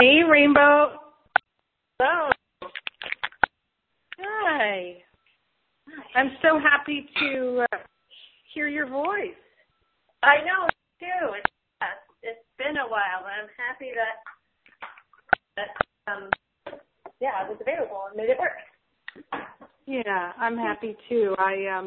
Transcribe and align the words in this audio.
Hey, 0.00 0.22
Rainbow. 0.26 0.92
Hello. 1.98 2.30
Hi. 4.18 4.96
I'm 6.14 6.30
so 6.40 6.58
happy 6.58 7.06
to 7.18 7.66
uh, 7.70 7.76
hear 8.54 8.68
your 8.68 8.86
voice. 8.86 9.36
I 10.22 10.36
know 10.36 10.66
too. 11.00 11.34
It's 11.36 11.52
uh, 11.82 11.84
it's 12.22 12.40
been 12.56 12.78
a 12.78 12.88
while, 12.88 13.20
but 13.20 13.28
I'm 13.28 13.50
happy 13.58 13.90
that 13.94 14.16
that 15.56 16.10
um 16.10 16.30
yeah 17.20 17.32
I 17.38 17.46
was 17.46 17.58
available 17.60 18.04
and 18.08 18.16
made 18.16 18.30
it 18.30 18.38
work. 18.38 18.56
Yeah, 19.84 20.32
I'm 20.38 20.56
happy 20.56 20.96
too. 21.10 21.34
I 21.38 21.66
um 21.76 21.86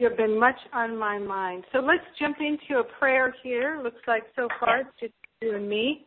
you've 0.00 0.16
been 0.16 0.40
much 0.40 0.58
on 0.72 0.96
my 0.96 1.18
mind. 1.18 1.64
So 1.70 1.80
let's 1.80 2.04
jump 2.18 2.38
into 2.40 2.80
a 2.80 2.84
prayer 2.98 3.34
here. 3.42 3.78
Looks 3.84 4.00
like 4.06 4.22
so 4.34 4.48
far 4.58 4.80
it's 4.80 4.90
just 4.98 5.12
you 5.42 5.56
and 5.56 5.68
me. 5.68 6.06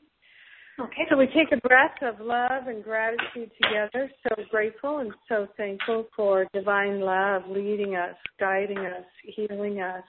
Okay. 0.80 1.06
So 1.10 1.18
we 1.18 1.28
take 1.28 1.52
a 1.54 1.68
breath 1.68 1.96
of 2.02 2.20
love 2.20 2.68
and 2.68 2.84
gratitude 2.84 3.52
together. 3.62 4.12
So 4.24 4.44
grateful 4.50 4.98
and 5.00 5.14
so 5.30 5.48
thankful 5.56 6.08
for 6.16 6.48
divine 6.54 7.00
love 7.00 7.44
leading 7.48 7.96
us, 7.96 8.16
guiding 8.40 8.80
us, 8.80 9.06
healing 9.24 9.82
us. 9.82 10.04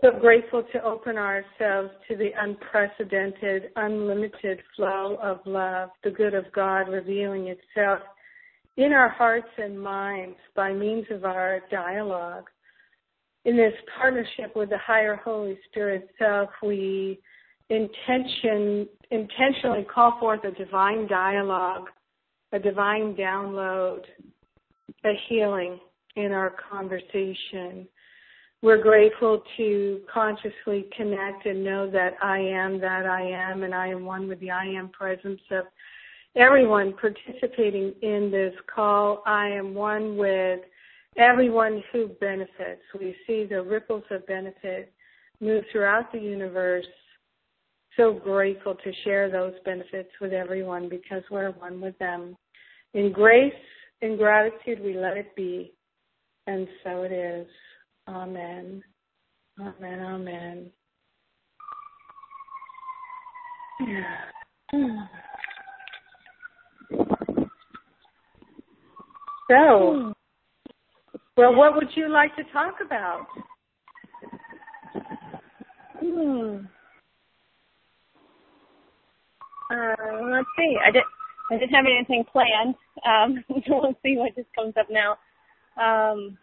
So 0.00 0.12
grateful 0.18 0.62
to 0.72 0.82
open 0.82 1.18
ourselves 1.18 1.90
to 2.08 2.16
the 2.16 2.30
unprecedented, 2.38 3.64
unlimited 3.76 4.60
flow 4.74 5.18
of 5.22 5.40
love, 5.44 5.90
the 6.02 6.10
good 6.10 6.32
of 6.32 6.50
God 6.52 6.88
revealing 6.88 7.48
itself 7.48 8.00
in 8.78 8.92
our 8.94 9.10
hearts 9.10 9.50
and 9.58 9.78
minds 9.78 10.38
by 10.56 10.72
means 10.72 11.04
of 11.10 11.26
our 11.26 11.60
dialogue. 11.70 12.44
In 13.44 13.56
this 13.58 13.74
partnership 13.98 14.56
with 14.56 14.70
the 14.70 14.78
higher 14.78 15.16
Holy 15.16 15.58
Spirit 15.68 16.08
self, 16.18 16.48
we 16.62 17.20
intention 17.70 18.88
intentionally 19.10 19.84
call 19.92 20.18
forth 20.20 20.44
a 20.44 20.50
divine 20.52 21.06
dialogue, 21.08 21.88
a 22.52 22.58
divine 22.58 23.14
download, 23.14 24.02
a 25.04 25.12
healing 25.28 25.78
in 26.16 26.32
our 26.32 26.54
conversation. 26.70 27.86
We're 28.62 28.82
grateful 28.82 29.42
to 29.56 30.00
consciously 30.12 30.86
connect 30.96 31.46
and 31.46 31.64
know 31.64 31.90
that 31.90 32.14
I 32.22 32.38
am 32.38 32.78
that 32.80 33.06
I 33.06 33.22
am 33.22 33.62
and 33.62 33.74
I 33.74 33.88
am 33.88 34.04
one 34.04 34.28
with 34.28 34.40
the 34.40 34.50
I 34.50 34.66
am 34.66 34.90
presence 34.90 35.40
of 35.50 35.64
everyone 36.36 36.94
participating 37.00 37.94
in 38.02 38.30
this 38.30 38.54
call. 38.72 39.22
I 39.26 39.48
am 39.48 39.74
one 39.74 40.16
with 40.16 40.60
everyone 41.16 41.82
who 41.92 42.08
benefits. 42.20 42.82
We 42.98 43.16
see 43.26 43.46
the 43.48 43.62
ripples 43.62 44.04
of 44.10 44.26
benefit 44.26 44.92
move 45.40 45.64
throughout 45.72 46.12
the 46.12 46.18
universe 46.18 46.86
so 47.96 48.12
grateful 48.12 48.74
to 48.74 48.92
share 49.04 49.30
those 49.30 49.54
benefits 49.64 50.10
with 50.20 50.32
everyone 50.32 50.88
because 50.88 51.22
we're 51.30 51.50
one 51.52 51.80
with 51.80 51.98
them. 51.98 52.36
In 52.94 53.12
grace 53.12 53.52
and 54.02 54.18
gratitude, 54.18 54.80
we 54.82 54.96
let 54.96 55.16
it 55.16 55.34
be. 55.36 55.72
And 56.46 56.66
so 56.84 57.02
it 57.02 57.12
is. 57.12 57.46
Amen. 58.08 58.82
Amen. 59.60 60.00
Amen. 60.00 60.70
So, 69.50 70.12
well, 71.36 71.54
what 71.54 71.74
would 71.74 71.88
you 71.94 72.08
like 72.08 72.34
to 72.36 72.44
talk 72.52 72.74
about? 72.84 73.26
Hmm. 75.98 76.58
Uh, 79.70 79.96
let's 80.32 80.48
see. 80.58 80.76
I 80.84 80.90
did. 80.90 81.04
I 81.50 81.58
didn't 81.58 81.74
have 81.74 81.86
anything 81.86 82.24
planned. 82.30 82.74
Um, 83.06 83.44
so 83.66 83.80
we'll 83.82 83.98
see 84.04 84.16
what 84.16 84.36
just 84.36 84.48
comes 84.56 84.74
up 84.78 84.88
now. 84.90 85.12
Um, 85.80 86.38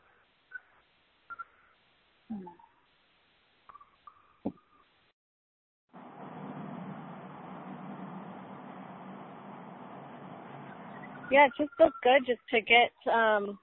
yeah, 11.32 11.46
it 11.46 11.52
just 11.58 11.72
feels 11.78 11.94
good 12.04 12.24
just 12.28 12.42
to 12.52 12.62
get 12.62 12.92
um, 13.14 13.60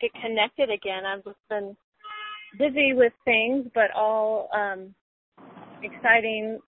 get 0.00 0.10
connected 0.22 0.70
again. 0.70 1.04
I've 1.06 1.24
just 1.24 1.38
been 1.50 1.76
busy 2.58 2.92
with 2.94 3.12
things, 3.24 3.66
but 3.74 3.90
all 3.96 4.48
um, 4.54 4.94
exciting 5.82 6.58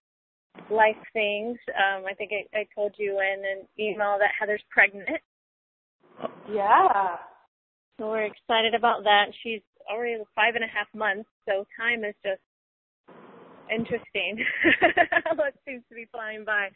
life 0.70 0.96
things. 1.12 1.58
Um, 1.69 2.04
I 2.06 2.14
think 2.14 2.30
I, 2.32 2.60
I 2.60 2.66
told 2.74 2.94
you 2.98 3.20
in 3.20 3.42
an 3.44 3.66
email 3.78 4.16
that 4.19 4.30
Heather's 4.38 4.62
pregnant. 4.70 5.08
Yeah. 6.52 7.16
So 7.98 8.08
we're 8.08 8.26
excited 8.26 8.74
about 8.74 9.04
that. 9.04 9.26
She's 9.42 9.62
already 9.91 10.22
five 10.34 10.54
and 10.54 10.64
a 10.64 10.68
half 10.68 10.86
months, 10.94 11.28
so 11.47 11.66
time 11.78 12.04
is 12.04 12.14
just 12.24 12.41
interesting. 13.70 14.44
it 14.82 15.54
seems 15.66 15.82
to 15.88 15.94
be 15.94 16.06
flying 16.12 16.44
by. 16.44 16.68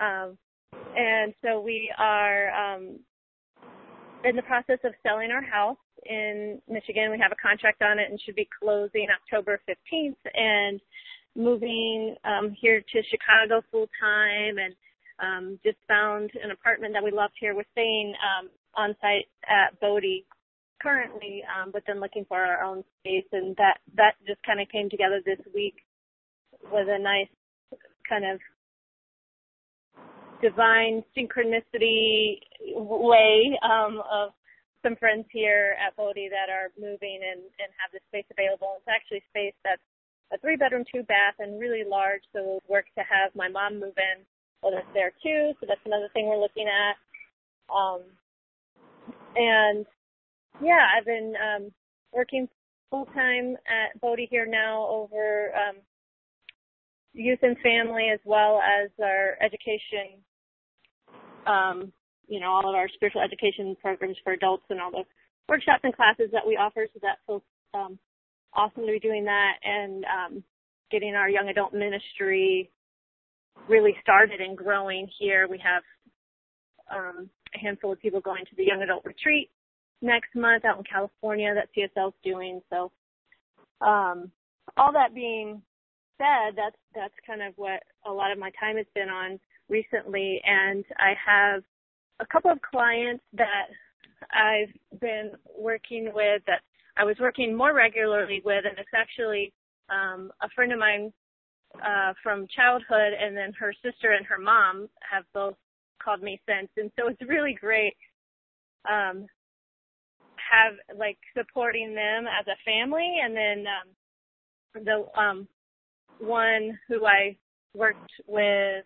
Um, 0.00 0.36
and 0.96 1.34
so 1.42 1.60
we 1.60 1.92
are 1.98 2.50
um, 2.50 2.98
in 4.24 4.36
the 4.36 4.42
process 4.42 4.78
of 4.84 4.92
selling 5.02 5.30
our 5.30 5.42
house 5.42 5.76
in 6.06 6.60
Michigan. 6.68 7.10
We 7.10 7.18
have 7.18 7.32
a 7.32 7.40
contract 7.40 7.82
on 7.82 7.98
it 7.98 8.10
and 8.10 8.20
should 8.20 8.36
be 8.36 8.48
closing 8.62 9.06
October 9.10 9.60
15th. 9.68 10.16
And 10.34 10.80
moving 11.36 12.14
um, 12.24 12.54
here 12.60 12.80
to 12.80 13.02
Chicago 13.10 13.62
full 13.70 13.88
time 14.00 14.56
and 14.58 14.74
um, 15.20 15.58
just 15.64 15.78
found 15.86 16.30
an 16.42 16.50
apartment 16.50 16.94
that 16.94 17.04
we 17.04 17.10
loved 17.10 17.34
here. 17.38 17.54
We're 17.54 17.64
staying 17.72 18.14
um, 18.24 18.48
on 18.76 18.94
site 19.00 19.28
at 19.44 19.78
Bodhi 19.80 20.24
currently, 20.82 21.42
um, 21.44 21.70
but 21.72 21.82
then 21.86 22.00
looking 22.00 22.24
for 22.26 22.38
our 22.38 22.64
own 22.64 22.82
space, 23.00 23.26
and 23.32 23.54
that 23.56 23.78
that 23.96 24.14
just 24.26 24.42
kind 24.44 24.60
of 24.60 24.68
came 24.68 24.88
together 24.88 25.20
this 25.24 25.38
week 25.54 25.76
with 26.72 26.88
a 26.88 26.98
nice 26.98 27.28
kind 28.08 28.24
of 28.24 28.40
divine 30.42 31.04
synchronicity 31.16 32.40
way 32.74 33.58
um, 33.62 34.02
of 34.10 34.30
some 34.82 34.96
friends 34.96 35.26
here 35.30 35.76
at 35.76 35.94
Bodhi 35.96 36.28
that 36.32 36.48
are 36.48 36.72
moving 36.80 37.20
and, 37.20 37.40
and 37.60 37.68
have 37.76 37.92
the 37.92 38.00
space 38.08 38.24
available. 38.32 38.80
It's 38.80 38.88
actually 38.88 39.22
space 39.28 39.54
that's 39.62 39.84
a 40.32 40.38
three 40.38 40.56
bedroom, 40.56 40.84
two 40.92 41.02
bath, 41.02 41.34
and 41.38 41.60
really 41.60 41.82
large. 41.88 42.22
So 42.32 42.38
it 42.40 42.46
would 42.46 42.68
work 42.68 42.86
to 42.96 43.04
have 43.04 43.34
my 43.34 43.48
mom 43.48 43.74
move 43.74 43.96
in 43.96 44.24
while 44.60 44.74
it's 44.76 44.86
there 44.94 45.12
too. 45.22 45.52
So 45.60 45.66
that's 45.68 45.80
another 45.84 46.08
thing 46.12 46.26
we're 46.26 46.40
looking 46.40 46.66
at. 46.68 46.96
Um, 47.74 48.02
and 49.36 49.86
yeah, 50.62 50.86
I've 50.96 51.06
been 51.06 51.34
um, 51.36 51.72
working 52.12 52.48
full 52.90 53.06
time 53.06 53.56
at 53.66 54.00
Bodhi 54.00 54.26
here 54.30 54.46
now 54.46 54.86
over 54.88 55.50
um, 55.54 55.76
youth 57.12 57.38
and 57.42 57.56
family 57.58 58.08
as 58.12 58.20
well 58.24 58.60
as 58.60 58.90
our 59.02 59.36
education. 59.40 60.20
Um, 61.46 61.92
you 62.28 62.38
know, 62.38 62.50
all 62.50 62.68
of 62.68 62.74
our 62.76 62.88
spiritual 62.88 63.22
education 63.22 63.76
programs 63.82 64.16
for 64.22 64.32
adults 64.32 64.62
and 64.70 64.80
all 64.80 64.90
the 64.90 65.02
workshops 65.48 65.80
and 65.82 65.94
classes 65.94 66.30
that 66.32 66.46
we 66.46 66.56
offer. 66.56 66.86
So 66.92 67.00
that 67.02 67.18
feels 67.26 67.42
um, 67.74 67.98
awesome 68.54 68.86
to 68.86 68.92
be 68.92 68.98
doing 68.98 69.24
that 69.24 69.54
and 69.62 70.04
um, 70.04 70.44
getting 70.90 71.14
our 71.14 71.28
young 71.28 71.48
adult 71.48 71.72
ministry 71.72 72.70
really 73.68 73.94
started 74.02 74.40
and 74.40 74.56
growing 74.56 75.08
here. 75.18 75.46
We 75.48 75.58
have 75.58 75.82
um, 76.90 77.30
a 77.54 77.58
handful 77.58 77.92
of 77.92 78.00
people 78.00 78.20
going 78.20 78.44
to 78.44 78.56
the 78.56 78.64
young 78.64 78.82
adult 78.82 79.04
retreat 79.04 79.50
next 80.02 80.34
month 80.34 80.64
out 80.64 80.78
in 80.78 80.84
California 80.84 81.54
that 81.54 81.68
CSL's 81.76 82.14
doing. 82.24 82.60
So, 82.70 82.90
um, 83.80 84.30
all 84.76 84.92
that 84.92 85.14
being 85.14 85.62
said, 86.18 86.56
that's 86.56 86.76
that's 86.94 87.14
kind 87.26 87.42
of 87.42 87.54
what 87.56 87.82
a 88.06 88.12
lot 88.12 88.32
of 88.32 88.38
my 88.38 88.50
time 88.58 88.76
has 88.76 88.86
been 88.94 89.08
on 89.08 89.38
recently, 89.68 90.40
and 90.44 90.84
I 90.98 91.14
have 91.24 91.62
a 92.20 92.26
couple 92.26 92.50
of 92.50 92.60
clients 92.60 93.24
that 93.32 93.68
I've 94.32 95.00
been 95.00 95.32
working 95.58 96.10
with 96.14 96.42
that 96.46 96.60
I 97.00 97.04
was 97.04 97.16
working 97.18 97.56
more 97.56 97.72
regularly 97.74 98.42
with, 98.44 98.64
and 98.68 98.78
it's 98.78 98.90
actually 98.94 99.54
um, 99.88 100.30
a 100.42 100.50
friend 100.54 100.70
of 100.70 100.78
mine 100.78 101.10
uh, 101.76 102.12
from 102.22 102.46
childhood, 102.54 103.12
and 103.18 103.34
then 103.34 103.54
her 103.58 103.72
sister 103.82 104.12
and 104.12 104.26
her 104.26 104.38
mom 104.38 104.86
have 105.10 105.24
both 105.32 105.54
called 106.02 106.22
me 106.22 106.38
since, 106.46 106.68
and 106.76 106.90
so 106.98 107.08
it's 107.08 107.22
really 107.26 107.56
great. 107.58 107.96
Um, 108.90 109.26
have 110.50 110.98
like 110.98 111.18
supporting 111.36 111.94
them 111.94 112.26
as 112.26 112.46
a 112.48 112.58
family, 112.64 113.16
and 113.24 113.34
then 113.34 113.64
um, 113.66 114.84
the 114.84 115.20
um, 115.20 115.48
one 116.18 116.78
who 116.88 117.06
I 117.06 117.36
worked 117.74 118.12
with 118.26 118.84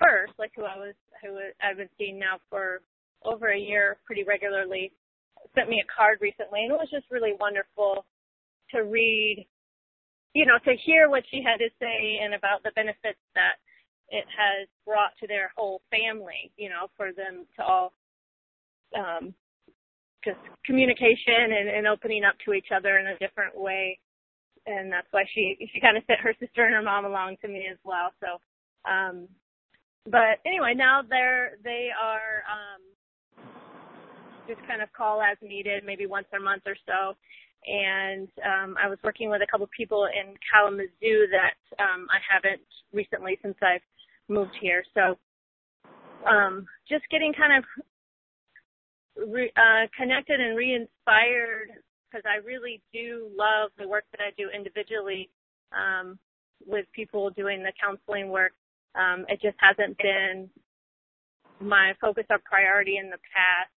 first, 0.00 0.32
like 0.38 0.50
who 0.56 0.64
I 0.64 0.76
was 0.78 0.94
who 1.22 1.38
I've 1.62 1.76
been 1.76 1.88
seeing 1.96 2.18
now 2.18 2.38
for 2.50 2.80
over 3.24 3.52
a 3.52 3.58
year 3.58 3.98
pretty 4.04 4.24
regularly 4.24 4.92
sent 5.54 5.68
me 5.68 5.82
a 5.82 5.92
card 5.92 6.18
recently, 6.20 6.62
and 6.62 6.72
it 6.72 6.78
was 6.78 6.90
just 6.90 7.06
really 7.10 7.34
wonderful 7.38 8.04
to 8.70 8.84
read, 8.84 9.46
you 10.34 10.46
know, 10.46 10.58
to 10.64 10.74
hear 10.84 11.08
what 11.08 11.24
she 11.30 11.42
had 11.42 11.58
to 11.58 11.68
say 11.78 12.18
and 12.22 12.34
about 12.34 12.62
the 12.62 12.72
benefits 12.74 13.20
that 13.34 13.56
it 14.08 14.24
has 14.28 14.68
brought 14.84 15.12
to 15.20 15.26
their 15.26 15.50
whole 15.56 15.80
family, 15.90 16.50
you 16.56 16.68
know, 16.68 16.88
for 16.96 17.12
them 17.12 17.46
to 17.56 17.64
all 17.64 17.92
um, 18.96 19.34
just 20.24 20.38
communication 20.64 21.52
and, 21.52 21.68
and 21.68 21.86
opening 21.86 22.24
up 22.24 22.34
to 22.44 22.52
each 22.52 22.68
other 22.74 22.98
in 22.98 23.06
a 23.08 23.18
different 23.18 23.56
way. 23.56 23.98
And 24.66 24.90
that's 24.90 25.08
why 25.10 25.24
she 25.34 25.56
she 25.72 25.80
kind 25.80 25.96
of 25.96 26.04
sent 26.06 26.20
her 26.20 26.34
sister 26.40 26.64
and 26.64 26.74
her 26.74 26.82
mom 26.82 27.04
along 27.04 27.36
to 27.42 27.48
me 27.48 27.68
as 27.70 27.76
well. 27.84 28.12
So, 28.20 28.90
um, 28.90 29.28
but 30.06 30.40
anyway, 30.46 30.72
now 30.74 31.02
they're 31.02 31.58
they 31.62 31.88
are 31.92 32.44
um, 32.48 32.80
just 34.46 34.60
kind 34.66 34.82
of 34.82 34.92
call 34.92 35.22
as 35.22 35.36
needed, 35.42 35.84
maybe 35.84 36.06
once 36.06 36.26
a 36.36 36.40
month 36.40 36.62
or 36.66 36.76
so. 36.86 37.16
And 37.66 38.28
um, 38.44 38.76
I 38.82 38.88
was 38.88 38.98
working 39.02 39.30
with 39.30 39.40
a 39.42 39.50
couple 39.50 39.66
people 39.76 40.06
in 40.06 40.34
Kalamazoo 40.52 41.26
that 41.32 41.56
um, 41.82 42.06
I 42.12 42.20
haven't 42.28 42.60
recently 42.92 43.38
since 43.42 43.56
I've 43.62 43.80
moved 44.28 44.54
here. 44.60 44.84
So 44.92 45.16
um, 46.28 46.66
just 46.88 47.04
getting 47.10 47.32
kind 47.32 47.56
of 47.58 49.28
re, 49.28 49.50
uh, 49.56 49.86
connected 49.96 50.40
and 50.40 50.56
re-inspired 50.56 51.68
because 52.14 52.24
I 52.28 52.44
really 52.44 52.82
do 52.92 53.28
love 53.36 53.70
the 53.78 53.88
work 53.88 54.04
that 54.12 54.20
I 54.20 54.30
do 54.36 54.48
individually 54.54 55.30
um, 55.72 56.18
with 56.66 56.86
people 56.94 57.30
doing 57.30 57.62
the 57.62 57.72
counseling 57.80 58.28
work. 58.28 58.52
Um, 58.94 59.24
it 59.28 59.40
just 59.42 59.56
hasn't 59.58 59.98
been 59.98 60.48
my 61.60 61.92
focus 62.00 62.24
or 62.30 62.38
priority 62.44 62.98
in 62.98 63.10
the 63.10 63.18
past, 63.34 63.72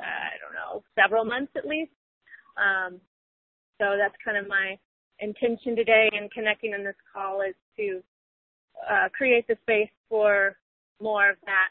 I 0.00 0.38
don't 0.40 0.54
know, 0.54 0.82
several 0.94 1.24
months 1.24 1.52
at 1.56 1.66
least. 1.66 1.92
Um, 2.56 3.00
so 3.78 3.96
that's 3.96 4.14
kind 4.24 4.36
of 4.36 4.48
my 4.48 4.78
intention 5.20 5.76
today 5.76 6.08
in 6.12 6.28
connecting 6.30 6.72
in 6.74 6.84
this 6.84 6.96
call 7.12 7.42
is 7.42 7.54
to 7.76 8.02
uh, 8.88 9.08
create 9.16 9.46
the 9.46 9.56
space 9.62 9.90
for 10.08 10.56
more 11.00 11.30
of 11.30 11.36
that 11.46 11.70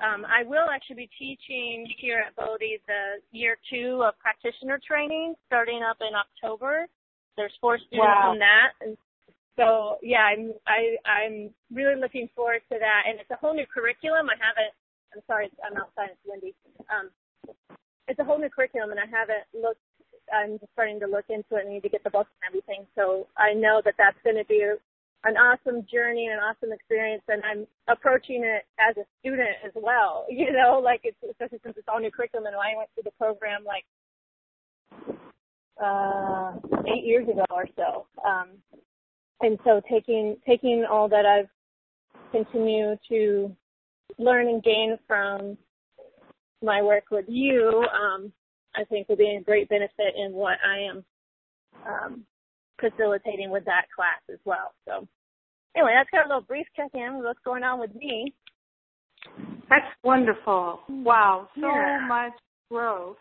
um, 0.00 0.24
I 0.24 0.44
will 0.44 0.68
actually 0.72 1.08
be 1.08 1.10
teaching 1.18 1.86
here 2.00 2.24
at 2.26 2.34
Bodhi 2.36 2.80
the 2.88 3.20
year 3.36 3.56
two 3.68 4.02
of 4.02 4.18
practitioner 4.18 4.80
training 4.80 5.34
starting 5.46 5.82
up 5.84 5.98
in 6.00 6.16
October. 6.16 6.86
There's 7.36 7.52
four 7.60 7.78
students 7.78 8.08
wow. 8.08 8.32
in 8.32 8.38
that. 8.40 8.72
And 8.80 8.96
so 9.56 10.00
yeah, 10.02 10.24
I'm 10.24 10.52
I 10.66 10.96
I'm 11.04 11.50
really 11.72 12.00
looking 12.00 12.28
forward 12.34 12.62
to 12.72 12.78
that. 12.80 13.02
And 13.08 13.20
it's 13.20 13.30
a 13.30 13.36
whole 13.36 13.54
new 13.54 13.66
curriculum. 13.68 14.28
I 14.32 14.40
haven't 14.40 14.72
I'm 15.12 15.22
sorry, 15.26 15.50
I'm 15.60 15.76
outside, 15.76 16.16
it's 16.16 16.24
windy. 16.24 16.54
Um 16.88 17.12
it's 18.10 18.18
a 18.18 18.24
whole 18.24 18.38
new 18.38 18.50
curriculum 18.50 18.90
and 18.90 18.98
I 18.98 19.06
haven't 19.06 19.46
looked 19.54 19.80
I'm 20.32 20.58
just 20.58 20.72
starting 20.72 21.00
to 21.00 21.06
look 21.06 21.24
into 21.28 21.56
it 21.56 21.64
and 21.64 21.74
need 21.74 21.82
to 21.82 21.88
get 21.88 22.04
the 22.04 22.10
books 22.10 22.30
and 22.38 22.50
everything. 22.50 22.86
So 22.94 23.26
I 23.36 23.52
know 23.52 23.82
that 23.84 23.94
that's 23.98 24.18
going 24.22 24.36
to 24.36 24.44
be 24.44 24.62
an 25.24 25.36
awesome 25.36 25.86
journey 25.90 26.26
and 26.26 26.38
an 26.38 26.40
awesome 26.40 26.72
experience 26.72 27.22
and 27.28 27.42
I'm 27.44 27.66
approaching 27.88 28.42
it 28.44 28.62
as 28.78 28.96
a 28.96 29.06
student 29.20 29.58
as 29.64 29.72
well. 29.74 30.26
You 30.30 30.52
know, 30.52 30.80
like 30.82 31.00
it's 31.04 31.16
especially 31.22 31.60
since 31.62 31.76
it's 31.78 31.88
all 31.88 32.00
new 32.00 32.10
curriculum 32.10 32.46
and 32.46 32.56
I 32.56 32.76
went 32.76 32.90
through 32.94 33.06
the 33.06 33.16
program 33.18 33.62
like 33.64 33.86
uh 35.82 36.58
eight 36.86 37.04
years 37.04 37.28
ago 37.28 37.44
or 37.50 37.66
so. 37.76 38.06
Um 38.26 38.58
and 39.40 39.58
so 39.64 39.80
taking 39.90 40.36
taking 40.46 40.84
all 40.90 41.08
that 41.08 41.26
I've 41.26 41.48
continued 42.32 42.98
to 43.08 43.54
learn 44.18 44.48
and 44.48 44.62
gain 44.62 44.98
from 45.06 45.56
my 46.62 46.82
work 46.82 47.04
with 47.10 47.26
you, 47.28 47.84
um, 47.92 48.32
I 48.76 48.84
think 48.84 49.08
will 49.08 49.16
be 49.16 49.36
a 49.40 49.42
great 49.42 49.68
benefit 49.68 50.14
in 50.16 50.32
what 50.32 50.58
I 50.64 50.78
am 50.90 51.04
um, 51.86 52.24
facilitating 52.80 53.50
with 53.50 53.64
that 53.64 53.86
class 53.94 54.20
as 54.32 54.38
well. 54.44 54.72
So 54.86 55.06
anyway, 55.76 55.92
that's 55.96 56.10
kind 56.10 56.24
of 56.24 56.26
a 56.26 56.34
little 56.34 56.46
brief 56.46 56.66
check-in 56.76 57.16
with 57.16 57.24
what's 57.24 57.40
going 57.44 57.62
on 57.62 57.80
with 57.80 57.94
me. 57.94 58.34
That's 59.68 59.86
wonderful. 60.02 60.80
Wow, 60.88 61.48
so 61.54 61.66
yeah. 61.66 62.06
much 62.08 62.32
growth 62.70 63.16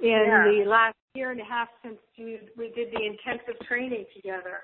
in 0.00 0.24
yeah. 0.26 0.44
the 0.44 0.68
last 0.68 0.96
year 1.14 1.30
and 1.30 1.40
a 1.40 1.44
half 1.44 1.68
since 1.82 1.98
you, 2.16 2.38
we 2.56 2.72
did 2.74 2.88
the 2.92 3.04
intensive 3.04 3.60
training 3.66 4.04
together. 4.14 4.60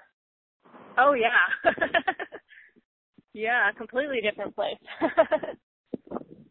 Oh 0.96 1.14
yeah. 1.14 1.72
yeah, 3.32 3.70
a 3.70 3.74
completely 3.74 4.20
different 4.20 4.54
place. 4.54 4.78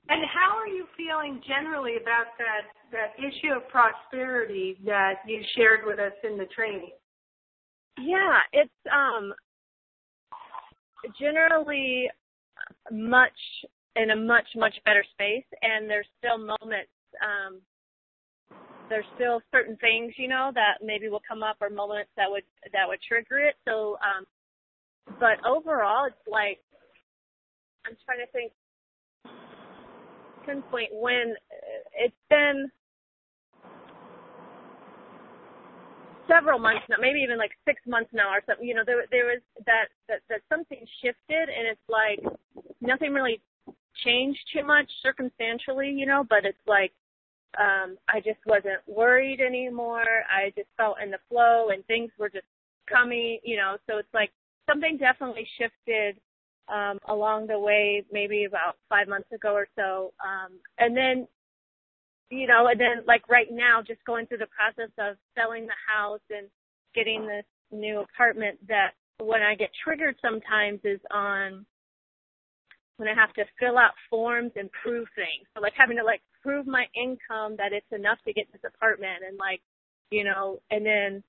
and 0.09 0.23
how 0.25 0.57
are 0.57 0.67
you 0.67 0.85
feeling 0.95 1.41
generally 1.47 1.97
about 2.01 2.37
that 2.37 2.67
that 2.91 3.13
issue 3.19 3.53
of 3.53 3.67
prosperity 3.67 4.77
that 4.85 5.15
you 5.27 5.41
shared 5.55 5.81
with 5.85 5.99
us 5.99 6.13
in 6.23 6.37
the 6.37 6.45
training? 6.45 6.91
Yeah, 7.97 8.39
it's 8.53 8.71
um 8.91 9.33
generally 11.19 12.09
much 12.91 13.31
in 13.95 14.11
a 14.11 14.15
much 14.15 14.47
much 14.55 14.75
better 14.85 15.03
space 15.13 15.45
and 15.61 15.89
there's 15.89 16.07
still 16.19 16.37
moments 16.37 16.91
um 17.21 17.59
there's 18.89 19.05
still 19.15 19.41
certain 19.51 19.75
things 19.77 20.13
you 20.17 20.27
know 20.27 20.51
that 20.53 20.83
maybe 20.83 21.09
will 21.09 21.21
come 21.27 21.43
up 21.43 21.57
or 21.61 21.69
moments 21.69 22.09
that 22.17 22.29
would 22.29 22.43
that 22.73 22.87
would 22.87 22.99
trigger 23.07 23.39
it 23.39 23.55
so 23.65 23.97
um 24.01 24.25
but 25.19 25.43
overall 25.45 26.05
it's 26.05 26.27
like 26.29 26.59
i'm 27.85 27.95
trying 28.05 28.19
to 28.19 28.31
think 28.31 28.51
pinpoint 30.47 30.89
when 30.93 31.35
it's 31.93 32.15
been 32.29 32.71
several 36.27 36.59
months 36.59 36.83
now, 36.89 36.97
maybe 36.99 37.19
even 37.19 37.37
like 37.37 37.51
six 37.65 37.81
months 37.87 38.09
now 38.13 38.29
or 38.29 38.41
something. 38.45 38.67
You 38.67 38.75
know, 38.75 38.83
there 38.85 39.03
there 39.11 39.25
was 39.25 39.41
that 39.65 39.87
that 40.07 40.19
that 40.29 40.41
something 40.49 40.79
shifted, 41.01 41.49
and 41.49 41.67
it's 41.67 41.89
like 41.89 42.19
nothing 42.81 43.13
really 43.13 43.41
changed 44.05 44.39
too 44.53 44.65
much 44.65 44.89
circumstantially, 45.01 45.89
you 45.89 46.05
know, 46.05 46.23
but 46.29 46.45
it's 46.45 46.65
like 46.67 46.93
um 47.59 47.97
I 48.07 48.19
just 48.19 48.39
wasn't 48.45 48.81
worried 48.87 49.41
anymore. 49.41 50.23
I 50.29 50.51
just 50.55 50.69
felt 50.77 50.97
in 51.03 51.11
the 51.11 51.19
flow, 51.29 51.69
and 51.69 51.85
things 51.85 52.11
were 52.17 52.29
just 52.29 52.47
coming, 52.89 53.39
you 53.43 53.57
know. 53.57 53.77
So 53.87 53.97
it's 53.97 54.13
like 54.13 54.31
something 54.69 54.97
definitely 54.97 55.47
shifted 55.57 56.19
um 56.69 56.99
along 57.07 57.47
the 57.47 57.59
way, 57.59 58.03
maybe 58.11 58.45
about 58.45 58.75
five 58.89 59.07
months 59.07 59.31
ago 59.31 59.53
or 59.53 59.67
so. 59.75 60.13
Um 60.23 60.59
and 60.77 60.95
then 60.95 61.27
you 62.29 62.47
know, 62.47 62.67
and 62.67 62.79
then 62.79 63.03
like 63.07 63.27
right 63.29 63.47
now, 63.51 63.81
just 63.85 64.03
going 64.05 64.27
through 64.27 64.39
the 64.39 64.47
process 64.47 64.91
of 64.99 65.15
selling 65.35 65.65
the 65.65 65.79
house 65.87 66.21
and 66.29 66.47
getting 66.93 67.25
this 67.25 67.45
new 67.71 68.01
apartment 68.01 68.57
that 68.67 68.91
when 69.19 69.41
I 69.41 69.55
get 69.55 69.69
triggered 69.83 70.15
sometimes 70.21 70.79
is 70.83 70.99
on 71.11 71.65
when 72.97 73.07
I 73.07 73.13
have 73.13 73.33
to 73.33 73.45
fill 73.59 73.77
out 73.77 73.91
forms 74.09 74.51
and 74.55 74.69
prove 74.71 75.07
things. 75.15 75.47
So 75.53 75.61
like 75.61 75.73
having 75.77 75.97
to 75.97 76.03
like 76.03 76.21
prove 76.41 76.67
my 76.67 76.85
income 76.95 77.55
that 77.57 77.71
it's 77.71 77.91
enough 77.91 78.17
to 78.25 78.33
get 78.33 78.51
this 78.51 78.61
apartment 78.65 79.23
and 79.27 79.37
like, 79.37 79.61
you 80.11 80.23
know, 80.23 80.59
and 80.71 80.85
then 80.85 81.23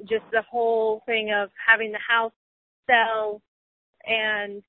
just 0.00 0.24
the 0.32 0.42
whole 0.50 1.02
thing 1.06 1.32
of 1.32 1.50
having 1.66 1.92
the 1.92 1.98
house 2.06 2.32
sell 2.86 3.40
and 4.06 4.62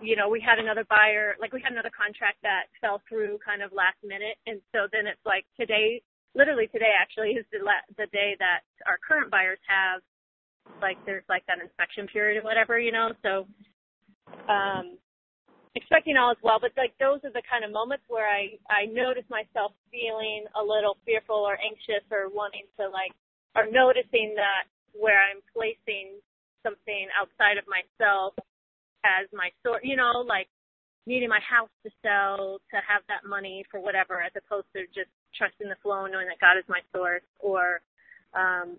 you 0.00 0.16
know, 0.16 0.28
we 0.28 0.40
had 0.40 0.58
another 0.58 0.84
buyer, 0.88 1.36
like 1.40 1.52
we 1.52 1.60
had 1.60 1.72
another 1.72 1.92
contract 1.92 2.40
that 2.42 2.72
fell 2.80 3.02
through 3.08 3.38
kind 3.44 3.60
of 3.60 3.72
last 3.72 4.00
minute. 4.00 4.40
And 4.46 4.60
so 4.72 4.88
then 4.92 5.06
it's 5.06 5.20
like 5.26 5.44
today, 5.58 6.00
literally 6.34 6.68
today 6.68 6.92
actually 6.96 7.36
is 7.36 7.44
the, 7.52 7.60
la- 7.60 7.88
the 8.00 8.08
day 8.12 8.36
that 8.40 8.64
our 8.88 8.96
current 8.96 9.30
buyers 9.30 9.60
have, 9.68 10.00
like 10.80 10.96
there's 11.04 11.24
like 11.28 11.44
that 11.46 11.60
inspection 11.60 12.08
period 12.08 12.40
or 12.40 12.44
whatever, 12.44 12.80
you 12.80 12.92
know, 12.92 13.12
so, 13.20 13.44
um, 14.48 14.96
expecting 15.76 16.16
all 16.16 16.32
is 16.32 16.40
well, 16.40 16.56
but 16.56 16.72
like 16.80 16.96
those 16.96 17.20
are 17.20 17.34
the 17.36 17.44
kind 17.44 17.60
of 17.60 17.68
moments 17.70 18.04
where 18.08 18.26
I, 18.26 18.56
I 18.72 18.88
notice 18.88 19.28
myself 19.28 19.76
feeling 19.92 20.48
a 20.56 20.62
little 20.64 20.96
fearful 21.04 21.36
or 21.36 21.60
anxious 21.60 22.02
or 22.08 22.32
wanting 22.32 22.64
to 22.80 22.88
like, 22.88 23.12
or 23.52 23.68
noticing 23.68 24.32
that 24.40 24.64
where 24.96 25.20
I'm 25.20 25.44
placing 25.52 26.16
something 26.62 27.08
outside 27.18 27.58
of 27.58 27.64
myself 27.66 28.34
as 29.04 29.28
my 29.32 29.50
source, 29.62 29.80
you 29.82 29.96
know, 29.96 30.24
like 30.26 30.48
needing 31.06 31.28
my 31.28 31.40
house 31.40 31.70
to 31.84 31.90
sell 32.02 32.58
to 32.70 32.76
have 32.82 33.02
that 33.06 33.22
money 33.28 33.64
for 33.70 33.78
whatever, 33.78 34.20
as 34.20 34.32
opposed 34.34 34.66
to 34.74 34.82
just 34.90 35.10
trusting 35.38 35.68
the 35.68 35.78
flow 35.82 36.04
and 36.04 36.12
knowing 36.12 36.26
that 36.26 36.42
God 36.42 36.58
is 36.58 36.66
my 36.68 36.82
source. 36.90 37.22
Or, 37.38 37.80
um, 38.34 38.76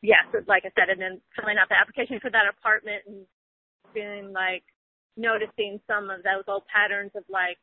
yeah, 0.00 0.24
so 0.32 0.40
like 0.48 0.64
I 0.64 0.72
said, 0.72 0.88
and 0.88 1.00
then 1.00 1.20
filling 1.36 1.58
out 1.60 1.68
the 1.68 1.76
application 1.76 2.18
for 2.20 2.30
that 2.30 2.48
apartment 2.48 3.04
and 3.06 3.26
feeling 3.92 4.32
like 4.32 4.64
noticing 5.16 5.80
some 5.86 6.08
of 6.08 6.22
those 6.22 6.44
old 6.48 6.64
patterns 6.68 7.12
of 7.14 7.24
like, 7.28 7.58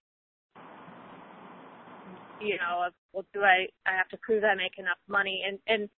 you 2.41 2.57
know, 2.57 2.85
of, 2.87 2.93
well, 3.13 3.25
do 3.33 3.41
I, 3.41 3.69
I 3.87 3.95
have 3.95 4.09
to 4.09 4.17
prove 4.17 4.43
I 4.43 4.53
make 4.53 4.77
enough 4.77 5.01
money? 5.07 5.41
And, 5.47 5.57
and 5.67 5.89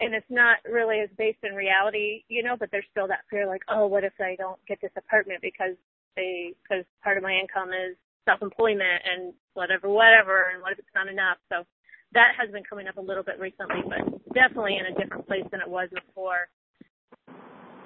and 0.00 0.14
it's 0.14 0.30
not 0.30 0.58
really 0.64 1.00
as 1.00 1.10
based 1.18 1.44
in 1.44 1.54
reality, 1.54 2.24
you 2.28 2.42
know, 2.42 2.56
but 2.58 2.70
there's 2.72 2.88
still 2.90 3.06
that 3.08 3.28
fear 3.28 3.46
like, 3.46 3.62
oh, 3.68 3.86
what 3.86 4.04
if 4.04 4.14
I 4.18 4.34
don't 4.36 4.58
get 4.66 4.80
this 4.80 4.90
apartment 4.96 5.40
because 5.42 5.76
they, 6.16 6.54
because 6.62 6.84
part 7.04 7.16
of 7.16 7.22
my 7.22 7.32
income 7.32 7.70
is 7.70 7.96
self-employment 8.24 9.02
and 9.04 9.32
whatever, 9.54 9.88
whatever, 9.88 10.50
and 10.52 10.62
what 10.62 10.72
if 10.72 10.78
it's 10.78 10.94
not 10.94 11.08
enough? 11.08 11.36
So 11.48 11.64
that 12.12 12.32
has 12.40 12.50
been 12.50 12.64
coming 12.64 12.88
up 12.88 12.96
a 12.96 13.00
little 13.00 13.22
bit 13.22 13.38
recently, 13.38 13.82
but 13.86 14.34
definitely 14.34 14.78
in 14.80 14.86
a 14.86 14.98
different 14.98 15.26
place 15.28 15.44
than 15.50 15.60
it 15.60 15.68
was 15.68 15.88
before. 15.92 16.48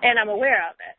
And 0.03 0.19
I'm 0.19 0.29
aware 0.29 0.69
of 0.69 0.77
it. 0.79 0.97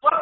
What 0.00 0.14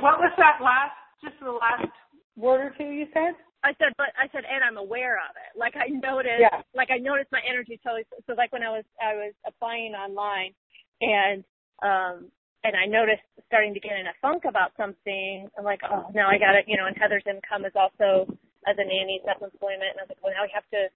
what 0.00 0.18
was 0.18 0.32
that 0.36 0.58
last 0.62 0.92
just 1.22 1.36
the 1.40 1.52
last 1.52 1.88
word 2.36 2.60
or 2.60 2.74
two 2.76 2.84
you 2.84 3.06
said? 3.14 3.34
I 3.64 3.70
said, 3.78 3.94
but 3.96 4.10
I 4.18 4.26
said, 4.34 4.42
and 4.42 4.62
I'm 4.66 4.76
aware 4.76 5.16
of 5.22 5.34
it. 5.38 5.54
Like 5.58 5.74
I 5.78 5.86
noticed, 5.88 6.42
Yeah. 6.42 6.62
like 6.74 6.90
I 6.90 6.98
noticed 6.98 7.30
my 7.30 7.40
energy 7.46 7.78
totally. 7.82 8.04
So 8.26 8.34
like 8.34 8.52
when 8.52 8.62
I 8.62 8.70
was 8.70 8.84
I 9.00 9.14
was 9.14 9.34
applying 9.46 9.94
online, 9.94 10.54
and 11.00 11.44
um 11.82 12.30
and 12.64 12.74
I 12.76 12.86
noticed 12.86 13.22
starting 13.46 13.74
to 13.74 13.80
get 13.80 13.98
in 13.98 14.06
a 14.06 14.14
funk 14.22 14.44
about 14.46 14.72
something. 14.76 15.48
I'm 15.58 15.64
like, 15.64 15.80
oh, 15.86 16.06
now 16.14 16.28
I 16.30 16.38
got 16.38 16.54
it. 16.54 16.66
You 16.66 16.76
know, 16.76 16.86
and 16.86 16.96
Heather's 16.98 17.26
income 17.26 17.64
is 17.64 17.74
also 17.74 18.26
as 18.66 18.76
a 18.78 18.86
nanny 18.86 19.20
self-employment, 19.26 19.90
and 19.94 19.98
I 19.98 20.02
was 20.06 20.10
like, 20.14 20.22
well, 20.22 20.34
now 20.34 20.46
we 20.46 20.50
have 20.54 20.66
to 20.70 20.86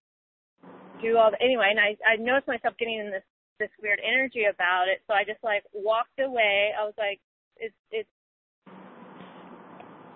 do 1.02 1.18
all 1.18 1.30
the 1.30 1.40
anyway. 1.42 1.70
And 1.70 1.80
I 1.80 1.94
I 2.02 2.16
noticed 2.18 2.48
myself 2.50 2.74
getting 2.78 2.98
in 2.98 3.10
this 3.10 3.26
this 3.58 3.70
weird 3.82 4.00
energy 4.02 4.44
about 4.50 4.88
it. 4.90 5.02
So 5.06 5.14
I 5.14 5.24
just 5.24 5.42
like 5.42 5.62
walked 5.72 6.18
away. 6.18 6.74
I 6.74 6.84
was 6.84 6.94
like, 6.98 7.20
it's 7.58 7.74
it's 7.90 8.10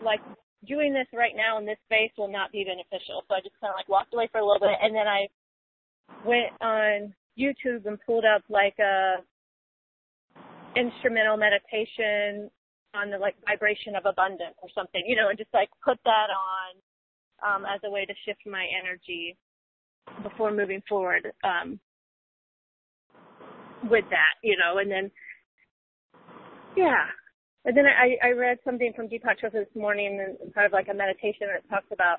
like 0.05 0.21
doing 0.67 0.93
this 0.93 1.07
right 1.13 1.35
now 1.37 1.59
in 1.59 1.67
this 1.67 1.79
space 1.87 2.13
will 2.19 2.31
not 2.31 2.53
be 2.53 2.65
beneficial. 2.65 3.25
So 3.29 3.35
I 3.35 3.41
just 3.41 3.59
kind 3.61 3.71
of 3.73 3.77
like 3.77 3.89
walked 3.89 4.15
away 4.15 4.29
for 4.31 4.39
a 4.39 4.47
little 4.47 4.61
bit, 4.61 4.77
and 4.81 4.95
then 4.95 5.07
I 5.09 5.29
went 6.25 6.53
on 6.61 7.15
YouTube 7.39 7.87
and 7.87 7.99
pulled 8.05 8.25
up 8.25 8.43
like 8.49 8.79
a 8.79 9.17
instrumental 10.77 11.37
meditation 11.37 12.51
on 12.95 13.11
the 13.11 13.19
like 13.19 13.35
vibration 13.47 13.95
of 13.97 14.05
abundance 14.05 14.57
or 14.63 14.69
something, 14.75 15.03
you 15.07 15.17
know, 15.17 15.29
and 15.29 15.39
just 15.39 15.53
like 15.55 15.71
put 15.85 15.99
that 16.05 16.29
on 16.31 16.71
um, 17.47 17.65
as 17.65 17.81
a 17.85 17.91
way 17.91 18.05
to 18.05 18.15
shift 18.25 18.41
my 18.47 18.67
energy 18.83 19.37
before 20.23 20.53
moving 20.53 20.83
forward 20.89 21.33
um, 21.45 21.79
with 23.89 24.05
that, 24.11 24.35
you 24.43 24.57
know, 24.57 24.79
and 24.79 24.91
then 24.91 25.11
yeah, 26.77 27.07
and 27.65 27.77
then 27.77 27.85
I, 27.87 28.29
I 28.29 28.31
read 28.33 28.59
something 28.65 28.93
from 28.95 29.09
Deepak 29.09 29.41
Chopra 29.43 29.53
this 29.53 29.75
morning, 29.75 30.19
and 30.21 30.55
part 30.55 30.67
of 30.67 30.73
like 30.73 30.89
a 30.91 30.95
meditation 30.95 31.49
that 31.53 31.69
talks 31.69 31.89
about 31.93 32.19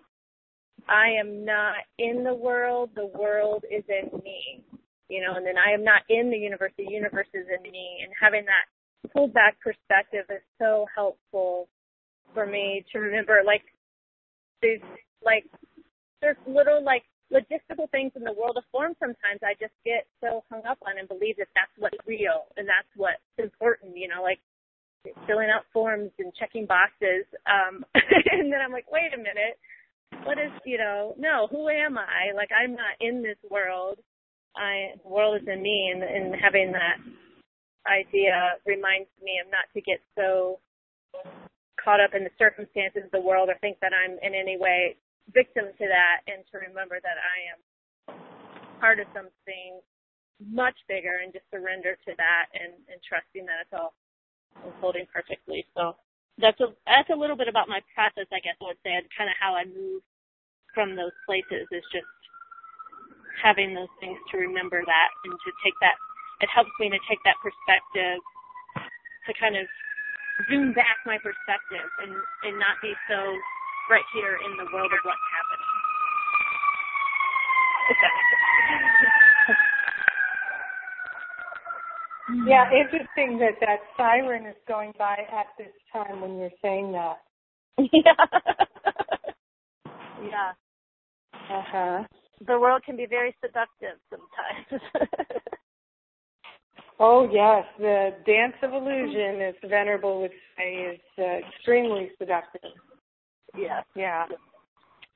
I 0.88 1.10
am 1.20 1.46
not 1.46 1.76
in 2.00 2.24
the 2.24 2.34
world, 2.34 2.90
the 2.96 3.06
world 3.06 3.64
is 3.70 3.84
in 3.90 4.10
me, 4.24 4.64
you 5.10 5.22
know, 5.22 5.36
and 5.36 5.46
then 5.46 5.58
I 5.58 5.74
am 5.74 5.84
not 5.84 6.02
in 6.10 6.30
the 6.30 6.38
universe, 6.38 6.72
the 6.78 6.90
universe 6.90 7.28
is 7.34 7.46
in 7.48 7.62
me, 7.72 8.02
and 8.04 8.12
having 8.20 8.46
that 8.46 9.12
pulled 9.14 9.34
back 9.34 9.58
perspective 9.60 10.26
is 10.30 10.42
so 10.60 10.86
helpful 10.94 11.68
for 12.34 12.46
me 12.46 12.86
to 12.92 13.00
remember. 13.00 13.42
Like 13.46 13.64
there's 14.62 14.82
like 15.24 15.46
there's 16.22 16.38
little 16.48 16.84
like 16.84 17.04
logistical 17.34 17.90
things 17.92 18.12
in 18.16 18.24
the 18.24 18.34
world 18.34 18.58
of 18.58 18.64
form 18.72 18.94
sometimes 19.00 19.40
I 19.42 19.56
just 19.56 19.74
get 19.86 20.06
so 20.20 20.44
hung 20.52 20.62
up 20.68 20.78
on 20.86 21.00
and 21.00 21.08
believe 21.08 21.38
that 21.38 21.48
that's 21.56 21.72
what's 21.80 21.98
real 22.06 22.52
and 22.58 22.68
that's 22.68 22.92
what's 22.96 23.24
important, 23.40 23.96
you 23.96 24.08
know, 24.08 24.22
like 24.22 24.40
filling 25.28 25.50
out 25.50 25.66
forms 25.74 26.12
and 26.20 26.34
checking 26.36 26.66
boxes. 26.66 27.26
Um, 27.46 27.86
and 27.96 28.52
then 28.52 28.62
I'm 28.64 28.72
like, 28.72 28.92
wait 28.92 29.14
a 29.14 29.18
minute, 29.18 29.58
what 30.24 30.38
is, 30.38 30.52
you 30.66 30.78
know, 30.78 31.16
no, 31.18 31.48
who 31.50 31.70
am 31.70 31.98
I? 31.98 32.36
Like 32.36 32.50
I'm 32.52 32.76
not 32.76 32.96
in 33.00 33.22
this 33.22 33.38
world. 33.50 34.00
I, 34.56 35.00
the 35.02 35.10
world 35.10 35.42
is 35.42 35.48
in 35.48 35.62
me 35.62 35.94
and, 35.94 36.04
and 36.04 36.36
having 36.36 36.72
that 36.74 37.00
idea 37.88 38.60
reminds 38.66 39.10
me 39.24 39.40
of 39.40 39.50
not 39.50 39.66
to 39.74 39.82
get 39.82 40.04
so 40.14 40.60
caught 41.80 42.04
up 42.04 42.14
in 42.14 42.24
the 42.24 42.36
circumstances 42.38 43.08
of 43.08 43.12
the 43.12 43.24
world 43.24 43.50
or 43.50 43.58
think 43.64 43.80
that 43.82 43.96
I'm 43.96 44.20
in 44.22 44.36
any 44.36 44.58
way 44.60 44.98
victim 45.34 45.72
to 45.72 45.86
that 45.88 46.22
and 46.28 46.44
to 46.52 46.60
remember 46.60 47.00
that 47.02 47.18
I 47.18 47.38
am 47.56 47.60
part 48.80 49.00
of 49.00 49.08
something 49.16 49.80
much 50.42 50.76
bigger 50.90 51.22
and 51.22 51.32
just 51.32 51.46
surrender 51.54 51.98
to 52.06 52.12
that 52.18 52.46
and, 52.54 52.74
and 52.90 52.98
trusting 53.06 53.46
that 53.46 53.66
it's 53.66 53.74
all 53.74 53.94
unfolding 54.60 55.08
perfectly. 55.14 55.66
So 55.76 55.96
that's 56.40 56.60
a 56.62 56.74
that's 56.86 57.10
a 57.12 57.18
little 57.18 57.38
bit 57.38 57.48
about 57.48 57.70
my 57.70 57.82
process, 57.96 58.28
I 58.32 58.40
guess 58.44 58.58
I 58.62 58.72
would 58.72 58.82
say, 58.84 58.94
and 58.96 59.06
kind 59.18 59.30
of 59.30 59.38
how 59.40 59.56
I 59.56 59.66
move 59.66 60.02
from 60.76 60.96
those 60.96 61.14
places 61.28 61.68
is 61.72 61.86
just 61.92 62.08
having 63.44 63.74
those 63.76 63.92
things 64.00 64.18
to 64.32 64.38
remember 64.40 64.82
that 64.84 65.10
and 65.26 65.34
to 65.34 65.52
take 65.64 65.76
that. 65.82 65.98
It 66.42 66.50
helps 66.54 66.72
me 66.80 66.90
to 66.90 67.00
take 67.08 67.22
that 67.26 67.38
perspective 67.44 68.20
to 69.28 69.32
kind 69.38 69.58
of 69.58 69.68
zoom 70.50 70.74
back 70.74 70.98
my 71.06 71.18
perspective 71.22 71.88
and 72.04 72.14
and 72.48 72.56
not 72.60 72.80
be 72.82 72.94
so 73.10 73.20
right 73.90 74.06
here 74.14 74.40
in 74.46 74.58
the 74.58 74.68
world 74.74 74.92
of 74.94 75.02
what's 75.04 75.28
happening. 75.34 75.72
Yeah, 82.46 82.66
interesting 82.72 83.40
that 83.40 83.60
that 83.62 83.80
siren 83.98 84.46
is 84.46 84.56
going 84.68 84.94
by 84.98 85.18
at 85.32 85.48
this 85.58 85.74
time 85.92 86.22
when 86.22 86.38
you're 86.38 86.50
saying 86.62 86.92
that. 86.94 87.18
yeah. 87.78 88.14
yeah. 90.24 90.52
Uh 91.50 91.64
huh. 91.68 92.04
The 92.48 92.60
world 92.60 92.84
can 92.86 92.96
be 92.96 93.06
very 93.06 93.36
seductive 93.42 93.98
sometimes. 94.10 94.84
Oh 97.04 97.28
yes, 97.32 97.66
the 97.80 98.12
dance 98.28 98.54
of 98.62 98.74
illusion, 98.74 99.42
as 99.42 99.56
Venerable 99.68 100.22
would 100.22 100.32
say, 100.56 100.74
is 100.94 101.00
uh, 101.18 101.48
extremely 101.48 102.12
seductive. 102.20 102.62
yeah. 103.58 103.82
Yeah. 103.96 104.26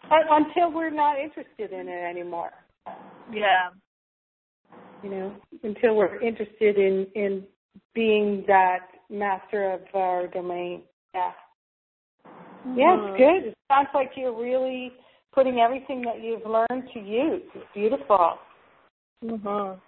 Un- 0.09 0.27
Until 0.31 0.71
we're 0.73 0.89
not 0.89 1.19
interested 1.19 1.71
in 1.71 1.87
it 1.87 2.03
anymore. 2.09 2.53
Yeah. 3.31 3.69
You 5.01 5.09
know, 5.09 5.35
until 5.63 5.95
we're 5.95 6.19
interested 6.21 6.77
in 6.77 7.07
in 7.15 7.43
being 7.93 8.43
that 8.47 8.87
master 9.09 9.71
of 9.71 9.81
our 9.93 10.27
domain. 10.27 10.83
Yeah. 11.13 11.31
Yeah, 12.73 12.97
it's 12.97 13.17
good. 13.17 13.49
It 13.49 13.57
sounds 13.69 13.89
like 13.93 14.11
you're 14.15 14.35
really 14.35 14.91
putting 15.33 15.59
everything 15.59 16.01
that 16.01 16.23
you've 16.23 16.45
learned 16.45 16.89
to 16.93 16.99
use. 16.99 17.43
It's 17.53 17.65
beautiful. 17.73 18.39
Mhm. 19.23 19.79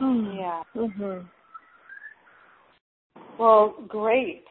Yeah. 0.00 0.62
Mhm. 0.74 1.28
Well, 3.38 3.70
great. 3.86 4.44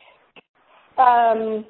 Um, 0.98 1.66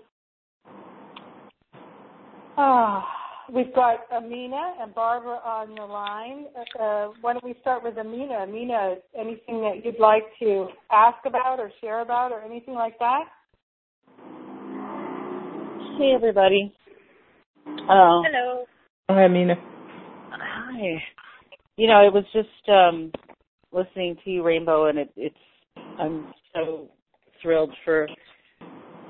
ah, 2.58 3.21
we've 3.54 3.74
got 3.76 4.02
Amina 4.12 4.76
and 4.82 4.96
Barbara 4.96 5.40
on 5.44 5.76
the 5.76 5.82
line. 5.82 6.46
Uh, 6.80 7.10
why 7.22 7.34
don't 7.34 7.44
we 7.44 7.56
start 7.62 7.84
with 7.84 7.98
Amina? 7.98 8.36
Amina, 8.44 8.96
anything 9.18 9.62
that 9.62 9.82
you'd 9.84 10.00
like 10.00 10.24
to 10.40 10.68
ask 10.92 11.18
about 11.26 11.60
or 11.60 11.72
share 11.82 12.02
about 12.02 12.32
or 12.32 12.42
anything 12.42 12.74
like 12.74 12.98
that? 13.00 13.26
Hey 15.98 16.14
everybody. 16.16 16.74
Oh, 17.68 18.24
Hello. 18.26 18.66
hi 19.10 19.26
Amina. 19.26 19.56
Hi. 20.32 21.04
You 21.78 21.88
know, 21.88 22.06
it 22.06 22.14
was 22.14 22.24
just 22.34 22.70
um 22.70 23.12
listening 23.72 24.16
to 24.24 24.30
you, 24.30 24.44
Rainbow, 24.44 24.88
and 24.88 25.00
it, 25.00 25.12
it's 25.16 25.36
I'm 26.00 26.34
so 26.54 26.90
thrilled 27.42 27.72
for 27.84 28.08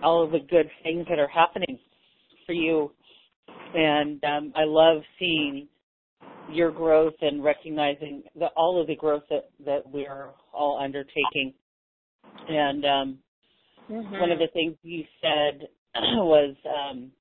all 0.04 0.24
of 0.24 0.32
the 0.32 0.40
good 0.40 0.70
things 0.84 1.06
that 1.10 1.20
are 1.20 1.28
happening 1.28 1.78
for 2.46 2.54
you, 2.54 2.92
and 3.74 4.24
um, 4.24 4.54
I 4.56 4.64
love 4.66 5.02
seeing 5.20 5.68
your 6.54 6.72
growth 6.72 7.14
and 7.22 7.44
recognizing 7.44 8.24
the, 8.36 8.48
all 8.56 8.80
of 8.80 8.88
the 8.88 8.96
growth 8.96 9.24
that 9.30 9.50
that 9.66 9.82
we're 9.86 10.30
all 10.54 10.80
undertaking. 10.82 11.54
And 12.48 12.86
um, 12.86 13.20
Mhm. 13.90 14.20
one 14.20 14.32
of 14.32 14.40
the 14.40 14.48
things 14.54 14.76
you 14.84 15.06
said 15.22 15.68
was 15.96 16.56
um, 16.66 17.12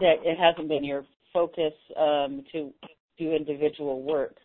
that 0.00 0.16
it 0.24 0.38
hasn't 0.38 0.68
been 0.68 0.84
your 0.84 1.04
focus 1.32 1.72
um, 1.96 2.44
to 2.52 2.72
do 3.18 3.32
individual 3.32 4.02
work, 4.02 4.36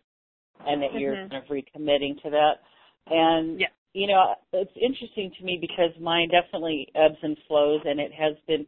and 0.66 0.82
that 0.82 0.94
you're 0.94 1.18
Mhm. 1.18 1.30
kind 1.30 1.44
of 1.44 1.50
recommitting 1.50 2.22
to 2.24 2.30
that. 2.30 2.62
And 3.10 3.60
Yeah. 3.60 3.68
you 3.94 4.08
know, 4.08 4.36
it's 4.54 4.72
interesting 4.82 5.32
to 5.38 5.44
me 5.44 5.58
because 5.60 5.92
mine 6.00 6.30
definitely 6.30 6.88
ebbs 6.96 7.18
and 7.22 7.38
flows, 7.48 7.82
and 7.86 8.00
it 8.00 8.14
has 8.14 8.36
been 8.48 8.66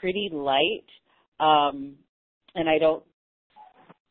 pretty 0.00 0.30
light. 0.32 0.84
Um, 1.40 1.94
and 2.54 2.68
I 2.68 2.78
don't 2.78 3.02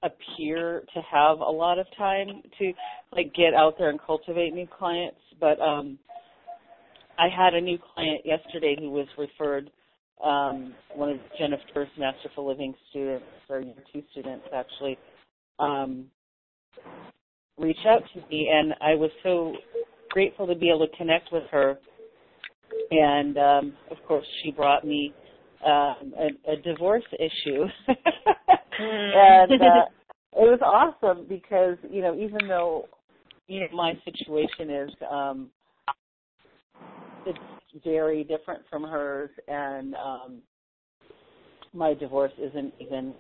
appear 0.06 0.84
to 0.94 1.02
have 1.02 1.40
a 1.40 1.52
lot 1.52 1.80
of 1.80 1.88
time 1.98 2.42
to 2.60 2.74
like 3.12 3.34
get 3.34 3.54
out 3.54 3.76
there 3.78 3.90
and 3.90 4.00
cultivate 4.06 4.54
new 4.54 4.68
clients, 4.68 5.18
but 5.40 5.60
um 5.60 5.98
I 7.18 7.28
had 7.30 7.54
a 7.54 7.62
new 7.62 7.78
client 7.94 8.22
yesterday 8.26 8.76
who 8.78 8.92
was 8.92 9.08
referred 9.18 9.72
um 10.24 10.74
one 10.94 11.10
of 11.10 11.18
Jennifer's 11.40 11.90
Masterful 11.98 12.48
Living 12.48 12.74
students 12.90 13.26
or 13.50 13.62
year 13.62 13.74
two 13.92 14.04
students 14.12 14.46
actually 14.54 14.98
um 15.60 16.06
reached 17.58 17.86
out 17.88 18.04
to 18.14 18.20
me 18.30 18.50
and 18.54 18.74
I 18.82 18.96
was 18.96 19.12
so 19.24 19.54
grateful 20.10 20.46
to 20.48 20.56
be 20.56 20.70
able 20.70 20.88
to 20.88 20.98
connect 20.98 21.32
with 21.32 21.44
her 21.52 21.78
and 22.92 23.38
um 23.38 23.74
of 23.90 23.98
course 24.08 24.26
she 24.44 24.52
brought 24.52 24.86
me 24.86 25.14
um, 25.66 26.14
a, 26.18 26.52
a 26.52 26.56
divorce 26.58 27.04
issue, 27.14 27.66
and 28.80 29.62
uh, 29.62 29.86
it 30.34 30.50
was 30.50 30.60
awesome 30.62 31.26
because 31.28 31.78
you 31.90 32.02
know 32.02 32.16
even 32.16 32.48
though 32.48 32.88
you 33.48 33.62
know 33.62 33.68
my 33.74 33.94
situation 34.06 34.70
is 34.70 34.90
um, 35.10 35.50
it's 37.26 37.40
very 37.84 38.24
different 38.24 38.64
from 38.70 38.84
hers, 38.84 39.30
and 39.48 39.96
um, 39.96 40.42
my 41.74 41.94
divorce 41.94 42.34
isn't 42.38 42.74
even 42.80 43.14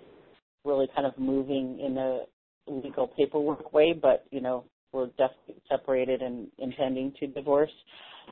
really 0.63 0.87
kind 0.95 1.05
of 1.07 1.17
moving 1.17 1.79
in 1.79 1.97
a 1.97 2.21
legal 2.67 3.07
paperwork 3.07 3.73
way, 3.73 3.93
but 3.93 4.25
you 4.31 4.41
know 4.41 4.65
we're 4.91 5.07
definitely 5.17 5.61
separated 5.69 6.21
and 6.21 6.47
intending 6.57 7.13
to 7.19 7.27
divorce. 7.27 7.71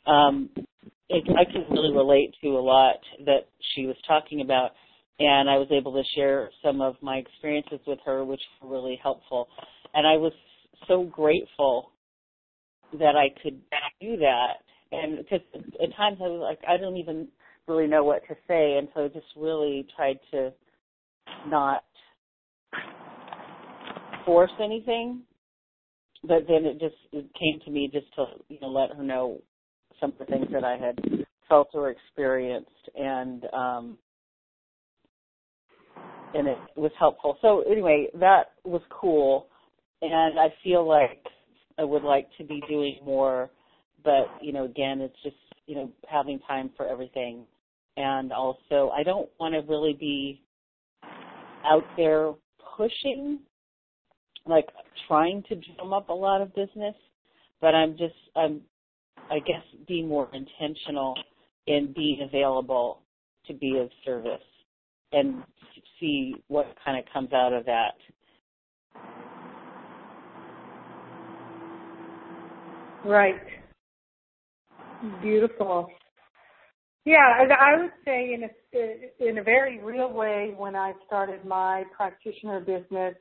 Um, 0.06 0.50
it, 1.10 1.24
I 1.38 1.46
can 1.52 1.66
really 1.70 1.96
relate 1.96 2.34
to 2.42 2.50
a 2.50 2.60
lot 2.60 2.96
that 3.26 3.48
she 3.74 3.86
was 3.86 3.96
talking 4.08 4.42
about, 4.42 4.72
and 5.20 5.50
I 5.50 5.58
was 5.58 5.68
able 5.72 5.94
to 5.94 6.04
share 6.16 6.50
some 6.64 6.82
of 6.82 6.96
my 7.02 7.18
experiences 7.18 7.80
with 7.86 8.00
her, 8.06 8.26
which 8.26 8.42
were 8.62 8.72
really 8.72 9.00
helpful. 9.02 9.48
And 9.94 10.08
I 10.08 10.18
was 10.18 10.34
so 10.88 11.04
grateful 11.04 11.92
that 13.00 13.16
I 13.16 13.30
could 13.42 13.60
do 14.02 14.18
that. 14.18 14.54
And 14.92 15.18
because 15.18 15.42
at 15.54 15.96
times 15.96 16.18
I 16.20 16.28
was 16.28 16.42
like, 16.42 16.60
I 16.68 16.78
don't 16.78 16.98
even 16.98 17.28
really 17.68 17.88
know 17.88 18.04
what 18.04 18.22
to 18.28 18.36
say, 18.48 18.78
and 18.78 18.88
so 18.94 19.06
I 19.06 19.08
just 19.08 19.26
really 19.36 19.88
tried 19.96 20.20
to 20.32 20.52
not 21.48 21.84
force 24.26 24.52
anything. 24.62 25.22
But 26.24 26.46
then 26.48 26.66
it 26.66 26.80
just 26.80 26.96
it 27.12 27.26
came 27.38 27.60
to 27.66 27.72
me 27.72 27.90
just 27.92 28.14
to 28.16 28.26
you 28.48 28.60
know 28.62 28.70
let 28.70 28.96
her 28.96 29.04
know 29.04 29.42
some 30.04 30.12
of 30.12 30.18
the 30.20 30.26
things 30.26 30.48
that 30.52 30.66
I 30.66 30.78
had 30.78 31.26
felt 31.48 31.70
or 31.74 31.90
experienced, 31.90 32.70
and 32.96 33.46
um, 33.54 33.98
and 36.34 36.48
it 36.48 36.58
was 36.76 36.92
helpful. 37.00 37.38
So 37.42 37.62
anyway, 37.62 38.08
that 38.20 38.52
was 38.66 38.82
cool, 38.90 39.48
and 40.02 40.38
I 40.38 40.54
feel 40.62 40.88
like 40.88 41.24
I 41.80 41.86
would 41.86 42.04
like 42.04 42.28
to 42.38 42.44
be 42.44 42.62
doing 42.68 42.98
more, 43.06 43.50
but 44.04 44.28
you 44.42 44.52
know, 44.52 44.66
again, 44.66 45.00
it's 45.00 45.16
just 45.24 45.38
you 45.68 45.76
know 45.76 45.90
having 46.10 46.40
time 46.40 46.70
for 46.76 46.86
everything, 46.86 47.46
and 47.96 48.34
also 48.34 48.92
I 48.94 49.04
don't 49.04 49.30
want 49.40 49.54
to 49.54 49.62
really 49.72 49.94
be 49.98 50.42
out 51.66 51.86
there 51.96 52.34
pushing, 52.76 53.40
like 54.46 54.68
trying 55.08 55.44
to 55.48 55.56
drum 55.56 55.94
up 55.94 56.10
a 56.10 56.14
lot 56.14 56.42
of 56.42 56.54
business, 56.54 56.96
but 57.62 57.74
I'm 57.74 57.92
just 57.98 58.16
I'm 58.36 58.62
I 59.32 59.40
guess, 59.40 59.64
be 59.88 60.04
more 60.04 60.30
intentional 60.34 61.16
in 61.68 61.94
being 61.94 62.22
available 62.22 63.02
to 63.48 63.54
be 63.54 63.78
of 63.78 63.90
service 64.06 64.42
and 65.12 65.44
see 66.00 66.36
what 66.48 66.76
kind 66.84 66.98
of 66.98 67.12
comes 67.14 67.34
out 67.34 67.54
of 67.54 67.66
that. 67.66 67.96
Right. 73.06 73.42
Beautiful. 75.22 75.90
Yeah, 77.06 77.46
I 77.60 77.82
would 77.82 77.92
say 78.06 78.34
in 78.34 78.44
a 78.44 79.30
in 79.30 79.40
a 79.40 79.44
very 79.44 79.80
real 79.84 80.12
way, 80.12 80.54
when 80.56 80.74
I 80.76 80.94
started 81.06 81.44
my 81.44 81.84
practitioner 81.96 82.62
business, 82.62 83.16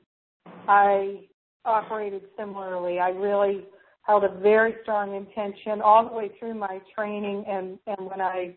I 0.69 1.23
operated 1.65 2.23
similarly. 2.39 3.01
I 3.01 3.09
really 3.09 3.65
held 4.03 4.25
a 4.25 4.39
very 4.41 4.75
strong 4.83 5.15
intention 5.15 5.81
all 5.81 6.09
the 6.09 6.15
way 6.15 6.31
through 6.39 6.55
my 6.55 6.81
training 6.95 7.45
and 7.49 7.79
and 7.87 8.09
when 8.09 8.21
I 8.21 8.57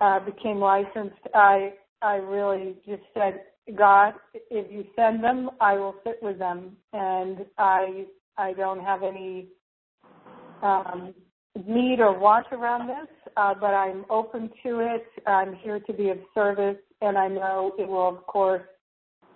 uh, 0.00 0.20
became 0.20 0.58
licensed, 0.58 1.20
I 1.34 1.74
I 2.02 2.16
really 2.16 2.76
just 2.86 3.02
said, 3.14 3.40
God, 3.76 4.14
if 4.34 4.70
you 4.70 4.84
send 4.94 5.24
them, 5.24 5.50
I 5.60 5.74
will 5.74 5.94
sit 6.04 6.18
with 6.22 6.38
them, 6.38 6.76
and 6.92 7.46
I 7.58 8.04
I 8.36 8.52
don't 8.52 8.80
have 8.80 9.02
any 9.02 9.48
um, 10.62 11.14
need 11.66 12.00
or 12.00 12.18
want 12.18 12.46
around 12.52 12.88
this, 12.88 13.08
uh, 13.36 13.54
but 13.54 13.68
I'm 13.68 14.04
open 14.10 14.50
to 14.64 14.80
it. 14.80 15.06
I'm 15.26 15.54
here 15.54 15.80
to 15.80 15.92
be 15.92 16.10
of 16.10 16.18
service, 16.34 16.78
and 17.00 17.16
I 17.16 17.28
know 17.28 17.72
it 17.78 17.88
will, 17.88 18.08
of 18.08 18.26
course, 18.26 18.62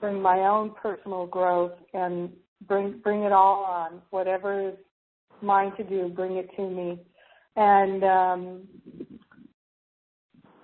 bring 0.00 0.20
my 0.20 0.40
own 0.40 0.72
personal 0.82 1.26
growth 1.26 1.72
and 1.94 2.30
bring 2.66 2.98
bring 3.02 3.22
it 3.22 3.32
all 3.32 3.64
on 3.64 4.02
whatever 4.10 4.70
is 4.70 4.74
mine 5.42 5.72
to 5.76 5.84
do, 5.84 6.08
bring 6.08 6.36
it 6.36 6.48
to 6.56 6.68
me. 6.68 6.98
And 7.56 8.04
um, 8.04 8.62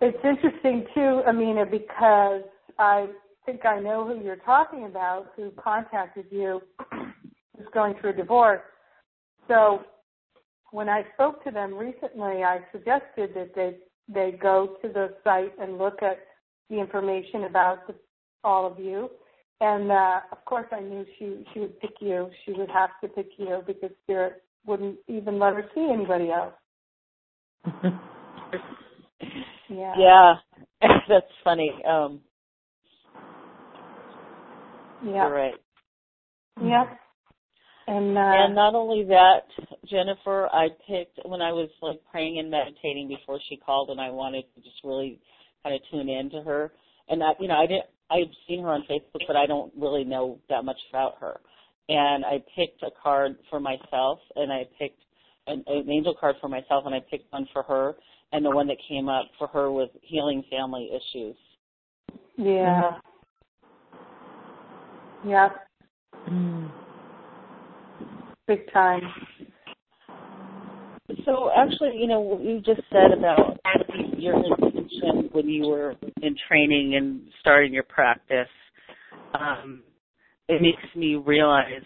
it's 0.00 0.18
interesting 0.24 0.87
too, 0.94 1.22
Amina, 1.26 1.66
because 1.66 2.42
I 2.78 3.08
think 3.46 3.64
I 3.64 3.80
know 3.80 4.06
who 4.06 4.22
you're 4.22 4.37
talking 4.37 4.84
about, 4.84 5.32
who 5.37 5.50
contacted 5.52 6.26
you, 6.30 6.60
who's 6.92 7.66
going 7.72 7.94
through 8.00 8.10
a 8.10 8.14
divorce. 8.14 8.60
So 9.48 9.82
when 10.70 10.88
I 10.88 11.04
spoke 11.14 11.44
to 11.44 11.50
them 11.50 11.74
recently, 11.74 12.42
I 12.42 12.60
suggested 12.72 13.30
that 13.34 13.52
they 13.54 13.76
they 14.06 14.32
go 14.32 14.76
to 14.82 14.88
the 14.88 15.14
site 15.24 15.52
and 15.58 15.78
look 15.78 16.02
at 16.02 16.18
the 16.68 16.78
information 16.78 17.44
about 17.44 17.87
the, 17.87 17.94
all 18.42 18.70
of 18.70 18.78
you. 18.78 19.10
And 19.60 19.90
uh, 19.90 20.20
of 20.30 20.44
course, 20.44 20.66
I 20.72 20.80
knew 20.80 21.06
she 21.18 21.44
she 21.52 21.60
would 21.60 21.80
pick 21.80 21.94
you. 22.00 22.30
She 22.44 22.52
would 22.52 22.70
have 22.70 22.90
to 23.02 23.08
pick 23.08 23.30
you 23.38 23.62
because 23.66 23.90
Spirit 24.02 24.42
wouldn't 24.66 24.96
even 25.09 25.38
let 25.38 25.55
her 25.55 25.64
see 25.74 25.88
anybody 25.92 26.31
else. 26.31 26.55
yeah. 29.68 29.94
Yeah, 29.98 30.35
that's 31.09 31.27
funny. 31.42 31.72
Um, 31.88 32.20
yeah. 35.05 35.29
right. 35.29 35.55
Yep. 36.62 36.98
And 37.87 38.16
uh, 38.16 38.20
and 38.20 38.55
not 38.55 38.74
only 38.74 39.05
that, 39.05 39.42
Jennifer, 39.90 40.48
I 40.53 40.68
picked 40.88 41.18
when 41.27 41.42
I 41.42 41.53
was 41.53 41.68
like 41.83 42.00
praying 42.11 42.38
and 42.38 42.50
meditating 42.50 43.09
before 43.09 43.38
she 43.48 43.57
called, 43.57 43.90
and 43.90 44.00
I 44.00 44.09
wanted 44.09 44.44
to 44.55 44.62
just 44.62 44.77
really 44.85 45.20
kind 45.62 45.74
of 45.74 45.83
tune 45.90 46.09
in 46.09 46.31
to 46.31 46.40
her. 46.42 46.72
And 47.09 47.22
I, 47.22 47.33
you 47.38 47.48
know, 47.48 47.57
I 47.57 47.66
didn't. 47.66 47.85
I've 48.11 48.33
seen 48.48 48.62
her 48.62 48.68
on 48.68 48.85
Facebook, 48.90 49.27
but 49.27 49.37
I 49.37 49.46
don't 49.46 49.72
really 49.77 50.05
know 50.05 50.38
that 50.48 50.64
much 50.64 50.79
about 50.90 51.16
her 51.20 51.40
and 51.88 52.24
I 52.24 52.42
picked 52.56 52.82
a 52.82 52.90
card 53.02 53.36
for 53.50 53.60
myself, 53.60 54.18
and 54.36 54.52
I 54.52 54.66
picked 54.78 55.02
an, 55.46 55.64
an 55.66 55.90
angel 55.90 56.14
card 56.18 56.36
for 56.40 56.48
myself, 56.48 56.84
and 56.86 56.94
I 56.94 57.00
picked 57.10 57.32
one 57.32 57.46
for 57.52 57.62
her, 57.62 57.94
and 58.32 58.44
the 58.44 58.50
one 58.50 58.66
that 58.68 58.76
came 58.88 59.08
up 59.08 59.26
for 59.38 59.46
her 59.48 59.70
was 59.70 59.88
healing 60.02 60.42
family 60.50 60.90
issues. 60.90 61.36
Yeah. 62.36 62.92
Yeah. 65.26 65.48
Mm. 66.30 66.70
Big 68.46 68.70
time. 68.72 69.02
So 71.24 71.50
actually, 71.56 71.96
you 71.96 72.06
know, 72.06 72.20
what 72.20 72.42
you 72.42 72.60
just 72.60 72.80
said 72.90 73.16
about 73.16 73.58
your 74.16 74.36
intention 74.36 75.28
when 75.32 75.48
you 75.48 75.68
were 75.68 75.94
in 76.22 76.36
training 76.48 76.96
and 76.96 77.28
starting 77.40 77.72
your 77.72 77.82
practice, 77.84 78.48
um, 79.38 79.82
it 80.48 80.61
makes 80.61 80.83
me 80.94 81.16
realize, 81.16 81.83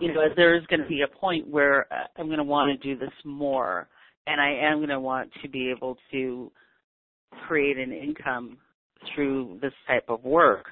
you 0.00 0.12
know, 0.12 0.22
there's 0.36 0.66
going 0.66 0.80
to 0.80 0.88
be 0.88 1.02
a 1.02 1.18
point 1.18 1.46
where 1.46 1.86
uh, 1.92 2.06
I'm 2.18 2.26
going 2.26 2.38
to 2.38 2.44
want 2.44 2.80
to 2.80 2.94
do 2.94 2.98
this 2.98 3.14
more, 3.24 3.88
and 4.26 4.40
I 4.40 4.50
am 4.70 4.78
going 4.78 4.88
to 4.88 5.00
want 5.00 5.30
to 5.42 5.48
be 5.48 5.70
able 5.70 5.96
to 6.10 6.50
create 7.46 7.78
an 7.78 7.92
income 7.92 8.58
through 9.14 9.58
this 9.60 9.72
type 9.86 10.04
of 10.08 10.24
work. 10.24 10.66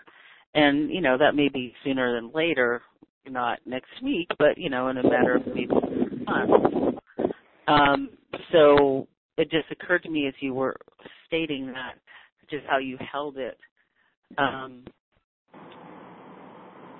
And, 0.54 0.90
you 0.90 1.00
know, 1.00 1.16
that 1.18 1.34
may 1.34 1.48
be 1.48 1.74
sooner 1.84 2.14
than 2.14 2.30
later, 2.34 2.82
not 3.28 3.58
next 3.64 3.90
week, 4.02 4.28
but, 4.38 4.58
you 4.58 4.68
know, 4.68 4.88
in 4.88 4.98
a 4.98 5.02
matter 5.02 5.36
of 5.36 5.46
maybe 5.46 5.68
months. 6.26 6.98
Um, 7.68 8.10
so 8.50 9.06
it 9.38 9.50
just 9.50 9.70
occurred 9.70 10.02
to 10.02 10.10
me 10.10 10.26
as 10.26 10.34
you 10.40 10.54
were 10.54 10.76
stating 11.26 11.66
that, 11.68 11.94
just 12.50 12.64
how 12.68 12.78
you 12.78 12.98
held 13.10 13.38
it. 13.38 13.56
Um, 14.36 14.84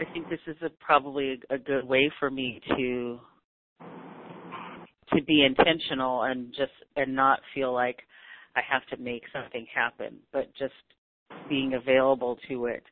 I 0.00 0.05
think 0.12 0.28
this 0.28 0.40
is 0.46 0.57
a, 0.62 0.70
probably 0.85 1.40
a, 1.50 1.55
a 1.55 1.59
good 1.59 1.87
way 1.87 2.11
for 2.18 2.31
me 2.31 2.61
to 2.76 3.20
to 5.14 5.22
be 5.22 5.44
intentional 5.44 6.22
and 6.22 6.48
just 6.50 6.72
and 6.96 7.14
not 7.14 7.40
feel 7.55 7.72
like 7.72 7.98
I 8.57 8.61
have 8.68 8.87
to 8.87 9.02
make 9.02 9.22
something 9.33 9.66
happen, 9.74 10.18
but 10.33 10.50
just 10.59 10.74
being 11.48 11.74
available 11.74 12.38
to 12.48 12.66
it 12.66 12.83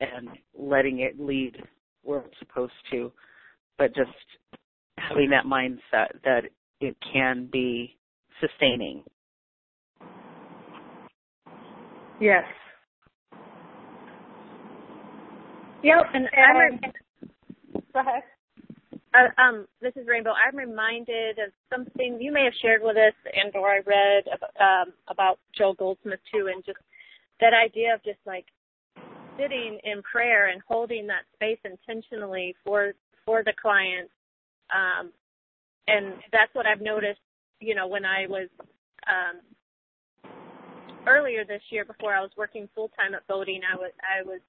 and 0.00 0.28
letting 0.58 1.00
it 1.00 1.18
lead 1.18 1.56
where 2.02 2.20
it's 2.20 2.38
supposed 2.38 2.72
to, 2.90 3.12
but 3.78 3.94
just 3.94 4.10
having 4.98 5.30
that 5.30 5.44
mindset 5.44 6.20
that 6.24 6.42
it 6.80 6.96
can 7.12 7.48
be 7.50 7.96
sustaining. 8.40 9.02
Yes, 12.20 12.44
Yep, 15.86 16.06
and, 16.14 16.28
and 16.34 16.94
go 17.94 18.00
ahead. 18.00 18.22
Uh, 19.14 19.40
um, 19.40 19.66
this 19.80 19.92
is 19.94 20.08
Rainbow. 20.08 20.32
I'm 20.32 20.56
reminded 20.56 21.38
of 21.38 21.52
something 21.72 22.18
you 22.20 22.32
may 22.32 22.42
have 22.42 22.54
shared 22.60 22.82
with 22.82 22.96
us, 22.96 23.14
and 23.32 23.54
or 23.54 23.70
I 23.70 23.78
read 23.86 24.24
about, 24.26 24.50
um, 24.60 24.92
about 25.08 25.38
Joel 25.56 25.74
Goldsmith 25.74 26.18
too, 26.32 26.50
and 26.52 26.64
just 26.64 26.78
that 27.40 27.52
idea 27.54 27.94
of 27.94 28.02
just 28.02 28.18
like 28.26 28.46
sitting 29.38 29.78
in 29.84 30.02
prayer 30.02 30.48
and 30.48 30.60
holding 30.66 31.06
that 31.06 31.22
space 31.34 31.60
intentionally 31.64 32.56
for 32.64 32.92
for 33.24 33.44
the 33.44 33.52
client. 33.62 34.10
Um, 34.74 35.12
and 35.86 36.14
that's 36.32 36.52
what 36.54 36.66
I've 36.66 36.80
noticed. 36.82 37.20
You 37.60 37.76
know, 37.76 37.86
when 37.86 38.04
I 38.04 38.26
was 38.28 38.48
um, 39.06 39.40
earlier 41.06 41.44
this 41.44 41.62
year, 41.70 41.84
before 41.84 42.12
I 42.12 42.20
was 42.22 42.30
working 42.36 42.68
full 42.74 42.90
time 42.98 43.14
at 43.14 43.24
Boding, 43.28 43.60
I 43.72 43.76
was 43.76 43.92
I 44.02 44.24
was 44.26 44.40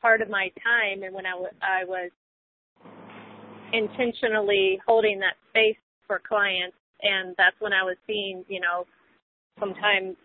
part 0.00 0.22
of 0.22 0.28
my 0.28 0.50
time, 0.62 1.02
and 1.02 1.14
when 1.14 1.26
I 1.26 1.34
was 1.34 1.52
was 1.88 2.10
intentionally 3.72 4.80
holding 4.86 5.18
that 5.20 5.34
space 5.50 5.76
for 6.06 6.20
clients, 6.26 6.76
and 7.02 7.34
that's 7.36 7.56
when 7.58 7.72
I 7.72 7.82
was 7.82 7.96
seeing, 8.06 8.44
you 8.48 8.60
know, 8.60 8.86
sometimes 9.58 10.16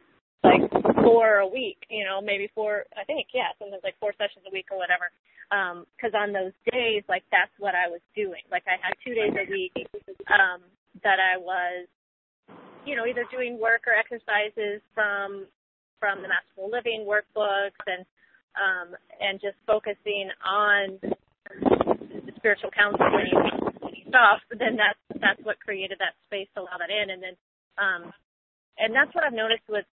like 0.44 0.62
four 1.04 1.38
a 1.38 1.48
week, 1.48 1.78
you 1.90 2.04
know, 2.04 2.22
maybe 2.22 2.50
four, 2.54 2.86
I 2.98 3.04
think, 3.04 3.28
yeah, 3.34 3.54
sometimes 3.60 3.82
like 3.84 3.96
four 4.00 4.14
sessions 4.18 4.46
a 4.48 4.54
week 4.54 4.68
or 4.72 4.78
whatever. 4.78 5.10
Um, 5.52 5.86
cause 6.00 6.12
on 6.16 6.32
those 6.32 6.54
days, 6.72 7.04
like 7.10 7.24
that's 7.30 7.52
what 7.60 7.76
I 7.76 7.88
was 7.88 8.02
doing. 8.16 8.42
Like 8.50 8.64
I 8.68 8.80
had 8.82 8.94
two 9.06 9.14
days 9.14 9.34
a 9.36 9.50
week, 9.52 9.74
um, 10.32 10.62
that 11.04 11.20
I 11.20 11.38
was, 11.38 11.88
you 12.86 12.96
know, 12.96 13.06
either 13.06 13.26
doing 13.32 13.60
work 13.60 13.84
or 13.86 13.94
exercises 13.94 14.82
from, 14.96 15.46
from 16.00 16.22
the 16.22 16.30
Masterful 16.30 16.72
Living 16.72 17.06
workbooks 17.06 17.84
and, 17.86 18.06
um, 18.58 18.96
and 19.20 19.40
just 19.40 19.58
focusing 19.66 20.30
on 20.46 21.00
the 21.02 22.34
spiritual 22.38 22.72
counseling 22.72 23.32
stuff, 24.08 24.42
then 24.52 24.76
that's, 24.76 25.00
that's 25.22 25.40
what 25.44 25.60
created 25.60 25.98
that 26.00 26.16
space 26.28 26.48
to 26.56 26.62
allow 26.62 26.78
that 26.80 26.90
in. 26.90 27.10
And 27.10 27.22
then, 27.24 27.36
um, 27.78 28.12
and 28.78 28.96
that's 28.96 29.14
what 29.16 29.24
I've 29.24 29.34
noticed 29.34 29.64
with 29.70 29.86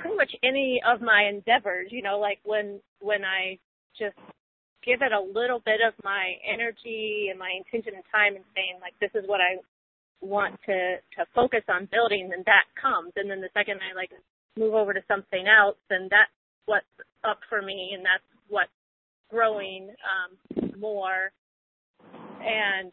pretty 0.00 0.16
much 0.16 0.32
any 0.42 0.80
of 0.86 1.00
my 1.00 1.28
endeavors, 1.28 1.88
you 1.90 2.02
know, 2.02 2.18
like 2.18 2.38
when 2.44 2.80
when 3.00 3.24
I 3.24 3.58
just 3.98 4.16
give 4.84 5.00
it 5.00 5.12
a 5.12 5.20
little 5.20 5.60
bit 5.64 5.80
of 5.80 5.94
my 6.04 6.36
energy 6.44 7.28
and 7.30 7.38
my 7.38 7.50
intention 7.56 7.94
and 7.94 8.04
time 8.12 8.36
and 8.36 8.44
saying 8.54 8.78
like 8.80 8.94
this 9.00 9.10
is 9.14 9.28
what 9.28 9.40
I 9.40 9.60
want 10.20 10.56
to 10.66 10.96
to 11.18 11.26
focus 11.34 11.64
on 11.68 11.88
building, 11.90 12.28
then 12.30 12.44
that 12.46 12.64
comes. 12.80 13.12
And 13.16 13.30
then 13.30 13.40
the 13.40 13.52
second 13.52 13.80
I 13.84 13.94
like 13.94 14.10
move 14.56 14.74
over 14.74 14.92
to 14.94 15.02
something 15.08 15.44
else, 15.48 15.76
then 15.90 16.08
that's 16.10 16.32
what's 16.66 16.88
up 17.26 17.40
for 17.48 17.62
me 17.62 17.92
and 17.94 18.04
that's 18.04 18.24
what's 18.48 18.70
growing 19.30 19.90
um 20.04 20.70
more. 20.78 21.32
And 22.40 22.92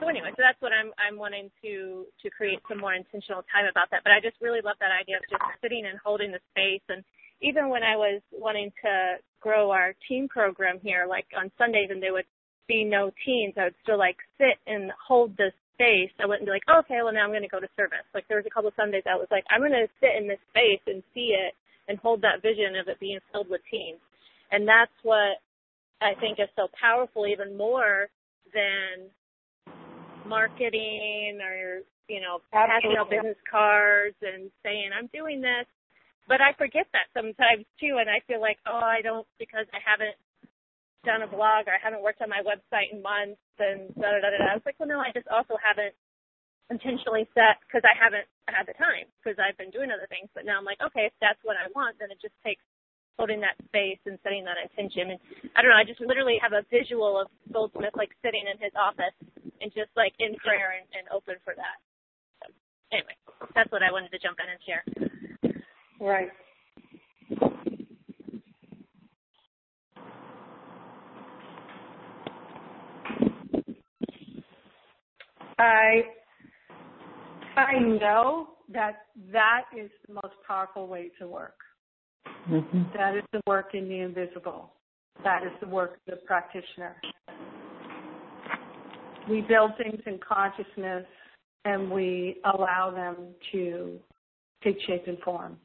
so 0.00 0.08
anyway, 0.08 0.30
so 0.36 0.42
that's 0.42 0.60
what 0.60 0.72
I'm 0.72 0.92
I'm 0.96 1.18
wanting 1.18 1.50
to 1.62 2.06
to 2.22 2.30
create 2.30 2.60
some 2.68 2.78
more 2.78 2.94
intentional 2.94 3.44
time 3.52 3.66
about 3.70 3.88
that. 3.90 4.02
But 4.04 4.12
I 4.12 4.20
just 4.20 4.36
really 4.40 4.60
love 4.64 4.76
that 4.80 4.92
idea 4.92 5.16
of 5.16 5.24
just 5.30 5.42
sitting 5.62 5.84
and 5.86 5.98
holding 6.02 6.32
the 6.32 6.40
space. 6.52 6.84
And 6.88 7.04
even 7.40 7.68
when 7.68 7.82
I 7.82 7.96
was 7.96 8.20
wanting 8.32 8.72
to 8.84 9.20
grow 9.40 9.70
our 9.70 9.94
teen 10.08 10.28
program 10.28 10.80
here, 10.82 11.06
like 11.08 11.26
on 11.36 11.50
Sundays, 11.58 11.88
and 11.90 12.02
there 12.02 12.12
would 12.12 12.28
be 12.68 12.84
no 12.84 13.10
teens, 13.24 13.54
I 13.56 13.64
would 13.70 13.80
still 13.82 13.98
like 13.98 14.16
sit 14.38 14.58
and 14.66 14.90
hold 14.96 15.36
the 15.36 15.52
space. 15.76 16.10
I 16.20 16.26
wouldn't 16.26 16.48
be 16.48 16.52
like, 16.52 16.66
oh, 16.68 16.80
okay, 16.80 17.00
well 17.04 17.12
now 17.12 17.24
I'm 17.24 17.30
going 17.30 17.44
to 17.44 17.52
go 17.52 17.60
to 17.60 17.68
service. 17.76 18.04
Like 18.14 18.26
there 18.28 18.38
was 18.38 18.48
a 18.48 18.52
couple 18.52 18.68
of 18.68 18.76
Sundays 18.76 19.04
I 19.06 19.16
was 19.16 19.28
like, 19.30 19.44
I'm 19.50 19.60
going 19.60 19.76
to 19.76 19.88
sit 20.00 20.16
in 20.18 20.26
this 20.26 20.40
space 20.50 20.80
and 20.88 21.02
see 21.14 21.36
it 21.36 21.54
and 21.88 21.98
hold 21.98 22.22
that 22.22 22.42
vision 22.42 22.76
of 22.80 22.88
it 22.88 23.00
being 23.00 23.20
filled 23.32 23.48
with 23.48 23.60
teens. 23.70 24.00
And 24.50 24.66
that's 24.68 24.92
what 25.02 25.38
I 26.00 26.14
think 26.20 26.38
is 26.40 26.48
so 26.56 26.68
powerful, 26.80 27.26
even 27.26 27.56
more 27.56 28.08
than 28.54 29.10
marketing 30.26 31.38
or 31.42 31.82
you 32.08 32.20
know 32.20 32.40
passing 32.52 32.94
out 32.98 33.10
business 33.10 33.38
cards 33.50 34.16
and 34.22 34.50
saying 34.62 34.90
I'm 34.96 35.08
doing 35.14 35.40
this, 35.40 35.66
but 36.28 36.40
I 36.40 36.52
forget 36.58 36.86
that 36.92 37.10
sometimes 37.14 37.66
too, 37.80 37.98
and 38.00 38.10
I 38.10 38.20
feel 38.26 38.40
like 38.40 38.58
oh 38.66 38.82
I 38.82 39.02
don't 39.02 39.26
because 39.38 39.66
I 39.72 39.78
haven't 39.82 40.16
done 41.04 41.22
a 41.22 41.30
blog 41.30 41.70
or 41.70 41.74
I 41.74 41.82
haven't 41.82 42.02
worked 42.02 42.22
on 42.22 42.30
my 42.30 42.42
website 42.42 42.90
in 42.92 43.02
months 43.02 43.40
and 43.58 43.94
da 43.94 44.10
da 44.10 44.20
da 44.22 44.30
da. 44.34 44.50
I 44.50 44.54
was 44.58 44.66
like 44.66 44.76
well 44.78 44.88
no 44.88 44.98
I 45.00 45.12
just 45.14 45.28
also 45.28 45.54
haven't 45.62 45.94
intentionally 46.70 47.28
set 47.34 47.62
because 47.66 47.86
I 47.86 47.94
haven't 47.94 48.26
had 48.50 48.66
the 48.66 48.74
time 48.74 49.06
because 49.22 49.38
I've 49.38 49.56
been 49.56 49.70
doing 49.70 49.90
other 49.94 50.08
things, 50.10 50.28
but 50.34 50.44
now 50.44 50.58
I'm 50.58 50.66
like 50.66 50.82
okay 50.82 51.06
if 51.10 51.14
that's 51.20 51.40
what 51.46 51.56
I 51.58 51.70
want 51.74 51.98
then 51.98 52.10
it 52.10 52.18
just 52.20 52.34
takes 52.42 52.62
holding 53.18 53.40
that 53.40 53.56
space 53.68 53.98
and 54.04 54.18
setting 54.22 54.44
that 54.44 54.60
intention. 54.60 55.16
And 55.16 55.20
I 55.56 55.62
don't 55.62 55.70
know, 55.72 55.80
I 55.80 55.84
just 55.84 56.00
literally 56.00 56.36
have 56.40 56.52
a 56.52 56.64
visual 56.70 57.20
of 57.20 57.28
Goldsmith 57.52 57.96
like 57.96 58.12
sitting 58.22 58.44
in 58.44 58.60
his 58.60 58.72
office 58.76 59.16
and 59.60 59.72
just 59.72 59.90
like 59.96 60.12
in 60.20 60.36
prayer 60.36 60.76
and, 60.76 60.86
and 60.92 61.08
open 61.08 61.36
for 61.44 61.54
that. 61.56 61.78
So 62.44 62.52
anyway, 62.92 63.16
that's 63.54 63.72
what 63.72 63.82
I 63.82 63.90
wanted 63.90 64.12
to 64.12 64.18
jump 64.20 64.36
in 64.36 64.48
and 64.52 64.60
share. 64.64 64.84
Right. 65.98 66.28
I 75.58 76.02
I 77.56 77.78
know 77.78 78.48
that 78.72 79.06
that 79.32 79.62
is 79.76 79.90
the 80.06 80.14
most 80.14 80.34
powerful 80.46 80.86
way 80.86 81.10
to 81.18 81.26
work. 81.26 81.56
Mm-hmm. 82.50 82.82
That 82.96 83.16
is 83.16 83.24
the 83.32 83.40
work 83.46 83.74
in 83.74 83.88
the 83.88 84.00
invisible. 84.00 84.72
That 85.24 85.42
is 85.42 85.52
the 85.60 85.68
work 85.68 85.94
of 85.94 86.00
the 86.06 86.16
practitioner. 86.26 86.96
We 89.28 89.40
build 89.40 89.72
things 89.78 90.00
in 90.06 90.20
consciousness 90.26 91.06
and 91.64 91.90
we 91.90 92.36
allow 92.44 92.92
them 92.94 93.34
to 93.52 93.98
take 94.62 94.76
shape 94.86 95.04
and 95.06 95.18
form. 95.20 95.56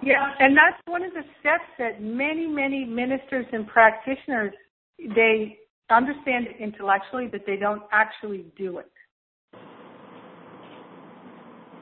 Yeah, 0.00 0.32
and 0.38 0.56
that's 0.56 0.80
one 0.86 1.02
of 1.02 1.12
the 1.12 1.22
steps 1.40 1.64
that 1.78 2.00
many, 2.00 2.46
many 2.46 2.84
ministers 2.84 3.46
and 3.52 3.66
practitioners 3.66 4.54
they 4.98 5.58
understand 5.90 6.46
it 6.46 6.56
intellectually, 6.60 7.28
but 7.30 7.42
they 7.46 7.56
don't 7.56 7.82
actually 7.92 8.46
do 8.56 8.78
it. 8.78 8.90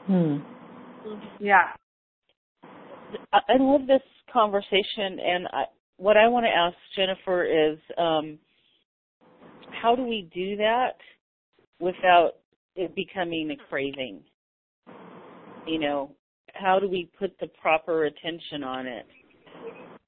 Hmm. 0.05 0.37
Yeah. 1.39 1.67
I 3.33 3.57
love 3.59 3.87
this 3.87 4.01
conversation, 4.31 5.19
and 5.19 5.47
I, 5.47 5.63
what 5.97 6.17
I 6.17 6.27
want 6.27 6.45
to 6.45 6.49
ask 6.49 6.75
Jennifer 6.95 7.43
is, 7.43 7.77
um, 7.97 8.39
how 9.81 9.95
do 9.95 10.03
we 10.03 10.29
do 10.33 10.55
that 10.57 10.95
without 11.79 12.31
it 12.75 12.95
becoming 12.95 13.51
a 13.51 13.69
craving? 13.69 14.21
You 15.65 15.79
know, 15.79 16.15
how 16.53 16.79
do 16.79 16.87
we 16.87 17.09
put 17.19 17.37
the 17.39 17.47
proper 17.61 18.05
attention 18.05 18.63
on 18.63 18.87
it 18.87 19.05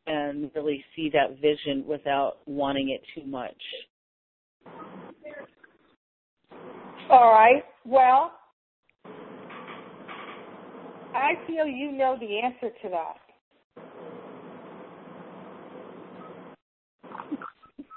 and 0.07 0.49
really 0.55 0.83
see 0.95 1.11
that 1.13 1.39
vision 1.41 1.85
without 1.85 2.37
wanting 2.45 2.89
it 2.89 3.01
too 3.13 3.27
much? 3.27 3.61
All 7.09 7.31
right. 7.31 7.63
Well, 7.85 8.33
I 11.15 11.33
feel 11.47 11.65
you 11.65 11.91
know 11.91 12.15
the 12.19 12.39
answer 12.39 12.69
to 12.83 12.89
that. 12.89 13.17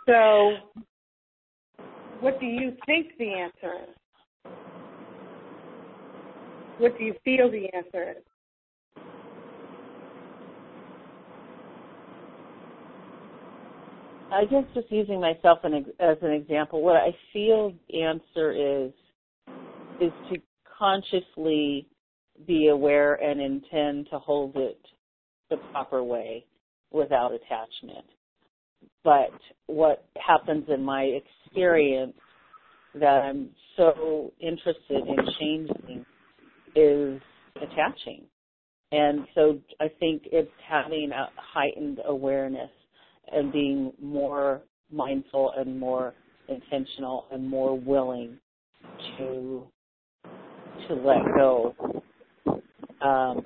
So, 0.07 0.55
what 2.21 2.41
do 2.41 2.47
you 2.47 2.75
think 2.87 3.09
the 3.19 3.35
answer 3.35 3.75
is? 3.83 4.51
What 6.79 6.97
do 6.97 7.05
you 7.05 7.15
feel 7.23 7.51
the 7.51 7.69
answer 7.75 8.13
is? 8.13 8.25
I 14.33 14.47
guess 14.47 14.65
just 14.75 14.91
using 14.91 15.21
myself 15.21 15.59
as 15.65 16.17
an 16.23 16.31
example, 16.31 16.81
what 16.81 16.97
I 16.97 17.15
feel 17.35 17.75
the 17.91 18.03
answer 18.03 18.53
is 18.53 18.93
is 20.03 20.13
to 20.31 20.41
consciously 20.79 21.87
be 22.47 22.69
aware 22.69 23.15
and 23.15 23.41
intend 23.41 24.09
to 24.11 24.19
hold 24.19 24.57
it 24.57 24.81
the 25.51 25.57
proper 25.71 26.03
way 26.03 26.45
without 26.91 27.33
attachment. 27.33 28.05
But 29.05 29.33
what 29.67 30.05
happens 30.17 30.65
in 30.69 30.83
my 30.83 31.03
experience 31.03 32.15
that 32.95 33.23
I'm 33.23 33.51
so 33.77 34.33
interested 34.41 35.07
in 35.07 35.17
changing 35.39 36.07
is 36.75 37.21
attaching. 37.57 38.25
And 38.91 39.27
so 39.35 39.59
I 39.81 39.89
think 40.01 40.23
it's 40.33 40.51
having 40.69 41.11
a 41.13 41.29
heightened 41.37 42.01
awareness 42.05 42.71
and 43.33 43.53
being 43.53 43.93
more 44.01 44.63
mindful 44.91 45.53
and 45.57 45.79
more 45.79 46.13
intentional 46.49 47.27
and 47.31 47.49
more 47.49 47.79
willing 47.79 48.37
to 49.17 49.67
to 50.89 50.95
let 50.95 51.25
go 51.37 51.75
um, 53.03 53.43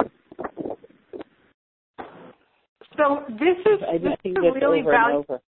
so 2.97 3.25
this 3.29 3.57
is, 3.67 3.81
I 3.89 3.99
this 3.99 4.13
think 4.23 4.39
is 4.39 4.45
it's 4.45 4.57
really 4.63 4.83
valuable. 4.83 5.43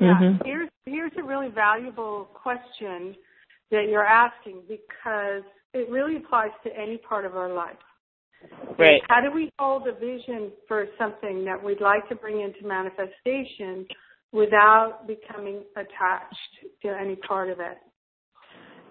Yeah. 0.00 0.14
Mm-hmm. 0.20 0.44
Here's 0.44 0.70
here's 0.86 1.12
a 1.18 1.22
really 1.22 1.48
valuable 1.48 2.28
question 2.34 3.14
that 3.70 3.88
you're 3.88 4.06
asking 4.06 4.62
because 4.68 5.42
it 5.72 5.88
really 5.90 6.16
applies 6.16 6.50
to 6.64 6.70
any 6.76 6.98
part 6.98 7.24
of 7.24 7.36
our 7.36 7.52
life. 7.52 7.76
Right. 8.78 9.00
How 9.08 9.20
do 9.20 9.30
we 9.32 9.50
hold 9.58 9.86
a 9.86 9.92
vision 9.92 10.50
for 10.66 10.86
something 10.98 11.44
that 11.44 11.62
we'd 11.62 11.80
like 11.80 12.08
to 12.08 12.16
bring 12.16 12.40
into 12.40 12.66
manifestation 12.66 13.86
without 14.32 15.06
becoming 15.06 15.62
attached 15.76 16.36
to 16.82 16.88
any 16.88 17.16
part 17.16 17.50
of 17.50 17.60
it, 17.60 17.78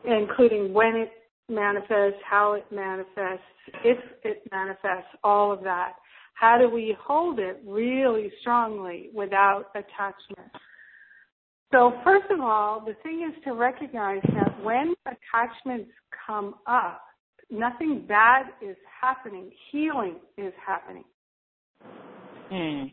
including 0.06 0.74
when 0.74 0.96
it 0.96 1.12
manifests, 1.50 2.20
how 2.28 2.54
it 2.54 2.66
manifests, 2.72 3.44
if 3.84 3.98
it 4.24 4.42
manifests, 4.52 5.10
all 5.24 5.52
of 5.52 5.64
that. 5.64 5.94
How 6.34 6.58
do 6.58 6.70
we 6.70 6.96
hold 7.00 7.40
it 7.40 7.62
really 7.66 8.32
strongly 8.42 9.10
without 9.14 9.66
attachment? 9.76 10.52
So 11.72 11.94
first 12.04 12.30
of 12.32 12.40
all, 12.42 12.84
the 12.86 12.96
thing 13.04 13.30
is 13.30 13.44
to 13.46 13.54
recognize 13.54 14.22
that 14.34 14.64
when 14.64 14.94
attachments 15.06 15.92
come 16.26 16.56
up, 16.68 17.02
nothing 17.50 18.06
bad 18.08 18.48
is 18.62 18.76
happening. 19.02 19.52
Healing 19.72 20.18
is 20.38 20.54
happening. 20.66 21.04
Mm. 22.52 22.92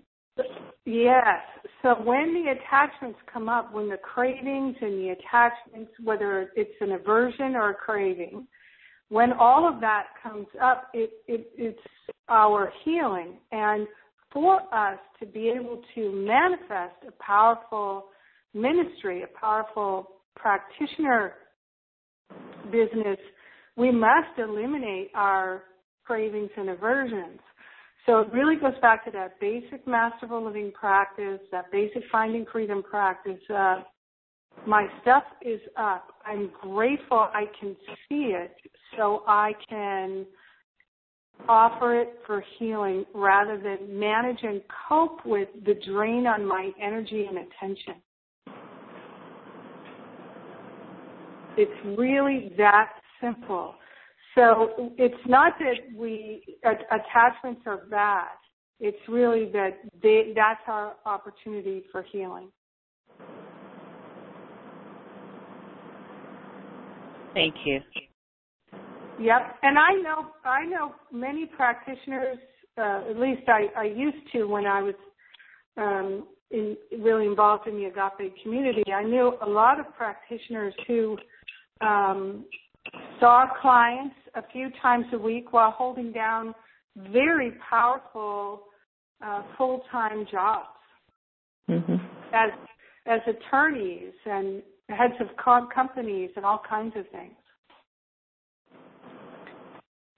Yes. 0.84 1.40
So 1.82 1.94
when 2.02 2.32
the 2.32 2.52
attachments 2.52 3.18
come 3.32 3.48
up, 3.48 3.72
when 3.72 3.88
the 3.88 3.98
cravings 3.98 4.76
and 4.80 4.92
the 4.98 5.10
attachments, 5.10 5.92
whether 6.02 6.50
it's 6.56 6.70
an 6.80 6.92
aversion 6.92 7.54
or 7.54 7.70
a 7.70 7.74
craving, 7.74 8.46
when 9.10 9.32
all 9.32 9.68
of 9.68 9.80
that 9.80 10.04
comes 10.22 10.46
up, 10.62 10.88
it, 10.94 11.10
it, 11.26 11.50
it's 11.56 11.78
our 12.28 12.72
healing. 12.84 13.34
And 13.52 13.86
for 14.32 14.60
us 14.74 14.98
to 15.20 15.26
be 15.26 15.48
able 15.48 15.82
to 15.94 16.12
manifest 16.12 16.96
a 17.06 17.12
powerful 17.22 18.06
ministry, 18.54 19.22
a 19.22 19.38
powerful 19.38 20.08
practitioner 20.36 21.34
business, 22.70 23.18
we 23.76 23.90
must 23.90 24.38
eliminate 24.38 25.10
our 25.14 25.62
cravings 26.04 26.50
and 26.56 26.70
aversions. 26.70 27.40
So 28.06 28.20
it 28.20 28.32
really 28.32 28.56
goes 28.56 28.78
back 28.80 29.04
to 29.04 29.10
that 29.10 29.38
basic 29.40 29.86
masterful 29.86 30.44
living 30.44 30.72
practice, 30.72 31.40
that 31.52 31.70
basic 31.70 32.02
finding 32.10 32.46
freedom 32.50 32.82
practice. 32.82 33.40
Uh, 33.54 33.82
my 34.66 34.86
stuff 35.02 35.24
is 35.42 35.60
up. 35.76 36.08
I'm 36.24 36.50
grateful 36.60 37.28
I 37.32 37.44
can 37.60 37.76
see 38.08 38.32
it 38.34 38.56
so 38.96 39.22
I 39.26 39.52
can 39.68 40.26
offer 41.48 42.00
it 42.00 42.18
for 42.26 42.42
healing 42.58 43.04
rather 43.14 43.58
than 43.58 43.98
manage 43.98 44.38
and 44.42 44.60
cope 44.88 45.24
with 45.24 45.48
the 45.64 45.74
drain 45.86 46.26
on 46.26 46.44
my 46.44 46.70
energy 46.82 47.26
and 47.28 47.38
attention. 47.38 47.94
It's 51.56 51.98
really 51.98 52.52
that 52.56 52.90
simple. 53.20 53.74
So 54.38 54.92
it's 54.96 55.26
not 55.26 55.54
that 55.58 55.96
we 55.96 56.44
attachments 56.64 57.62
are 57.66 57.86
bad. 57.90 58.28
It's 58.78 58.96
really 59.08 59.50
that 59.50 59.78
they, 60.00 60.32
that's 60.36 60.60
our 60.68 60.94
opportunity 61.04 61.82
for 61.90 62.04
healing. 62.12 62.52
Thank 67.34 67.56
you. 67.64 67.80
Yep, 69.20 69.56
and 69.62 69.76
I 69.76 69.94
know 70.00 70.28
I 70.44 70.64
know 70.66 70.94
many 71.12 71.46
practitioners. 71.46 72.38
Uh, 72.80 73.10
at 73.10 73.18
least 73.18 73.42
I, 73.48 73.66
I 73.76 73.84
used 73.86 74.24
to 74.34 74.44
when 74.44 74.66
I 74.66 74.82
was 74.82 74.94
um, 75.76 76.28
in, 76.52 76.76
really 77.00 77.26
involved 77.26 77.66
in 77.66 77.74
the 77.74 77.86
agape 77.86 78.32
community. 78.44 78.84
I 78.92 79.02
knew 79.02 79.32
a 79.42 79.48
lot 79.48 79.80
of 79.80 79.86
practitioners 79.96 80.74
who 80.86 81.18
um, 81.80 82.44
saw 83.20 83.46
clients 83.60 84.14
a 84.34 84.42
few 84.52 84.70
times 84.82 85.06
a 85.12 85.18
week 85.18 85.52
while 85.52 85.70
holding 85.70 86.12
down 86.12 86.54
very 87.12 87.52
powerful 87.70 88.64
uh, 89.24 89.42
full-time 89.56 90.26
jobs 90.30 90.68
Mm-hmm. 91.68 91.96
as 92.32 92.50
as 93.06 93.20
attorneys 93.28 94.12
and 94.24 94.62
heads 94.88 95.14
of 95.20 95.28
co- 95.42 95.68
companies 95.74 96.30
and 96.36 96.44
all 96.44 96.60
kinds 96.68 96.94
of 96.96 97.04
things. 97.12 97.36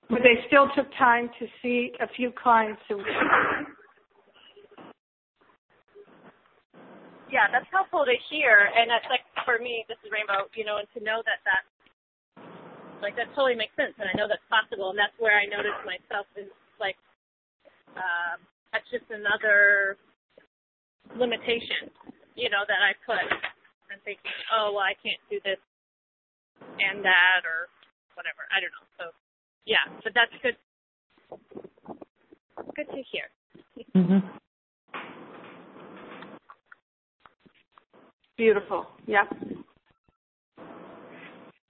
But 0.08 0.20
they 0.22 0.42
still 0.46 0.68
took 0.74 0.86
time 0.98 1.30
to 1.38 1.46
see 1.62 1.92
a 2.00 2.06
few 2.16 2.32
clients 2.34 2.82
a 2.90 2.96
week. 2.96 3.06
Yeah, 7.30 7.46
that's 7.52 7.66
helpful 7.70 8.04
to 8.04 8.14
hear, 8.28 8.70
and 8.74 8.90
that's 8.90 9.06
like 9.10 9.22
for 9.44 9.62
me, 9.62 9.84
this 9.86 9.98
is 10.04 10.10
Rainbow, 10.10 10.50
you 10.54 10.64
know, 10.64 10.78
and 10.78 10.86
to 10.98 11.02
know 11.02 11.22
that 11.26 11.42
that 11.46 11.62
like 13.02 13.16
that 13.16 13.32
totally 13.34 13.56
makes 13.56 13.74
sense, 13.76 13.96
and 13.98 14.08
I 14.08 14.14
know 14.16 14.28
that's 14.28 14.44
possible, 14.52 14.92
and 14.92 14.98
that's 14.98 15.16
where 15.18 15.36
I 15.36 15.48
noticed 15.48 15.80
myself 15.88 16.28
is 16.36 16.48
like 16.78 16.96
um, 17.96 18.38
that's 18.72 18.86
just 18.92 19.08
another 19.10 19.96
limitation, 21.18 21.90
you 22.36 22.48
know, 22.50 22.62
that 22.68 22.80
I 22.80 22.94
put 23.02 23.24
and 23.90 23.98
thinking, 24.04 24.30
oh, 24.54 24.70
well, 24.74 24.86
I 24.86 24.94
can't 25.02 25.18
do 25.26 25.42
this 25.42 25.58
and 26.78 27.02
that 27.04 27.42
or 27.42 27.66
whatever. 28.14 28.46
I 28.54 28.60
don't 28.62 28.70
know. 28.70 28.86
So 29.00 29.04
yeah, 29.66 29.82
but 30.04 30.12
that's 30.14 30.34
good. 30.42 30.56
Good 32.76 32.88
to 32.94 33.02
hear. 33.10 33.26
Mm-hmm. 33.96 34.26
Beautiful. 38.36 38.86
Yep. 39.06 39.26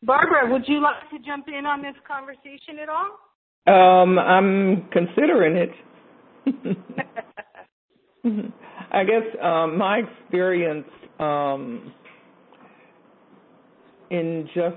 Barbara, 0.02 0.50
would 0.50 0.62
you 0.66 0.82
like 0.82 1.08
to 1.10 1.18
jump 1.24 1.46
in 1.48 1.66
on 1.66 1.82
this 1.82 1.94
conversation 2.06 2.78
at 2.82 2.88
all? 2.88 3.18
Um, 3.66 4.18
I'm 4.18 4.88
considering 4.90 5.56
it. 5.56 5.70
I 8.92 9.04
guess 9.04 9.22
um, 9.42 9.78
my 9.78 9.98
experience 9.98 10.88
um, 11.18 11.92
in 14.10 14.48
just 14.54 14.76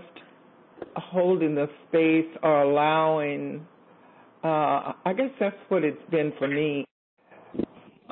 holding 0.95 1.55
the 1.55 1.67
space 1.87 2.27
or 2.43 2.63
allowing, 2.63 3.65
uh, 4.43 4.93
I 5.05 5.13
guess 5.15 5.29
that's 5.39 5.55
what 5.69 5.83
it's 5.83 6.01
been 6.11 6.33
for 6.37 6.47
me. 6.47 6.85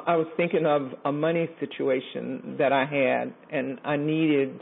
I 0.07 0.15
was 0.15 0.27
thinking 0.37 0.65
of 0.65 0.93
a 1.05 1.11
money 1.11 1.47
situation 1.59 2.55
that 2.57 2.71
I 2.71 2.85
had, 2.85 3.33
and 3.51 3.79
I 3.83 3.97
needed. 3.97 4.59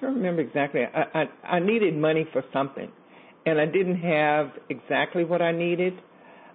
Can't 0.00 0.14
remember 0.16 0.42
exactly. 0.42 0.82
I, 0.82 1.22
I 1.22 1.56
I 1.56 1.60
needed 1.60 1.96
money 1.96 2.26
for 2.32 2.44
something, 2.52 2.90
and 3.46 3.60
I 3.60 3.66
didn't 3.66 3.96
have 3.96 4.50
exactly 4.70 5.24
what 5.24 5.42
I 5.42 5.50
needed, 5.52 5.94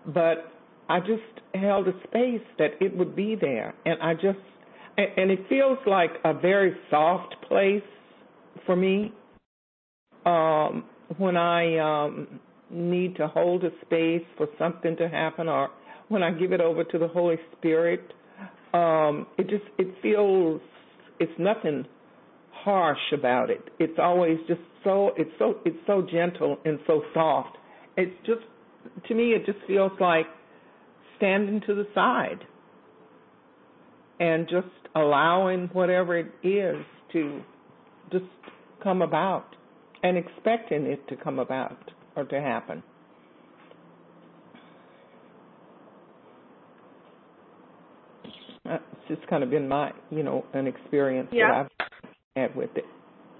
but 0.07 0.51
I 0.89 0.99
just 0.99 1.21
held 1.53 1.87
a 1.87 1.93
space 2.07 2.45
that 2.57 2.71
it 2.79 2.95
would 2.95 3.15
be 3.15 3.35
there, 3.35 3.73
and 3.85 4.01
I 4.01 4.13
just 4.13 4.39
and, 4.97 5.07
and 5.17 5.31
it 5.31 5.39
feels 5.49 5.77
like 5.85 6.11
a 6.23 6.33
very 6.33 6.75
soft 6.89 7.35
place 7.47 7.83
for 8.65 8.75
me 8.75 9.11
um, 10.25 10.85
when 11.17 11.35
I 11.35 11.77
um, 11.79 12.39
need 12.69 13.15
to 13.17 13.27
hold 13.27 13.65
a 13.65 13.71
space 13.85 14.25
for 14.37 14.47
something 14.57 14.95
to 14.97 15.09
happen, 15.09 15.49
or 15.49 15.69
when 16.07 16.23
I 16.23 16.31
give 16.31 16.53
it 16.53 16.61
over 16.61 16.83
to 16.85 16.97
the 16.97 17.07
Holy 17.09 17.37
Spirit. 17.57 18.13
Um, 18.73 19.27
it 19.37 19.49
just 19.49 19.65
it 19.77 19.93
feels 20.01 20.61
it's 21.19 21.31
nothing 21.37 21.85
harsh 22.63 23.11
about 23.13 23.49
it. 23.49 23.69
It's 23.79 23.97
always 23.99 24.37
just 24.47 24.61
so 24.83 25.11
it's 25.17 25.31
so 25.39 25.55
it's 25.65 25.77
so 25.87 26.05
gentle 26.11 26.57
and 26.65 26.79
so 26.87 27.03
soft. 27.13 27.57
It's 27.97 28.15
just 28.25 28.41
to 29.07 29.15
me 29.15 29.31
it 29.31 29.45
just 29.45 29.59
feels 29.67 29.91
like 29.99 30.25
standing 31.17 31.61
to 31.67 31.75
the 31.75 31.87
side 31.93 32.39
and 34.19 34.47
just 34.49 34.67
allowing 34.95 35.67
whatever 35.73 36.17
it 36.17 36.31
is 36.43 36.77
to 37.13 37.41
just 38.11 38.25
come 38.81 39.01
about 39.01 39.55
and 40.03 40.17
expecting 40.17 40.85
it 40.85 41.07
to 41.07 41.15
come 41.15 41.39
about 41.39 41.91
or 42.15 42.25
to 42.25 42.39
happen. 42.39 42.83
That's 48.65 48.83
just 49.07 49.25
kind 49.27 49.43
of 49.43 49.49
been 49.49 49.67
my, 49.67 49.91
you 50.09 50.23
know, 50.23 50.45
an 50.53 50.67
experience 50.67 51.29
Yeah. 51.31 51.47
that 51.47 51.55
I've 51.81 51.92
with 52.35 52.75
it. 52.75 52.85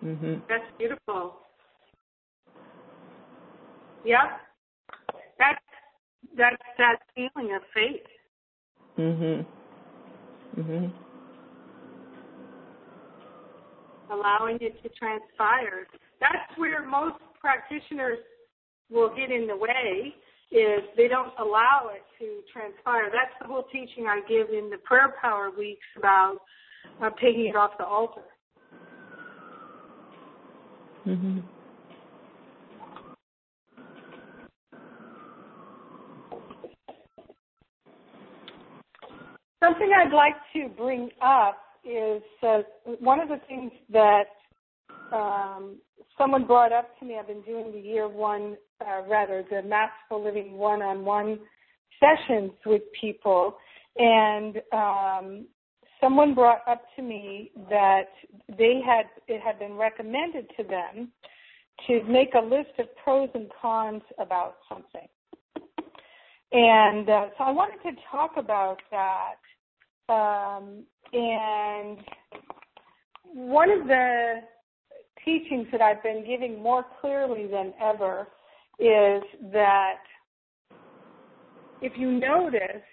Mhm. 0.04 0.42
That's 0.48 0.70
beautiful. 0.78 1.40
Yep. 4.06 4.42
That's 5.40 5.64
that's 6.36 6.62
that 6.78 6.98
feeling 7.16 7.54
of 7.54 7.64
faith. 7.74 8.08
Mhm. 8.98 9.46
Mhm. 10.56 10.94
allowing 14.10 14.58
it 14.62 14.80
to 14.84 14.90
transpire. 14.90 15.88
That's 16.20 16.58
where 16.58 16.84
most 16.84 17.20
practitioners 17.40 18.20
will 18.92 19.10
get 19.16 19.32
in 19.32 19.48
the 19.48 19.56
way 19.56 20.16
is 20.52 20.84
they 20.96 21.08
don't 21.08 21.34
allow 21.40 21.90
it 21.90 22.04
to 22.20 22.44
transpire. 22.52 23.10
That's 23.10 23.34
the 23.40 23.48
whole 23.48 23.64
teaching 23.72 24.08
I 24.08 24.22
give 24.28 24.50
in 24.50 24.70
the 24.70 24.78
prayer 24.78 25.16
power 25.20 25.50
weeks 25.50 25.88
about 25.98 26.42
of 27.02 27.18
taking 27.18 27.48
it 27.48 27.56
off 27.56 27.76
the 27.80 27.86
altar. 27.86 28.22
Mm-hmm. 31.08 31.40
Something 39.62 39.92
I'd 39.98 40.14
like 40.14 40.36
to 40.54 40.70
bring 40.76 41.10
up 41.22 41.58
is 41.86 42.22
uh, 42.42 42.60
one 43.00 43.20
of 43.20 43.30
the 43.30 43.40
things 43.48 43.72
that 43.92 44.26
um, 45.14 45.78
someone 46.18 46.46
brought 46.46 46.72
up 46.72 46.98
to 47.00 47.06
me. 47.06 47.18
I've 47.20 47.28
been 47.28 47.42
doing 47.42 47.72
the 47.72 47.80
year 47.80 48.08
one, 48.08 48.58
uh, 48.82 49.04
rather 49.08 49.44
the 49.50 49.62
Masterful 49.62 50.24
Living 50.24 50.54
one-on-one 50.54 51.40
sessions 52.00 52.52
with 52.66 52.82
people, 53.00 53.56
and 53.98 54.58
um, 54.74 55.46
someone 56.04 56.36
brought 56.36 56.62
up 56.68 56.84
to 56.98 57.02
me 57.02 57.52
that 57.70 58.10
they 58.58 58.82
had 58.86 59.06
it 59.28 59.42
had 59.42 59.58
been 59.58 59.74
recommended 59.74 60.46
to 60.58 60.64
them 60.64 61.12
to 61.88 62.04
make 62.04 62.34
a 62.36 62.46
list 62.46 62.78
of 62.78 62.86
pros 63.04 63.30
and 63.34 63.50
cons 63.60 64.04
about 64.20 64.58
something. 64.70 65.08
And 66.52 67.10
uh, 67.10 67.26
so 67.38 67.46
I 67.46 67.52
wanted 67.52 67.82
to 67.84 67.96
talk 68.12 68.32
about 68.38 68.78
that. 68.92 70.14
Um, 70.14 70.84
and 71.14 71.98
one 73.34 73.72
of 73.72 73.88
the 73.88 74.42
teachings 75.26 75.68
that 75.72 75.82
I've 75.82 76.04
been 76.04 76.24
giving 76.28 76.62
more 76.62 76.86
clearly 77.02 77.48
than 77.48 77.74
ever 77.82 78.28
is 78.78 79.24
that 79.52 80.02
if 81.82 81.94
you 81.98 82.12
notice 82.12 82.84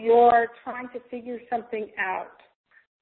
you're 0.00 0.48
trying 0.64 0.88
to 0.88 1.00
figure 1.10 1.40
something 1.50 1.88
out, 1.98 2.38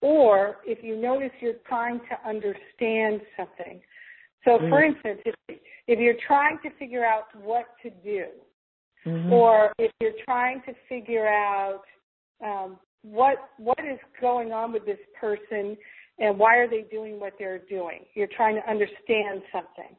or 0.01 0.57
if 0.65 0.83
you 0.83 0.97
notice 0.97 1.31
you're 1.41 1.55
trying 1.67 2.01
to 2.01 2.29
understand 2.29 3.21
something. 3.37 3.81
So, 4.45 4.53
mm-hmm. 4.53 4.69
for 4.69 4.85
instance, 4.85 5.21
if, 5.25 5.59
if 5.87 5.99
you're 5.99 6.17
trying 6.27 6.59
to 6.63 6.71
figure 6.79 7.05
out 7.05 7.25
what 7.43 7.67
to 7.83 7.91
do, 7.91 8.27
mm-hmm. 9.07 9.33
or 9.33 9.73
if 9.79 9.91
you're 10.01 10.13
trying 10.25 10.63
to 10.67 10.73
figure 10.89 11.27
out 11.27 11.83
um, 12.45 12.79
what 13.03 13.37
what 13.59 13.79
is 13.81 13.99
going 14.21 14.53
on 14.53 14.73
with 14.73 14.85
this 14.85 14.99
person 15.21 15.77
and 16.19 16.39
why 16.39 16.57
are 16.57 16.69
they 16.69 16.85
doing 16.91 17.21
what 17.21 17.35
they're 17.39 17.63
doing, 17.69 18.01
you're 18.15 18.29
trying 18.37 18.57
to 18.57 18.71
understand 18.71 19.43
something, 19.53 19.95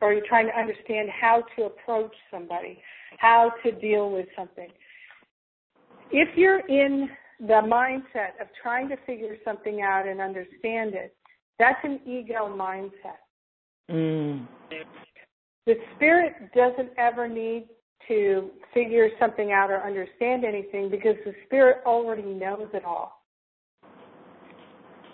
or 0.00 0.12
you're 0.12 0.26
trying 0.26 0.46
to 0.46 0.58
understand 0.58 1.08
how 1.10 1.42
to 1.56 1.64
approach 1.64 2.14
somebody, 2.30 2.78
how 3.18 3.52
to 3.64 3.72
deal 3.72 4.10
with 4.10 4.26
something 4.36 4.68
if 6.12 6.36
you're 6.36 6.66
in 6.68 7.08
the 7.40 7.60
mindset 7.64 8.40
of 8.40 8.48
trying 8.62 8.88
to 8.88 8.96
figure 9.06 9.36
something 9.44 9.82
out 9.82 10.06
and 10.06 10.20
understand 10.20 10.94
it, 10.94 11.14
that's 11.58 11.78
an 11.84 12.00
ego 12.06 12.54
mindset. 12.56 13.22
Mm. 13.90 14.46
The 15.66 15.74
spirit 15.96 16.34
doesn't 16.54 16.90
ever 16.98 17.28
need 17.28 17.68
to 18.08 18.50
figure 18.74 19.08
something 19.20 19.52
out 19.52 19.70
or 19.70 19.84
understand 19.84 20.44
anything 20.44 20.90
because 20.90 21.16
the 21.24 21.32
spirit 21.46 21.78
already 21.86 22.22
knows 22.22 22.68
it 22.74 22.84
all. 22.84 23.22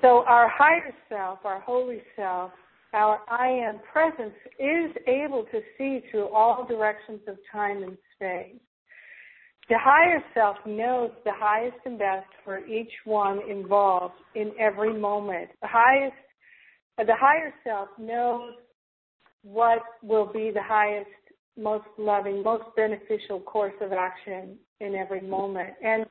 So 0.00 0.24
our 0.26 0.48
higher 0.48 0.94
self, 1.08 1.40
our 1.44 1.60
holy 1.60 2.02
self, 2.16 2.52
our 2.94 3.20
I 3.28 3.48
am 3.48 3.80
presence 3.92 4.34
is 4.58 4.90
able 5.06 5.44
to 5.50 5.60
see 5.76 6.02
through 6.10 6.28
all 6.28 6.66
directions 6.66 7.20
of 7.26 7.36
time 7.52 7.82
and 7.82 7.98
space. 8.14 8.60
The 9.68 9.76
higher 9.78 10.24
self 10.32 10.56
knows 10.64 11.10
the 11.24 11.32
highest 11.34 11.76
and 11.84 11.98
best 11.98 12.26
for 12.42 12.64
each 12.66 12.92
one 13.04 13.40
involved 13.50 14.14
in 14.34 14.52
every 14.58 14.98
moment. 14.98 15.50
The 15.60 15.68
highest, 15.68 16.16
the 16.96 17.14
higher 17.14 17.52
self 17.64 17.88
knows 17.98 18.54
what 19.42 19.80
will 20.02 20.32
be 20.32 20.50
the 20.52 20.62
highest, 20.62 21.10
most 21.56 21.84
loving, 21.98 22.42
most 22.42 22.64
beneficial 22.76 23.40
course 23.40 23.74
of 23.82 23.92
action 23.92 24.56
in 24.80 24.94
every 24.94 25.20
moment. 25.20 25.74
And 25.82 26.06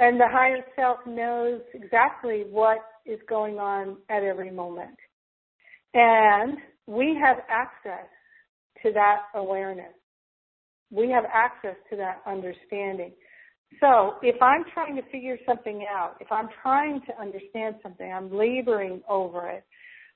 and 0.00 0.18
the 0.18 0.28
higher 0.28 0.64
self 0.74 0.98
knows 1.06 1.60
exactly 1.72 2.44
what 2.50 2.78
is 3.04 3.20
going 3.28 3.58
on 3.58 3.98
at 4.08 4.22
every 4.24 4.50
moment. 4.50 4.96
And 5.92 6.56
we 6.86 7.16
have 7.22 7.36
access 7.48 8.08
to 8.82 8.92
that 8.92 9.22
awareness 9.34 9.92
we 10.90 11.10
have 11.10 11.24
access 11.32 11.76
to 11.90 11.96
that 11.96 12.22
understanding. 12.26 13.12
So 13.80 14.14
if 14.22 14.40
I'm 14.40 14.64
trying 14.72 14.96
to 14.96 15.02
figure 15.10 15.36
something 15.46 15.86
out, 15.90 16.16
if 16.20 16.30
I'm 16.30 16.48
trying 16.62 17.00
to 17.08 17.20
understand 17.20 17.76
something, 17.82 18.10
I'm 18.10 18.32
laboring 18.32 19.02
over 19.08 19.48
it, 19.48 19.64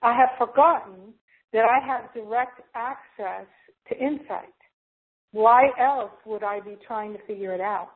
I 0.03 0.17
have 0.17 0.31
forgotten 0.39 1.13
that 1.53 1.65
I 1.65 1.85
have 1.85 2.13
direct 2.15 2.61
access 2.75 3.47
to 3.89 3.99
insight. 3.99 4.55
Why 5.33 5.71
else 5.79 6.13
would 6.25 6.43
I 6.43 6.61
be 6.61 6.77
trying 6.87 7.13
to 7.15 7.19
figure 7.27 7.55
it 7.55 7.61
out? 7.61 7.91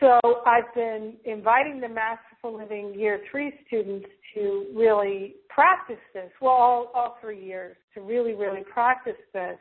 So 0.00 0.18
I've 0.46 0.74
been 0.74 1.14
inviting 1.24 1.80
the 1.80 1.88
Masterful 1.88 2.58
Living 2.58 2.94
Year 2.98 3.20
3 3.30 3.52
students 3.66 4.06
to 4.34 4.66
really 4.74 5.36
practice 5.48 6.02
this, 6.12 6.30
well, 6.40 6.52
all, 6.52 6.92
all 6.94 7.16
three 7.20 7.42
years, 7.42 7.76
to 7.94 8.00
really, 8.00 8.34
really 8.34 8.64
practice 8.72 9.16
this 9.32 9.56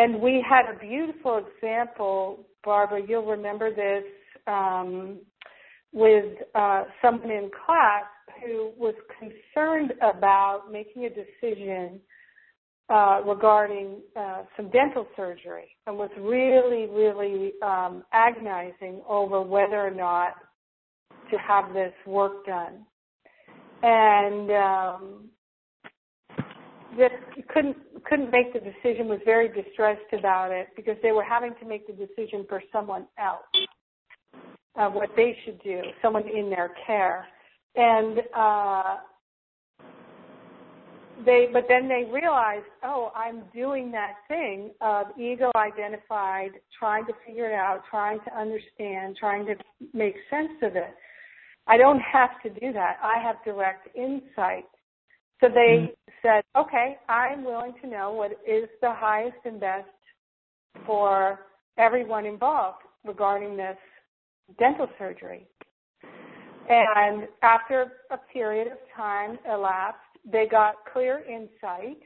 and 0.00 0.22
we 0.22 0.42
had 0.48 0.74
a 0.74 0.78
beautiful 0.78 1.42
example, 1.44 2.46
Barbara, 2.64 3.02
you'll 3.06 3.26
remember 3.26 3.74
this, 3.74 4.04
um, 4.46 5.18
with 5.92 6.24
uh, 6.54 6.84
someone 7.02 7.30
in 7.30 7.50
class 7.66 8.04
who 8.42 8.72
was 8.78 8.94
concerned 9.18 9.92
about 10.00 10.72
making 10.72 11.04
a 11.04 11.10
decision 11.10 12.00
uh, 12.88 13.20
regarding 13.26 14.00
uh, 14.16 14.42
some 14.56 14.70
dental 14.70 15.06
surgery 15.16 15.68
and 15.86 15.98
was 15.98 16.10
really, 16.18 16.86
really 16.86 17.52
um, 17.62 18.02
agonizing 18.14 19.02
over 19.06 19.42
whether 19.42 19.86
or 19.86 19.90
not 19.90 20.34
to 21.30 21.36
have 21.36 21.74
this 21.74 21.92
work 22.06 22.46
done. 22.46 22.86
And 23.82 24.50
um, 24.50 25.24
just 26.96 27.48
couldn't 27.48 27.76
couldn't 28.04 28.30
make 28.30 28.52
the 28.52 28.60
decision 28.60 29.08
was 29.08 29.20
very 29.24 29.48
distressed 29.48 30.12
about 30.12 30.50
it 30.50 30.68
because 30.76 30.96
they 31.02 31.12
were 31.12 31.22
having 31.22 31.54
to 31.60 31.66
make 31.66 31.86
the 31.86 31.92
decision 31.92 32.46
for 32.48 32.62
someone 32.72 33.06
else 33.18 33.42
of 34.76 34.92
what 34.94 35.10
they 35.16 35.36
should 35.44 35.62
do 35.62 35.80
someone 36.00 36.26
in 36.28 36.48
their 36.50 36.70
care. 36.86 37.26
And 37.76 38.20
uh 38.36 38.96
they 41.24 41.48
but 41.52 41.64
then 41.68 41.86
they 41.88 42.04
realized 42.10 42.64
oh 42.82 43.12
i'm 43.14 43.42
doing 43.54 43.92
that 43.92 44.14
thing 44.26 44.70
of 44.80 45.06
ego 45.18 45.50
identified 45.54 46.50
trying 46.78 47.04
to 47.04 47.12
figure 47.26 47.50
it 47.50 47.54
out 47.54 47.82
trying 47.90 48.18
to 48.20 48.34
understand 48.34 49.14
trying 49.20 49.44
to 49.44 49.54
make 49.92 50.14
sense 50.30 50.52
of 50.62 50.76
it. 50.76 50.94
I 51.66 51.76
don't 51.76 52.00
have 52.00 52.30
to 52.42 52.48
do 52.48 52.72
that. 52.72 52.96
I 53.02 53.22
have 53.22 53.36
direct 53.44 53.94
insight 53.94 54.64
so 55.40 55.48
they 55.48 55.88
mm-hmm. 55.88 56.10
said, 56.22 56.42
okay, 56.56 56.98
I'm 57.08 57.44
willing 57.44 57.72
to 57.82 57.88
know 57.88 58.12
what 58.12 58.32
is 58.32 58.68
the 58.80 58.92
highest 58.92 59.38
and 59.44 59.58
best 59.58 59.88
for 60.86 61.40
everyone 61.78 62.26
involved 62.26 62.82
regarding 63.04 63.56
this 63.56 63.76
dental 64.58 64.88
surgery. 64.98 65.46
And 66.68 67.26
after 67.42 67.92
a 68.10 68.18
period 68.32 68.68
of 68.68 68.78
time 68.96 69.38
elapsed, 69.50 69.98
they 70.30 70.46
got 70.48 70.74
clear 70.92 71.22
insight 71.28 71.98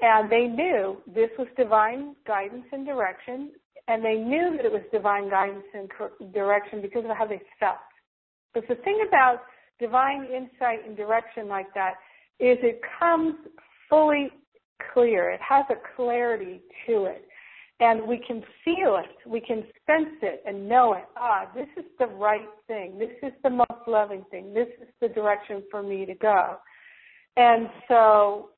and 0.00 0.30
they 0.30 0.46
knew 0.46 0.98
this 1.06 1.30
was 1.38 1.46
divine 1.56 2.14
guidance 2.26 2.66
and 2.72 2.84
direction 2.84 3.52
and 3.88 4.04
they 4.04 4.16
knew 4.16 4.56
that 4.56 4.66
it 4.66 4.72
was 4.72 4.82
divine 4.92 5.30
guidance 5.30 5.64
and 5.72 5.88
direction 6.34 6.82
because 6.82 7.04
of 7.04 7.16
how 7.16 7.26
they 7.26 7.40
felt. 7.60 7.76
But 8.52 8.64
the 8.68 8.74
thing 8.76 9.06
about 9.06 9.42
divine 9.78 10.24
insight 10.24 10.86
and 10.86 10.96
direction 10.96 11.48
like 11.48 11.72
that 11.74 11.94
is 12.38 12.58
it 12.62 12.80
comes 12.98 13.34
fully 13.88 14.30
clear. 14.92 15.30
It 15.30 15.40
has 15.46 15.64
a 15.70 15.74
clarity 15.94 16.60
to 16.86 17.04
it. 17.04 17.26
And 17.78 18.08
we 18.08 18.18
can 18.26 18.42
feel 18.64 18.96
it. 18.96 19.28
We 19.28 19.40
can 19.40 19.62
sense 19.86 20.16
it 20.22 20.42
and 20.46 20.66
know 20.66 20.94
it. 20.94 21.04
Ah, 21.16 21.50
this 21.54 21.68
is 21.76 21.84
the 21.98 22.06
right 22.06 22.48
thing. 22.66 22.98
This 22.98 23.10
is 23.22 23.32
the 23.42 23.50
most 23.50 23.86
loving 23.86 24.24
thing. 24.30 24.54
This 24.54 24.68
is 24.80 24.88
the 25.00 25.08
direction 25.08 25.62
for 25.70 25.82
me 25.82 26.06
to 26.06 26.14
go. 26.14 26.56
And 27.36 27.68
so 27.86 28.50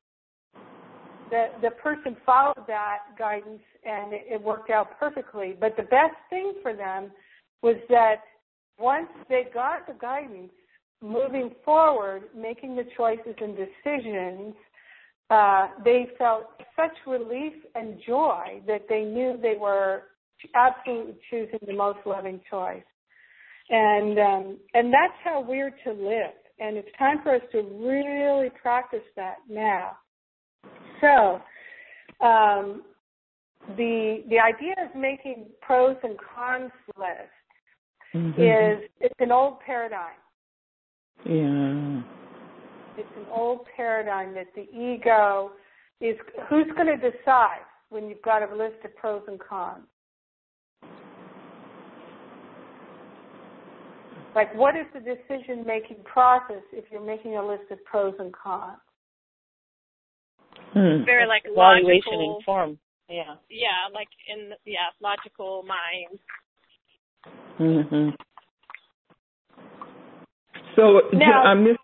the 1.29 1.47
the 1.61 1.71
person 1.71 2.15
followed 2.25 2.65
that 2.67 2.99
guidance 3.17 3.61
and 3.83 4.13
it, 4.13 4.25
it 4.29 4.41
worked 4.41 4.69
out 4.69 4.97
perfectly. 4.97 5.55
But 5.59 5.75
the 5.75 5.83
best 5.83 6.15
thing 6.29 6.53
for 6.61 6.73
them 6.73 7.11
was 7.61 7.75
that 7.89 8.21
once 8.79 9.09
they 9.27 9.47
got 9.53 9.85
the 9.85 9.95
guidance, 9.99 10.51
moving 11.01 11.51
forward, 11.63 12.23
making 12.35 12.75
the 12.75 12.83
choices 12.97 13.35
and 13.39 13.55
decisions, 13.55 14.53
uh, 15.29 15.67
they 15.83 16.07
felt 16.17 16.45
such 16.75 16.95
relief 17.05 17.53
and 17.75 17.99
joy 18.05 18.61
that 18.67 18.85
they 18.89 19.03
knew 19.03 19.37
they 19.41 19.55
were 19.59 20.03
absolutely 20.55 21.15
choosing 21.29 21.59
the 21.65 21.73
most 21.73 21.99
loving 22.05 22.41
choice. 22.49 22.83
and 23.69 24.17
um, 24.17 24.57
and 24.73 24.91
that's 24.91 25.13
how 25.23 25.41
we're 25.41 25.71
to 25.83 25.91
live. 25.91 26.33
And 26.59 26.75
it's 26.75 26.89
time 26.97 27.17
for 27.23 27.35
us 27.35 27.41
to 27.51 27.61
really 27.61 28.49
practice 28.61 29.05
that 29.15 29.37
now. 29.47 29.97
So, 30.99 31.41
um, 32.25 32.83
the 33.77 34.23
the 34.29 34.39
idea 34.39 34.73
of 34.83 34.99
making 34.99 35.45
pros 35.61 35.95
and 36.03 36.17
cons 36.17 36.71
lists 36.97 37.39
mm-hmm. 38.15 38.41
is 38.41 38.89
it's 38.99 39.15
an 39.19 39.31
old 39.31 39.59
paradigm. 39.65 40.17
Yeah. 41.25 42.01
It's 42.97 43.09
an 43.17 43.25
old 43.31 43.61
paradigm 43.75 44.33
that 44.33 44.47
the 44.55 44.67
ego 44.75 45.51
is 46.01 46.15
who's 46.49 46.67
going 46.75 46.87
to 46.87 46.97
decide 46.97 47.65
when 47.89 48.07
you've 48.07 48.21
got 48.21 48.41
a 48.41 48.55
list 48.55 48.83
of 48.85 48.95
pros 48.95 49.21
and 49.27 49.39
cons. 49.39 49.83
Like, 54.35 54.53
what 54.55 54.75
is 54.75 54.85
the 54.93 54.99
decision 54.99 55.65
making 55.65 55.97
process 56.05 56.61
if 56.71 56.85
you're 56.91 57.05
making 57.05 57.35
a 57.35 57.45
list 57.45 57.63
of 57.71 57.83
pros 57.83 58.13
and 58.19 58.31
cons? 58.33 58.77
Hmm. 60.73 61.03
Very 61.03 61.27
like 61.27 61.43
evaluation 61.45 62.13
logical, 62.13 62.37
in 62.37 62.43
form. 62.45 62.79
Yeah. 63.09 63.35
Yeah, 63.49 63.89
like 63.93 64.07
in 64.27 64.51
yeah, 64.65 64.93
logical 65.01 65.63
mind. 65.63 66.19
Mhm. 67.59 68.15
So 70.79 71.01
now, 71.17 71.43
I 71.43 71.55
missed 71.55 71.79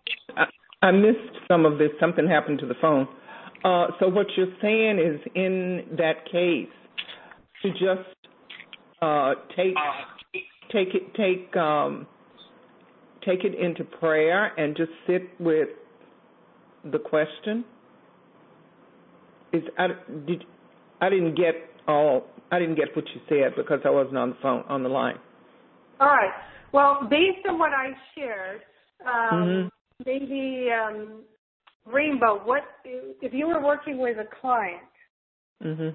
I 0.82 0.90
missed 0.90 1.36
some 1.48 1.66
of 1.66 1.78
this. 1.78 1.90
Something 2.00 2.26
happened 2.26 2.60
to 2.60 2.66
the 2.66 2.74
phone. 2.80 3.06
Uh, 3.64 3.88
so 4.00 4.08
what 4.08 4.26
you're 4.36 4.54
saying 4.62 4.98
is, 4.98 5.20
in 5.34 5.84
that 5.98 6.24
case, 6.30 6.68
to 7.62 7.70
just 7.72 8.16
uh, 9.02 9.34
take 9.54 9.74
take 10.72 10.94
it 10.94 11.14
take 11.14 11.54
um, 11.56 12.06
take 13.24 13.44
it 13.44 13.54
into 13.58 13.84
prayer 13.84 14.52
and 14.58 14.76
just 14.76 14.92
sit 15.06 15.22
with 15.38 15.68
the 16.90 16.98
question. 16.98 17.64
Is 19.52 19.62
I 19.78 19.88
did 20.26 20.44
I 21.02 21.10
didn't 21.10 21.34
get 21.34 21.54
all 21.86 22.24
I 22.50 22.58
didn't 22.58 22.76
get 22.76 22.96
what 22.96 23.04
you 23.14 23.20
said 23.28 23.56
because 23.56 23.80
I 23.84 23.90
wasn't 23.90 24.16
on 24.16 24.30
the 24.30 24.36
phone 24.40 24.64
on 24.68 24.82
the 24.82 24.88
line. 24.88 25.18
All 26.00 26.08
right. 26.08 26.32
Well, 26.72 27.06
based 27.08 27.46
on 27.48 27.58
what 27.58 27.72
I 27.72 27.92
shared, 28.14 28.60
um, 29.04 29.10
mm-hmm. 29.32 29.68
maybe 30.04 30.68
um, 30.70 31.22
Rainbow. 31.84 32.40
What 32.44 32.62
if 32.84 33.32
you 33.32 33.48
were 33.48 33.62
working 33.62 33.98
with 33.98 34.16
a 34.18 34.26
client? 34.40 34.82
Mm-hmm. 35.62 35.88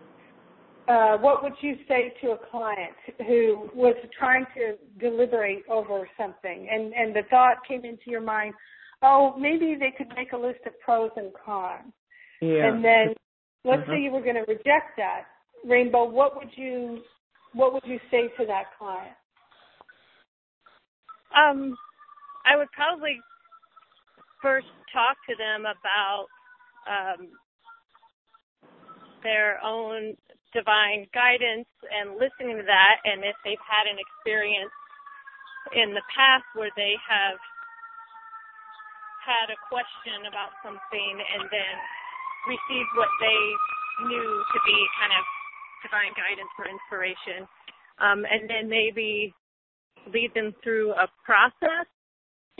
Uh, 0.87 1.17
what 1.17 1.43
would 1.43 1.53
you 1.61 1.75
say 1.87 2.13
to 2.21 2.31
a 2.31 2.37
client 2.49 2.95
who 3.27 3.69
was 3.73 3.95
trying 4.17 4.45
to 4.55 4.75
deliberate 4.99 5.63
over 5.69 6.07
something, 6.17 6.67
and 6.71 6.93
and 6.93 7.15
the 7.15 7.21
thought 7.29 7.57
came 7.67 7.85
into 7.85 8.09
your 8.09 8.21
mind, 8.21 8.53
oh, 9.01 9.35
maybe 9.37 9.75
they 9.79 9.93
could 9.95 10.13
make 10.15 10.33
a 10.33 10.37
list 10.37 10.59
of 10.65 10.77
pros 10.79 11.11
and 11.15 11.31
cons, 11.45 11.93
yeah. 12.41 12.67
and 12.67 12.83
then 12.83 13.13
let's 13.63 13.83
uh-huh. 13.83 13.91
say 13.93 14.01
you 14.01 14.11
were 14.11 14.21
going 14.21 14.35
to 14.35 14.45
reject 14.47 14.97
that, 14.97 15.25
Rainbow. 15.65 16.05
What 16.05 16.35
would 16.35 16.49
you 16.55 17.01
what 17.53 17.73
would 17.73 17.83
you 17.85 17.99
say 18.09 18.29
to 18.39 18.45
that 18.47 18.65
client? 18.77 19.15
Um, 21.35 21.77
I 22.45 22.57
would 22.57 22.71
probably 22.73 23.19
first 24.41 24.69
talk 24.93 25.17
to 25.29 25.35
them 25.37 25.65
about 25.69 26.25
um, 26.89 27.29
their 29.23 29.61
own 29.63 30.17
divine 30.51 31.07
guidance 31.13 31.69
and 31.87 32.17
listening 32.19 32.57
to 32.59 32.65
that, 32.67 32.95
and 33.05 33.23
if 33.23 33.37
they've 33.45 33.67
had 33.67 33.87
an 33.87 33.97
experience 34.01 34.73
in 35.77 35.93
the 35.93 36.03
past 36.11 36.43
where 36.57 36.73
they 36.75 36.97
have 37.05 37.37
had 39.21 39.53
a 39.53 39.59
question 39.69 40.25
about 40.27 40.51
something 40.65 41.13
and 41.37 41.45
then 41.53 41.75
received 42.49 42.91
what 42.97 43.11
they 43.21 43.41
knew 44.09 44.29
to 44.51 44.57
be 44.65 44.77
kind 44.97 45.13
of 45.13 45.23
divine 45.85 46.13
guidance 46.17 46.49
or 46.57 46.65
inspiration, 46.65 47.45
um, 48.01 48.25
and 48.25 48.49
then 48.49 48.65
maybe 48.65 49.33
lead 50.09 50.33
them 50.33 50.53
through 50.65 50.91
a 50.97 51.05
process. 51.23 51.85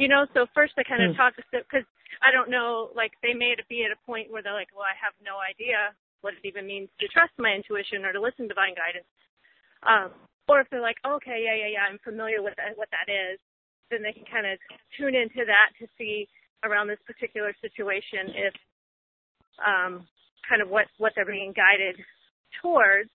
You 0.01 0.09
know, 0.09 0.25
so 0.33 0.49
first 0.57 0.73
I 0.81 0.83
kind 0.83 1.05
of 1.05 1.13
mm. 1.13 1.17
talk 1.21 1.37
to 1.37 1.45
them 1.53 1.61
because 1.61 1.85
I 2.25 2.33
don't 2.33 2.49
know, 2.49 2.89
like 2.97 3.13
they 3.21 3.37
may 3.37 3.53
be 3.69 3.85
at 3.85 3.93
a 3.93 4.01
point 4.01 4.33
where 4.33 4.41
they're 4.41 4.57
like, 4.57 4.73
well, 4.73 4.89
I 4.89 4.97
have 4.97 5.13
no 5.21 5.37
idea 5.37 5.93
what 6.25 6.33
it 6.33 6.41
even 6.41 6.65
means 6.65 6.89
to 6.97 7.05
trust 7.13 7.37
my 7.37 7.53
intuition 7.53 8.01
or 8.01 8.09
to 8.09 8.17
listen 8.17 8.49
to 8.49 8.53
divine 8.57 8.73
guidance. 8.73 9.05
Um, 9.85 10.09
or 10.49 10.57
if 10.57 10.73
they're 10.73 10.81
like, 10.81 10.97
okay, 11.05 11.45
yeah, 11.45 11.53
yeah, 11.53 11.69
yeah, 11.77 11.85
I'm 11.85 12.01
familiar 12.01 12.41
with 12.41 12.57
that, 12.57 12.73
what 12.81 12.89
that 12.89 13.13
is, 13.13 13.37
then 13.93 14.01
they 14.01 14.09
can 14.09 14.25
kind 14.25 14.49
of 14.49 14.57
tune 14.97 15.13
into 15.13 15.45
that 15.45 15.69
to 15.77 15.85
see 16.01 16.25
around 16.65 16.89
this 16.89 17.01
particular 17.05 17.53
situation 17.61 18.33
if 18.33 18.53
um, 19.61 20.09
kind 20.49 20.65
of 20.65 20.69
what 20.73 20.89
what 20.97 21.13
they're 21.13 21.29
being 21.29 21.53
guided 21.53 22.01
towards, 22.57 23.13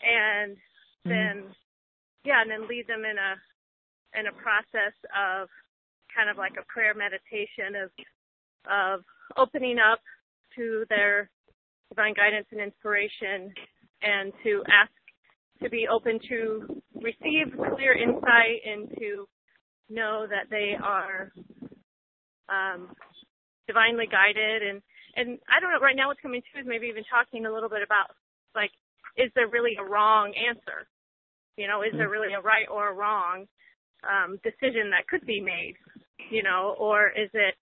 and 0.00 0.56
mm-hmm. 1.04 1.12
then 1.12 1.34
yeah, 2.24 2.40
and 2.40 2.48
then 2.48 2.64
lead 2.72 2.88
them 2.88 3.04
in 3.04 3.20
a 3.20 3.32
in 4.16 4.32
a 4.32 4.34
process 4.40 4.96
of 5.12 5.52
kind 6.14 6.30
of 6.30 6.36
like 6.36 6.54
a 6.60 6.66
prayer 6.72 6.94
meditation 6.94 7.76
of 7.76 7.90
of 8.70 9.00
opening 9.36 9.78
up 9.78 10.00
to 10.56 10.84
their 10.88 11.30
divine 11.88 12.14
guidance 12.14 12.46
and 12.52 12.60
inspiration 12.60 13.52
and 14.02 14.32
to 14.42 14.62
ask 14.68 14.92
to 15.62 15.70
be 15.70 15.86
open 15.88 16.18
to 16.28 16.82
receive 16.96 17.54
clear 17.74 17.92
insight 17.92 18.60
and 18.66 18.88
to 18.98 19.26
know 19.88 20.26
that 20.28 20.50
they 20.50 20.74
are 20.82 21.32
um, 22.48 22.88
divinely 23.66 24.06
guided. 24.10 24.62
And 24.62 24.82
and 25.14 25.38
I 25.48 25.60
don't 25.60 25.70
know 25.72 25.80
right 25.80 25.96
now 25.96 26.08
what's 26.08 26.20
coming 26.20 26.42
to 26.42 26.60
is 26.60 26.66
maybe 26.66 26.86
even 26.86 27.04
talking 27.04 27.46
a 27.46 27.52
little 27.52 27.68
bit 27.68 27.82
about 27.84 28.16
like 28.54 28.70
is 29.16 29.30
there 29.34 29.48
really 29.48 29.76
a 29.78 29.84
wrong 29.84 30.32
answer? 30.34 30.88
You 31.56 31.68
know 31.68 31.82
is 31.82 31.92
there 31.92 32.08
mm-hmm. 32.08 32.12
really 32.12 32.34
a 32.34 32.40
right 32.40 32.66
or 32.70 32.90
a 32.90 32.94
wrong 32.94 33.46
um, 34.02 34.38
decision 34.42 34.90
that 34.90 35.06
could 35.06 35.24
be 35.26 35.40
made 35.40 35.74
you 36.30 36.42
know 36.42 36.74
or 36.78 37.08
is 37.08 37.30
it 37.34 37.54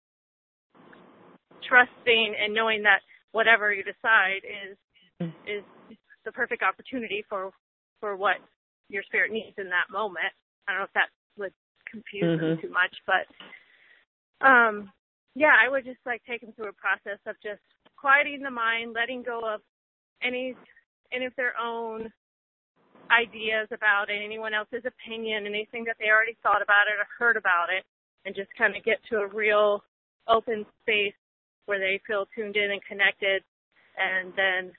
trusting 1.68 2.34
and 2.42 2.54
knowing 2.54 2.82
that 2.82 3.00
whatever 3.32 3.72
you 3.72 3.82
decide 3.82 4.42
is 4.44 4.76
is 5.46 5.62
the 6.24 6.32
perfect 6.32 6.62
opportunity 6.62 7.24
for 7.28 7.50
for 8.00 8.16
what 8.16 8.36
your 8.88 9.02
spirit 9.04 9.30
needs 9.30 9.54
in 9.58 9.68
that 9.68 9.92
moment. 9.92 10.32
I 10.66 10.72
don't 10.72 10.80
know 10.80 10.84
if 10.84 10.94
that 10.94 11.12
would 11.38 11.52
confuse 11.86 12.24
mm-hmm. 12.24 12.44
them 12.44 12.58
too 12.60 12.70
much, 12.72 12.94
but 13.06 13.24
um 14.46 14.90
yeah, 15.34 15.54
I 15.54 15.68
would 15.68 15.84
just 15.84 16.00
like 16.04 16.22
take 16.26 16.40
them 16.40 16.52
through 16.52 16.70
a 16.70 16.80
process 16.80 17.20
of 17.26 17.36
just 17.42 17.62
quieting 17.96 18.42
the 18.42 18.50
mind, 18.50 18.94
letting 18.94 19.22
go 19.22 19.40
of 19.44 19.60
any 20.22 20.56
any 21.12 21.26
of 21.26 21.36
their 21.36 21.54
own 21.60 22.10
ideas 23.10 23.66
about 23.72 24.08
it, 24.08 24.22
anyone 24.22 24.54
else's 24.54 24.86
opinion, 24.86 25.46
anything 25.46 25.84
that 25.84 25.96
they 25.98 26.08
already 26.08 26.36
thought 26.42 26.62
about 26.62 26.86
it 26.86 26.98
or 26.98 27.06
heard 27.18 27.36
about 27.36 27.66
it, 27.70 27.84
and 28.24 28.34
just 28.34 28.50
kind 28.56 28.76
of 28.76 28.84
get 28.84 28.98
to 29.10 29.18
a 29.18 29.28
real 29.28 29.82
open 30.28 30.66
space 30.82 31.14
where 31.66 31.78
they 31.78 32.00
feel 32.06 32.26
tuned 32.34 32.56
in 32.56 32.70
and 32.70 32.84
connected, 32.84 33.42
and 33.96 34.32
then 34.36 34.72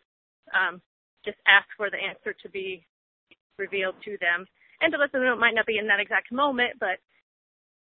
um, 0.54 0.82
just 1.24 1.38
ask 1.48 1.68
for 1.78 1.90
the 1.90 1.98
answer 1.98 2.36
to 2.42 2.50
be 2.50 2.86
revealed 3.58 3.96
to 4.04 4.18
them, 4.20 4.46
and 4.82 4.92
to 4.92 4.98
let 4.98 5.12
them 5.12 5.24
know 5.24 5.34
it 5.34 5.40
might 5.40 5.56
not 5.56 5.66
be 5.66 5.78
in 5.78 5.88
that 5.88 6.00
exact 6.00 6.32
moment, 6.32 6.74
but 6.80 6.98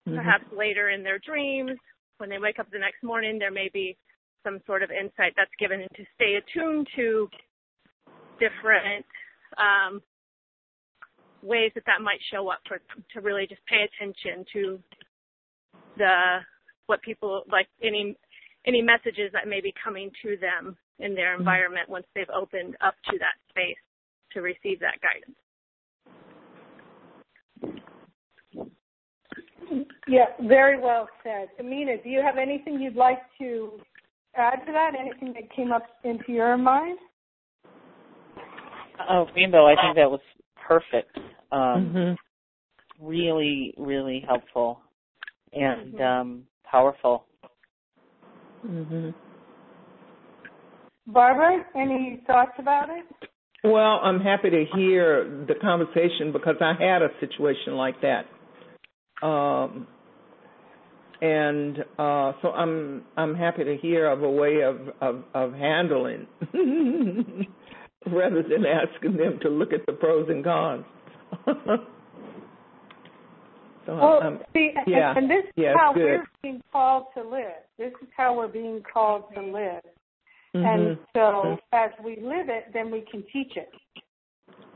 mm-hmm. 0.08 0.16
perhaps 0.16 0.46
later 0.56 0.90
in 0.90 1.04
their 1.04 1.20
dreams, 1.20 1.78
when 2.18 2.30
they 2.30 2.38
wake 2.38 2.60
up 2.60 2.70
the 2.72 2.80
next 2.80 3.04
morning, 3.04 3.40
there 3.40 3.52
may 3.52 3.70
be 3.74 3.98
some 4.44 4.60
sort 4.66 4.84
of 4.84 4.92
insight 4.92 5.34
that's 5.36 5.52
given 5.60 5.82
to 5.96 6.04
stay 6.16 6.36
attuned 6.36 6.88
to 6.96 7.30
different 8.40 9.06
um, 9.58 10.02
ways 11.44 11.72
that 11.76 11.86
that 11.86 12.02
might 12.02 12.20
show 12.32 12.50
up 12.50 12.60
for 12.68 12.78
them 12.78 13.04
to 13.14 13.22
really 13.22 13.48
just 13.48 13.62
pay 13.66 13.86
attention 13.86 14.46
to 14.54 14.80
the 16.02 16.40
what 16.88 17.02
people 17.04 17.44
like 17.50 17.68
any 17.84 18.18
any 18.66 18.82
messages 18.82 19.32
that 19.34 19.48
may 19.48 19.62
be 19.62 19.74
coming 19.84 20.12
to 20.24 20.36
them 20.38 20.76
in 21.00 21.16
their 21.16 21.34
mm-hmm. 21.34 21.42
environment 21.42 21.90
once 21.90 22.06
they've 22.14 22.30
opened 22.36 22.76
up 22.82 22.96
to 23.10 23.18
that 23.18 23.38
space 23.50 23.78
to 24.34 24.42
receive 24.42 24.80
that 24.80 24.98
guidance. 25.02 25.38
Yeah, 30.08 30.26
very 30.48 30.80
well 30.80 31.08
said. 31.24 31.48
Amina, 31.60 31.98
do 32.04 32.10
you 32.10 32.22
have 32.22 32.38
anything 32.38 32.80
you'd 32.82 32.96
like 32.96 33.20
to 33.40 33.80
add 34.36 34.66
to 34.66 34.72
that? 34.72 34.92
Anything 35.00 35.34
that 35.34 35.56
came 35.56 35.72
up 35.72 35.84
into 36.04 36.32
your 36.32 36.58
mind? 36.58 37.00
Oh, 39.10 39.26
Rainbow, 39.36 39.66
I 39.66 39.76
think 39.76 39.96
that 39.96 40.12
was 40.12 40.20
perfect. 40.68 41.18
Um, 41.52 41.94
mm-hmm. 41.94 43.08
Really, 43.08 43.74
really 43.78 44.24
helpful 44.28 44.82
and 45.54 45.94
mm-hmm. 45.94 46.02
um, 46.02 46.44
powerful. 46.70 47.26
hmm 48.62 49.10
Barbara, 51.08 51.66
any 51.76 52.22
thoughts 52.28 52.52
about 52.60 52.90
it? 52.90 53.30
Well, 53.64 54.00
I'm 54.04 54.20
happy 54.20 54.50
to 54.50 54.66
hear 54.76 55.46
the 55.48 55.56
conversation 55.56 56.32
because 56.32 56.56
I 56.62 56.74
had 56.80 57.02
a 57.02 57.10
situation 57.20 57.74
like 57.76 57.96
that. 58.02 58.26
Um, 59.26 59.88
and 61.22 61.80
uh, 62.00 62.34
so 62.42 62.50
I'm 62.50 63.04
I'm 63.16 63.36
happy 63.36 63.64
to 63.64 63.78
hear 63.78 64.10
of 64.10 64.24
a 64.24 64.30
way 64.30 64.62
of 64.64 64.78
of, 65.02 65.24
of 65.36 65.54
handling 65.54 66.26
rather 68.08 68.42
than 68.42 68.66
asking 68.66 69.18
them 69.18 69.38
to 69.44 69.50
look 69.50 69.74
at 69.74 69.86
the 69.86 69.94
pros 69.94 70.28
and 70.30 70.44
cons. 70.44 70.86
so 73.86 73.96
well, 73.96 74.20
I'm, 74.22 74.40
see, 74.54 74.72
yeah, 74.88 75.10
and, 75.10 75.20
and 75.20 75.30
this 75.30 75.46
is 75.46 75.54
yeah, 75.56 75.74
how 75.76 75.94
good. 75.94 76.04
we're 76.04 76.26
being 76.44 76.62
called 76.72 77.06
to 77.16 77.24
live. 77.24 77.64
This 77.78 77.92
is 78.02 78.08
how 78.16 78.38
we're 78.38 78.48
being 78.48 78.84
called 78.94 79.24
to 79.36 79.42
live. 79.42 79.82
Mm-hmm. 80.56 80.66
And 80.66 80.98
so, 81.16 81.58
as 81.74 81.92
we 82.04 82.18
live 82.18 82.50
it, 82.50 82.66
then 82.74 82.92
we 82.92 83.04
can 83.10 83.24
teach 83.32 83.54
it. 83.56 83.70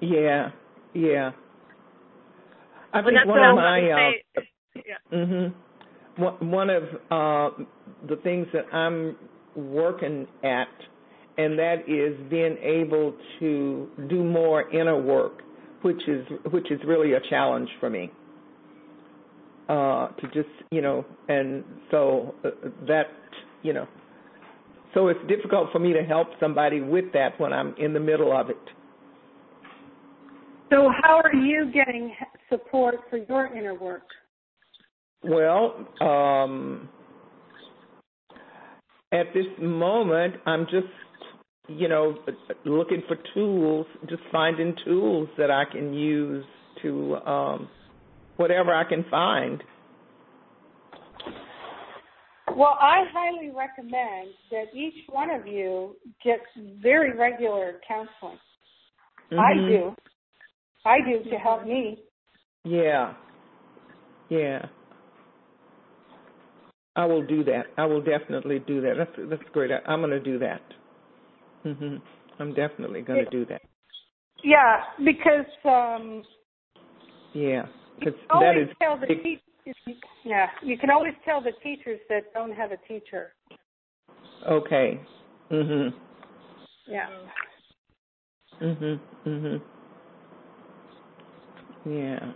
Yeah, 0.01 0.49
yeah. 0.93 1.31
I 2.93 3.01
Well, 3.01 3.05
think 3.05 3.25
one 3.25 3.43
of 3.43 3.55
my 3.55 3.91
uh, 3.91 4.11
say. 4.35 4.43
Yeah. 4.75 5.17
mhm 5.17 5.53
one 6.17 6.51
one 6.51 6.69
of 6.69 6.83
uh 7.11 7.63
the 8.07 8.15
things 8.23 8.47
that 8.53 8.65
I'm 8.73 9.15
working 9.55 10.27
at 10.43 10.67
and 11.37 11.57
that 11.59 11.87
is 11.87 12.17
being 12.29 12.57
able 12.61 13.13
to 13.39 13.89
do 14.09 14.23
more 14.23 14.69
inner 14.71 14.99
work 15.01 15.41
which 15.81 16.01
is 16.07 16.25
which 16.51 16.71
is 16.71 16.79
really 16.85 17.13
a 17.13 17.19
challenge 17.29 17.69
for 17.79 17.89
me 17.89 18.11
uh 19.69 20.07
to 20.09 20.27
just 20.33 20.49
you 20.71 20.81
know 20.81 21.05
and 21.27 21.63
so 21.91 22.35
uh, 22.43 22.49
that 22.87 23.07
you 23.63 23.73
know 23.73 23.87
so 24.93 25.09
it's 25.09 25.19
difficult 25.27 25.69
for 25.71 25.79
me 25.79 25.91
to 25.93 26.03
help 26.03 26.27
somebody 26.39 26.81
with 26.81 27.05
that 27.13 27.39
when 27.39 27.51
I'm 27.51 27.75
in 27.77 27.93
the 27.93 27.99
middle 27.99 28.35
of 28.35 28.49
it 28.49 28.57
So, 30.69 30.89
how 31.03 31.21
are 31.23 31.33
you 31.33 31.71
getting 31.71 32.13
support 32.49 32.95
for 33.09 33.17
your 33.17 33.55
inner 33.55 33.75
work? 33.75 34.03
Well, 35.23 35.87
um, 36.01 36.89
at 39.11 39.27
this 39.33 39.45
moment, 39.61 40.35
I'm 40.45 40.65
just, 40.65 40.87
you 41.67 41.87
know, 41.87 42.17
looking 42.65 43.03
for 43.07 43.15
tools, 43.33 43.85
just 44.09 44.21
finding 44.31 44.75
tools 44.83 45.29
that 45.37 45.51
I 45.51 45.63
can 45.71 45.93
use 45.93 46.45
to 46.81 47.15
um, 47.17 47.69
whatever 48.37 48.73
I 48.73 48.83
can 48.83 49.05
find. 49.09 49.63
Well, 52.55 52.77
I 52.79 53.03
highly 53.11 53.51
recommend 53.55 54.29
that 54.51 54.73
each 54.73 55.07
one 55.09 55.29
of 55.29 55.45
you 55.45 55.95
gets 56.23 56.45
very 56.81 57.11
regular 57.17 57.81
counseling. 57.87 58.39
I 59.31 59.53
Mhm. 59.53 59.67
do. 59.67 59.95
I 60.85 61.01
do 61.01 61.23
to 61.23 61.37
help 61.37 61.65
me. 61.65 62.03
Yeah. 62.63 63.13
Yeah. 64.29 64.67
I 66.95 67.05
will 67.05 67.23
do 67.23 67.43
that. 67.43 67.67
I 67.77 67.85
will 67.85 68.01
definitely 68.01 68.59
do 68.59 68.81
that. 68.81 68.95
That's 68.97 69.29
that's 69.29 69.49
great. 69.51 69.71
I, 69.71 69.81
I'm 69.85 69.99
going 69.99 70.11
to 70.11 70.19
do 70.19 70.39
that. 70.39 70.61
Mhm. 71.65 72.01
I'm 72.39 72.53
definitely 72.53 73.01
going 73.01 73.25
to 73.25 73.31
do 73.31 73.45
that. 73.45 73.61
Yeah, 74.43 74.83
because 75.03 75.45
um, 75.65 76.23
Yeah. 77.33 77.67
You 77.99 78.11
Cuz 78.11 78.19
can 78.29 78.37
always 78.37 78.69
tell 78.81 78.97
the 78.97 79.07
big- 79.07 79.23
teachers. 79.23 79.41
Yeah, 80.23 80.49
you 80.61 80.77
can 80.77 80.89
always 80.89 81.13
tell 81.23 81.41
the 81.41 81.51
teachers 81.63 81.99
that 82.09 82.33
don't 82.33 82.51
have 82.53 82.71
a 82.71 82.77
teacher. 82.87 83.33
okay. 84.45 84.99
Mhm. 85.49 85.93
Yeah. 86.87 87.09
Mhm. 88.59 88.99
Mhm. 89.25 89.61
Yeah. 91.85 92.31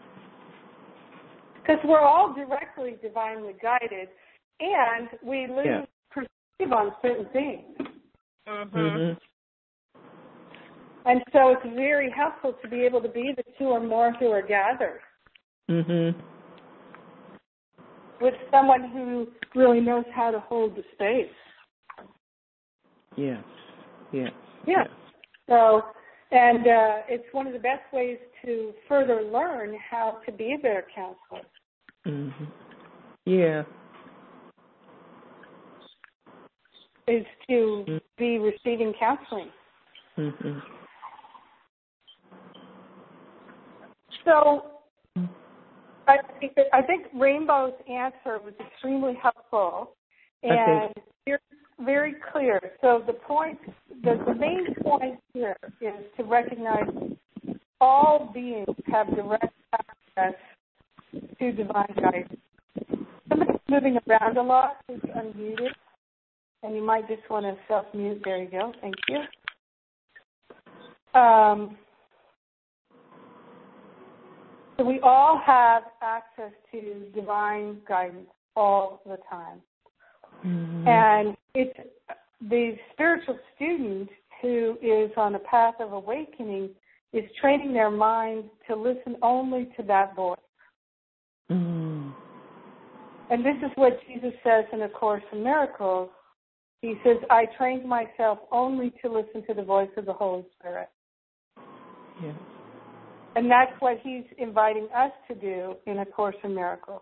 Because 1.55 1.83
we're 1.83 1.99
all 1.99 2.33
directly 2.33 2.97
divinely 3.01 3.53
guided, 3.61 4.09
and 4.59 5.09
we 5.21 5.47
lose 5.47 5.65
Yeah. 5.65 5.85
perspective 6.09 6.73
on 6.73 6.95
certain 7.01 7.25
things. 7.27 7.77
Mhm. 8.47 8.71
Mhm. 8.71 9.17
And 11.05 11.23
so 11.31 11.49
it's 11.49 11.65
very 11.75 12.09
helpful 12.09 12.53
to 12.53 12.67
be 12.67 12.83
able 12.85 13.01
to 13.01 13.09
be 13.09 13.33
the 13.33 13.43
two 13.57 13.69
or 13.69 13.79
more 13.79 14.11
who 14.13 14.31
are 14.31 14.41
gathered 14.41 15.01
Mhm. 15.69 16.15
with 18.19 18.33
someone 18.51 18.89
who 18.89 19.27
really 19.55 19.79
knows 19.79 20.03
how 20.13 20.31
to 20.31 20.39
hold 20.39 20.75
the 20.75 20.83
space. 20.93 21.31
Yes. 23.15 23.43
Yes. 24.11 24.31
Yeah. 24.65 24.83
So, 25.47 25.83
and 26.31 26.67
uh, 26.67 26.95
it's 27.07 27.31
one 27.33 27.47
of 27.47 27.53
the 27.53 27.59
best 27.59 27.81
ways 27.93 28.17
to 28.43 28.73
further 28.87 29.21
learn 29.21 29.77
how 29.89 30.19
to 30.25 30.31
be 30.31 30.53
a 30.53 30.57
better 30.57 30.85
counselor. 30.93 31.45
Mhm. 32.05 32.47
Yeah. 33.25 33.63
Is 37.07 37.25
to 37.47 37.85
Mm. 37.87 38.01
be 38.17 38.37
receiving 38.37 38.93
counseling. 38.93 39.51
Mhm. 40.17 40.61
So, 44.25 44.78
I 46.09 46.17
think, 46.39 46.53
I 46.73 46.81
think 46.81 47.05
Rainbow's 47.13 47.75
answer 47.87 48.39
was 48.43 48.53
extremely 48.59 49.13
helpful 49.21 49.91
and 50.41 50.91
very, 51.25 51.39
very 51.83 52.15
clear. 52.31 52.59
So 52.81 53.03
the 53.05 53.13
point, 53.13 53.59
the, 54.03 54.19
the 54.25 54.33
main 54.33 54.73
point 54.81 55.19
here 55.33 55.55
is 55.81 55.93
to 56.17 56.23
recognize 56.23 56.89
all 57.79 58.31
beings 58.33 58.67
have 58.91 59.07
direct 59.15 59.53
access 59.73 60.33
to 61.39 61.51
divine 61.51 61.93
guidance. 61.95 62.39
Somebody's 63.29 63.59
moving 63.69 63.99
around 64.09 64.37
a 64.37 64.41
lot 64.41 64.77
who's 64.87 64.99
unmuted, 65.01 65.69
and 66.63 66.75
you 66.75 66.83
might 66.83 67.07
just 67.07 67.29
want 67.29 67.45
to 67.45 67.55
self-mute. 67.67 68.21
There 68.25 68.41
you 68.41 68.49
go. 68.49 68.73
Thank 68.81 68.95
you. 69.07 71.19
Um, 71.19 71.77
so 74.79 74.85
we 74.85 74.99
all 75.01 75.37
have 75.45 75.83
access 76.01 76.53
to 76.71 77.11
divine 77.13 77.81
guidance 77.87 78.29
all 78.55 79.01
the 79.05 79.17
time. 79.29 79.61
Mhm. 80.43 80.87
And 80.87 81.37
it's 81.53 81.77
the 82.39 82.79
spiritual 82.93 83.37
student 83.55 84.09
who 84.41 84.77
is 84.81 85.11
on 85.17 85.35
a 85.35 85.39
path 85.39 85.81
of 85.81 85.91
awakening 85.91 86.73
is 87.11 87.29
training 87.33 87.73
their 87.73 87.91
mind 87.91 88.49
to 88.67 88.75
listen 88.75 89.17
only 89.21 89.65
to 89.75 89.83
that 89.83 90.15
voice. 90.15 90.39
Mhm. 91.49 92.13
And 93.29 93.45
this 93.45 93.61
is 93.61 93.75
what 93.75 94.01
Jesus 94.05 94.33
says 94.43 94.65
in 94.71 94.81
A 94.83 94.89
Course 94.89 95.23
in 95.33 95.43
Miracles. 95.43 96.09
He 96.81 96.97
says, 97.03 97.17
I 97.29 97.47
trained 97.47 97.83
myself 97.83 98.39
only 98.51 98.91
to 99.01 99.09
listen 99.09 99.43
to 99.43 99.53
the 99.53 99.63
voice 99.63 99.91
of 99.97 100.05
the 100.05 100.13
Holy 100.13 100.45
Spirit. 100.57 100.89
Yes. 102.21 102.35
And 103.35 103.49
that's 103.49 103.71
what 103.79 103.99
he's 104.03 104.23
inviting 104.37 104.87
us 104.95 105.11
to 105.27 105.35
do 105.35 105.75
in 105.85 105.99
A 105.99 106.05
Course 106.05 106.35
in 106.43 106.55
Miracles. 106.55 107.01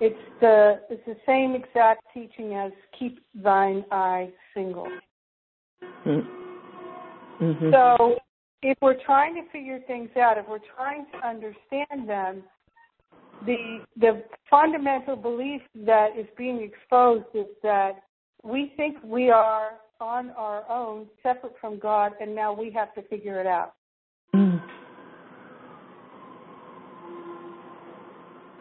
It's 0.00 0.18
the 0.40 0.80
it's 0.90 1.04
the 1.06 1.16
same 1.26 1.54
exact 1.54 2.02
teaching 2.12 2.54
as 2.54 2.72
keep 2.98 3.20
thine 3.34 3.84
eye 3.90 4.32
single. 4.52 4.88
Mhm. 6.04 6.26
Mhm. 7.40 7.70
So 7.70 8.18
if 8.62 8.76
we're 8.80 9.00
trying 9.04 9.34
to 9.36 9.42
figure 9.50 9.80
things 9.80 10.10
out, 10.16 10.38
if 10.38 10.48
we're 10.48 10.58
trying 10.76 11.06
to 11.12 11.18
understand 11.18 12.08
them, 12.08 12.44
the 13.46 13.84
the 13.96 14.24
fundamental 14.50 15.16
belief 15.16 15.62
that 15.74 16.16
is 16.16 16.26
being 16.36 16.62
exposed 16.62 17.26
is 17.34 17.46
that 17.62 18.02
we 18.42 18.72
think 18.76 18.96
we 19.02 19.30
are 19.30 19.80
on 20.00 20.30
our 20.32 20.68
own, 20.68 21.08
separate 21.22 21.54
from 21.60 21.78
God, 21.78 22.12
and 22.20 22.34
now 22.34 22.52
we 22.52 22.70
have 22.70 22.92
to 22.94 23.02
figure 23.02 23.40
it 23.40 23.46
out. 23.46 23.74
Mhm. 24.34 24.60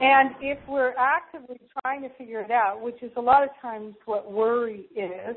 And 0.01 0.35
if 0.41 0.59
we're 0.67 0.93
actively 0.97 1.59
trying 1.81 2.01
to 2.01 2.09
figure 2.09 2.41
it 2.41 2.51
out, 2.51 2.81
which 2.81 3.01
is 3.01 3.11
a 3.15 3.21
lot 3.21 3.43
of 3.43 3.49
times 3.61 3.95
what 4.05 4.31
worry 4.31 4.85
is, 4.95 5.35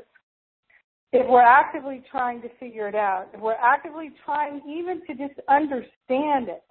if 1.13 1.27
we're 1.27 1.41
actively 1.41 2.03
trying 2.11 2.41
to 2.41 2.49
figure 2.59 2.87
it 2.87 2.95
out, 2.95 3.29
if 3.33 3.39
we're 3.39 3.53
actively 3.53 4.11
trying 4.25 4.61
even 4.67 5.01
to 5.07 5.15
just 5.15 5.39
understand 5.47 6.49
it, 6.49 6.63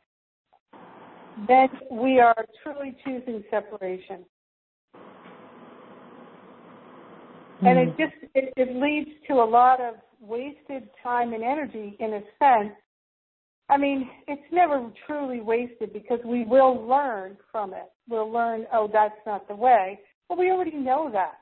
then 1.48 1.68
we 1.90 2.20
are 2.20 2.44
truly 2.62 2.96
choosing 3.02 3.42
separation. 3.50 4.24
And 7.62 7.78
it 7.78 7.96
just 7.96 8.12
it, 8.34 8.52
it 8.56 8.76
leads 8.76 9.10
to 9.28 9.34
a 9.34 9.44
lot 9.44 9.80
of 9.80 9.94
wasted 10.20 10.88
time 11.02 11.32
and 11.32 11.42
energy 11.42 11.96
in 11.98 12.12
a 12.12 12.20
sense. 12.38 12.74
I 13.68 13.76
mean, 13.76 14.08
it's 14.28 14.52
never 14.52 14.90
truly 15.06 15.40
wasted 15.40 15.92
because 15.92 16.20
we 16.24 16.44
will 16.44 16.86
learn 16.86 17.36
from 17.50 17.72
it. 17.72 17.90
We'll 18.08 18.30
learn, 18.30 18.66
oh, 18.72 18.88
that's 18.92 19.18
not 19.26 19.48
the 19.48 19.56
way. 19.56 19.98
But 20.28 20.38
we 20.38 20.50
already 20.50 20.76
know 20.76 21.10
that. 21.12 21.38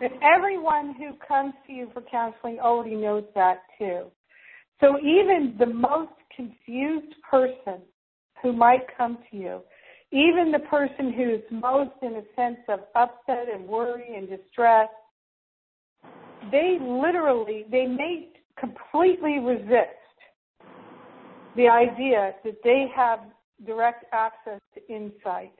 And 0.00 0.12
everyone 0.22 0.94
who 0.94 1.12
comes 1.26 1.54
to 1.66 1.72
you 1.72 1.88
for 1.92 2.02
counseling 2.02 2.58
already 2.60 2.96
knows 2.96 3.24
that 3.34 3.62
too. 3.78 4.10
So 4.80 4.98
even 4.98 5.56
the 5.58 5.66
most 5.66 6.12
confused 6.34 7.14
person 7.30 7.80
who 8.42 8.52
might 8.52 8.82
come 8.96 9.18
to 9.30 9.36
you, 9.36 9.60
even 10.12 10.52
the 10.52 10.66
person 10.70 11.12
who's 11.12 11.40
most 11.50 11.92
in 12.02 12.16
a 12.16 12.22
sense 12.34 12.58
of 12.68 12.80
upset 12.94 13.46
and 13.52 13.66
worry 13.66 14.16
and 14.16 14.28
distress, 14.28 14.88
they 16.50 16.78
literally, 16.80 17.64
they 17.70 17.86
may 17.86 18.28
completely 18.58 19.38
resist 19.38 20.02
the 21.56 21.68
idea 21.68 22.34
that 22.44 22.56
they 22.62 22.86
have 22.94 23.20
direct 23.66 24.04
access 24.12 24.60
to 24.74 24.94
insight. 24.94 25.54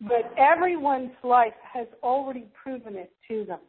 But 0.00 0.32
everyone's 0.36 1.12
life 1.24 1.54
has 1.72 1.86
already 2.02 2.46
proven 2.60 2.96
it 2.96 3.12
to 3.28 3.44
them. 3.44 3.60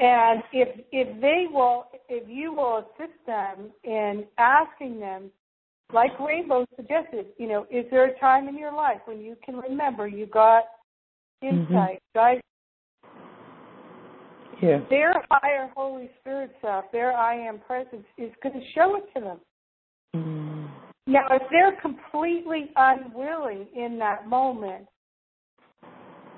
And 0.00 0.42
if 0.52 0.80
if 0.92 1.20
they 1.20 1.44
will 1.52 1.84
if 2.08 2.28
you 2.28 2.52
will 2.52 2.78
assist 2.78 3.18
them 3.26 3.70
in 3.84 4.24
asking 4.38 4.98
them, 4.98 5.30
like 5.92 6.18
Rainbow 6.18 6.66
suggested, 6.74 7.26
you 7.36 7.48
know, 7.48 7.66
is 7.70 7.84
there 7.90 8.06
a 8.06 8.18
time 8.18 8.48
in 8.48 8.56
your 8.56 8.72
life 8.72 9.00
when 9.04 9.20
you 9.20 9.36
can 9.44 9.56
remember 9.56 10.08
you 10.08 10.26
got 10.26 10.64
insight, 11.42 11.68
mm-hmm. 11.68 12.18
guidance? 12.18 12.44
Yeah. 14.62 14.80
Their 14.90 15.14
higher 15.30 15.70
Holy 15.74 16.10
Spirit 16.20 16.50
self, 16.60 16.84
their 16.92 17.16
I 17.16 17.34
am 17.34 17.60
presence 17.60 18.04
is 18.18 18.30
going 18.42 18.54
to 18.54 18.66
show 18.74 18.96
it 18.96 19.04
to 19.14 19.20
them. 19.24 19.40
Mm. 20.14 20.68
Now, 21.06 21.26
if 21.30 21.42
they're 21.50 21.80
completely 21.80 22.70
unwilling 22.76 23.66
in 23.74 23.98
that 24.00 24.28
moment, 24.28 24.86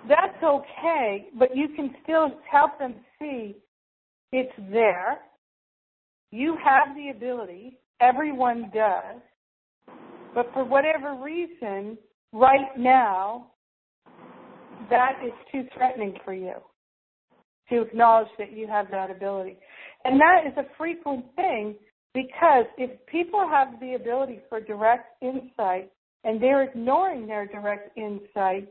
that's 0.09 0.43
okay, 0.43 1.29
but 1.39 1.57
you 1.57 1.68
can 1.75 1.95
still 2.03 2.31
help 2.51 2.79
them 2.79 2.95
see 3.18 3.57
it's 4.31 4.53
there. 4.70 5.18
You 6.31 6.57
have 6.64 6.97
the 6.97 7.11
ability, 7.11 7.79
everyone 8.01 8.70
does, 8.73 9.20
but 10.35 10.49
for 10.55 10.64
whatever 10.64 11.14
reason, 11.14 11.99
right 12.33 12.79
now, 12.79 13.49
that 14.91 15.18
is 15.25 15.33
too 15.51 15.64
threatening 15.77 16.14
for 16.25 16.35
you 16.35 16.55
to 17.73 17.83
acknowledge 17.83 18.29
that 18.39 18.53
you 18.53 18.66
have 18.66 18.91
that 18.91 19.11
ability. 19.11 19.57
And 20.05 20.20
that 20.20 20.47
is 20.47 20.53
a 20.57 20.66
frequent 20.77 21.25
thing 21.37 21.75
because 22.14 22.66
if 22.77 22.91
people 23.07 23.49
have 23.49 23.81
the 23.81 23.95
ability 23.95 24.41
for 24.49 24.61
direct 24.61 25.23
insight 25.23 25.91
and 26.25 26.41
they're 26.41 26.62
ignoring 26.62 27.27
their 27.27 27.47
direct 27.47 27.97
insight 27.97 28.68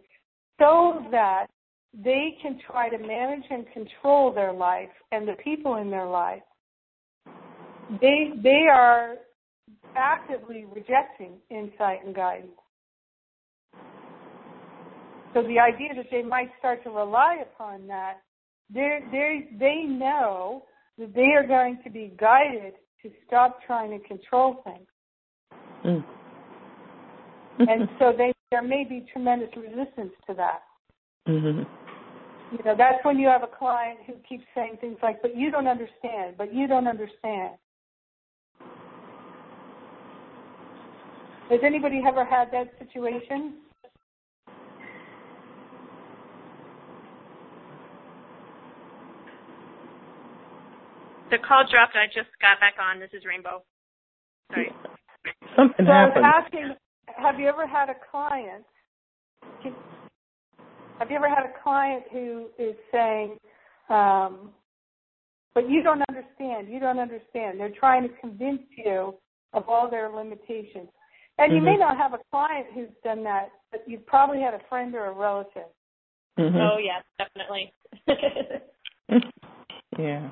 so 0.59 1.05
that 1.11 1.47
they 1.93 2.37
can 2.41 2.59
try 2.69 2.89
to 2.89 2.97
manage 2.97 3.43
and 3.49 3.65
control 3.73 4.31
their 4.31 4.53
life 4.53 4.89
and 5.11 5.27
the 5.27 5.35
people 5.43 5.77
in 5.77 5.89
their 5.89 6.07
life, 6.07 6.43
they 7.99 8.29
they 8.41 8.67
are 8.71 9.15
actively 9.95 10.65
rejecting 10.73 11.33
insight 11.49 12.05
and 12.05 12.15
guidance. 12.15 12.51
So 15.33 15.41
the 15.43 15.59
idea 15.59 15.95
that 15.95 16.07
they 16.11 16.21
might 16.21 16.49
start 16.59 16.83
to 16.83 16.89
rely 16.89 17.37
upon 17.41 17.87
that, 17.87 18.21
they 18.73 18.99
they 19.11 19.49
they 19.59 19.83
know 19.87 20.63
that 20.97 21.13
they 21.13 21.33
are 21.35 21.45
going 21.45 21.79
to 21.83 21.89
be 21.89 22.13
guided 22.19 22.73
to 23.01 23.09
stop 23.25 23.59
trying 23.65 23.91
to 23.91 24.07
control 24.07 24.61
things. 24.63 24.87
Mm. 25.83 26.03
and 27.59 27.89
so 27.97 28.13
they, 28.17 28.31
there 28.51 28.61
may 28.61 28.85
be 28.87 29.05
tremendous 29.11 29.49
resistance 29.55 30.13
to 30.27 30.35
that. 30.35 30.61
Mm-hmm. 31.27 31.63
You 32.51 32.63
know, 32.65 32.75
that's 32.77 33.03
when 33.03 33.17
you 33.17 33.27
have 33.27 33.43
a 33.43 33.47
client 33.47 33.99
who 34.05 34.13
keeps 34.27 34.43
saying 34.53 34.77
things 34.81 34.97
like, 35.01 35.21
but 35.21 35.35
you 35.35 35.51
don't 35.51 35.67
understand, 35.67 36.35
but 36.37 36.53
you 36.53 36.67
don't 36.67 36.87
understand. 36.87 37.55
Has 41.49 41.59
anybody 41.63 42.01
ever 42.07 42.25
had 42.25 42.49
that 42.51 42.71
situation? 42.77 43.55
The 51.31 51.37
call 51.39 51.63
dropped. 51.71 51.95
I 51.95 52.07
just 52.07 52.29
got 52.41 52.59
back 52.59 52.75
on. 52.75 52.99
This 52.99 53.09
is 53.13 53.23
Rainbow. 53.25 53.63
Sorry. 54.51 54.69
Something 55.55 55.85
so 55.85 55.91
happened. 55.91 56.25
I 56.25 56.43
was 56.43 56.43
asking, 56.45 56.75
have 57.15 57.39
you 57.39 57.47
ever 57.47 57.65
had 57.65 57.89
a 57.89 57.95
client? 58.11 58.65
Have 60.99 61.09
you 61.09 61.15
ever 61.15 61.29
had 61.29 61.45
a 61.45 61.63
client 61.63 62.03
who 62.11 62.47
is 62.59 62.75
saying, 62.91 63.37
um, 63.89 64.51
"But 65.55 65.69
you 65.69 65.81
don't 65.81 66.03
understand. 66.09 66.67
You 66.67 66.79
don't 66.79 66.99
understand." 66.99 67.59
They're 67.59 67.73
trying 67.79 68.03
to 68.03 68.13
convince 68.19 68.61
you 68.75 69.15
of 69.53 69.69
all 69.69 69.89
their 69.89 70.09
limitations, 70.09 70.89
and 71.37 71.51
mm-hmm. 71.51 71.55
you 71.55 71.61
may 71.61 71.77
not 71.77 71.97
have 71.97 72.13
a 72.13 72.19
client 72.29 72.67
who's 72.75 72.89
done 73.03 73.23
that, 73.23 73.49
but 73.71 73.83
you've 73.87 74.05
probably 74.05 74.41
had 74.41 74.53
a 74.53 74.61
friend 74.69 74.93
or 74.95 75.05
a 75.05 75.13
relative. 75.13 75.71
Mm-hmm. 76.37 76.57
Oh 76.57 76.77
yes, 76.77 77.03
definitely. 77.17 77.73
yeah. 79.97 80.29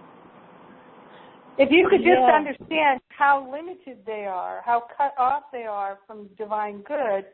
If 1.60 1.68
you 1.72 1.90
could 1.90 2.00
just 2.00 2.24
yeah. 2.26 2.38
understand 2.38 3.02
how 3.10 3.46
limited 3.52 4.06
they 4.06 4.26
are, 4.26 4.62
how 4.66 4.86
cut 4.96 5.14
off 5.20 5.44
they 5.52 5.66
are 5.66 6.00
from 6.08 6.30
divine 6.38 6.84
good, 6.88 7.26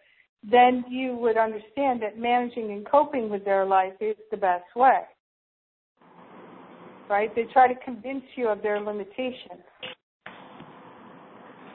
then 0.41 0.83
you 0.89 1.15
would 1.17 1.37
understand 1.37 2.01
that 2.01 2.17
managing 2.17 2.71
and 2.71 2.89
coping 2.89 3.29
with 3.29 3.45
their 3.45 3.65
life 3.67 3.93
is 4.01 4.15
the 4.31 4.37
best 4.37 4.65
way. 4.75 5.01
Right? 7.07 7.29
They 7.35 7.43
try 7.53 7.67
to 7.71 7.79
convince 7.85 8.23
you 8.35 8.47
of 8.47 8.63
their 8.63 8.81
limitations. 8.81 9.61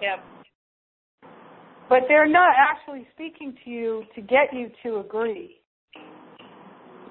Yep. 0.02 0.18
But 1.88 2.00
they're 2.08 2.28
not 2.28 2.52
actually 2.58 3.06
speaking 3.14 3.56
to 3.64 3.70
you 3.70 4.02
to 4.16 4.20
get 4.20 4.52
you 4.52 4.70
to 4.82 4.98
agree. 4.98 5.60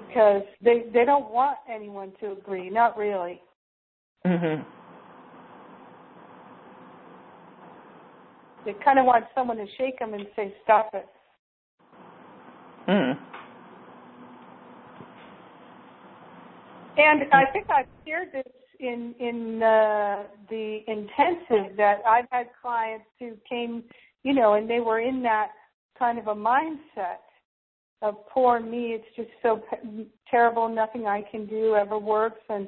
Because 0.08 0.44
they 0.62 0.84
they 0.94 1.06
don't 1.06 1.32
want 1.32 1.60
anyone 1.74 2.12
to 2.20 2.34
agree, 2.34 2.70
not 2.70 2.98
really. 2.98 3.42
Mhm. 4.26 4.66
They 8.66 8.74
kind 8.84 9.00
of 9.00 9.06
want 9.06 9.26
someone 9.34 9.58
to 9.58 9.66
shake 9.78 10.00
them 10.00 10.14
and 10.14 10.28
say, 10.36 10.54
"Stop 10.64 10.92
it." 10.94 11.08
Mm. 12.88 13.18
And 16.98 17.22
I 17.32 17.46
think 17.54 17.68
I've 17.70 17.88
shared 18.06 18.30
this 18.34 18.52
in 18.80 19.14
in 19.20 19.64
uh, 19.64 20.24
the 20.50 20.80
intensive 20.88 21.78
that 21.78 22.00
I've 22.08 22.26
had 22.32 22.48
clients 22.62 23.06
who 23.20 23.38
came, 23.48 23.84
you 24.24 24.34
know, 24.34 24.56
and 24.56 24.70
they 24.70 24.80
were 24.80 25.00
in 25.00 25.22
that 25.24 25.50
kind 25.98 26.18
of 26.20 26.28
a 26.28 26.36
mindset 26.36 27.22
of 28.02 28.16
poor 28.28 28.60
me. 28.60 28.94
It's 28.94 29.16
just 29.16 29.30
so 29.42 29.62
terrible. 30.30 30.68
Nothing 30.68 31.06
I 31.06 31.22
can 31.30 31.46
do 31.46 31.76
ever 31.76 31.98
works, 31.98 32.42
and 32.50 32.68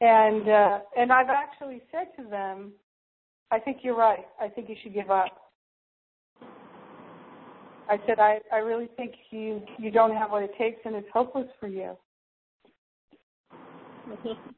and 0.00 0.48
uh, 0.48 0.78
and 0.96 1.12
I've 1.12 1.30
actually 1.30 1.82
said 1.92 2.08
to 2.22 2.28
them, 2.28 2.72
I 3.50 3.58
think 3.58 3.78
you're 3.82 3.96
right. 3.96 4.26
I 4.40 4.48
think 4.48 4.68
you 4.68 4.76
should 4.82 4.94
give 4.94 5.10
up. 5.10 5.28
I 7.88 7.98
said, 8.06 8.18
I, 8.18 8.40
I 8.52 8.56
really 8.58 8.88
think 8.96 9.12
you 9.30 9.62
you 9.78 9.90
don't 9.90 10.14
have 10.14 10.30
what 10.30 10.42
it 10.42 10.50
takes 10.58 10.80
and 10.84 10.96
it's 10.96 11.06
hopeless 11.12 11.46
for 11.60 11.68
you. 11.68 11.96
Mm-hmm. 14.08 14.50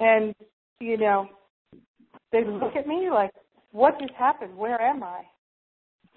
and, 0.00 0.34
you 0.80 0.96
know, 0.96 1.28
they 2.30 2.44
look 2.44 2.76
at 2.76 2.86
me 2.86 3.10
like, 3.10 3.32
what 3.72 3.98
just 3.98 4.12
happened? 4.12 4.56
Where 4.56 4.80
am 4.80 5.02
I? 5.02 5.22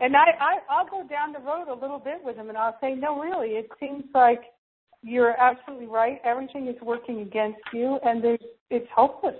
and 0.00 0.16
I, 0.16 0.30
I 0.40 0.58
I'll 0.70 0.88
go 0.88 1.06
down 1.08 1.32
the 1.32 1.40
road 1.40 1.68
a 1.68 1.74
little 1.74 1.98
bit 1.98 2.20
with 2.22 2.36
them 2.36 2.48
and 2.48 2.56
I'll 2.58 2.78
say, 2.80 2.94
no, 2.94 3.20
really, 3.20 3.50
it 3.50 3.68
seems 3.80 4.04
like 4.14 4.40
you're 5.06 5.40
absolutely 5.40 5.86
right. 5.86 6.18
Everything 6.24 6.66
is 6.66 6.74
working 6.82 7.20
against 7.20 7.60
you, 7.72 7.98
and 8.04 8.22
there's 8.22 8.40
it's 8.70 8.88
hopeless. 8.94 9.36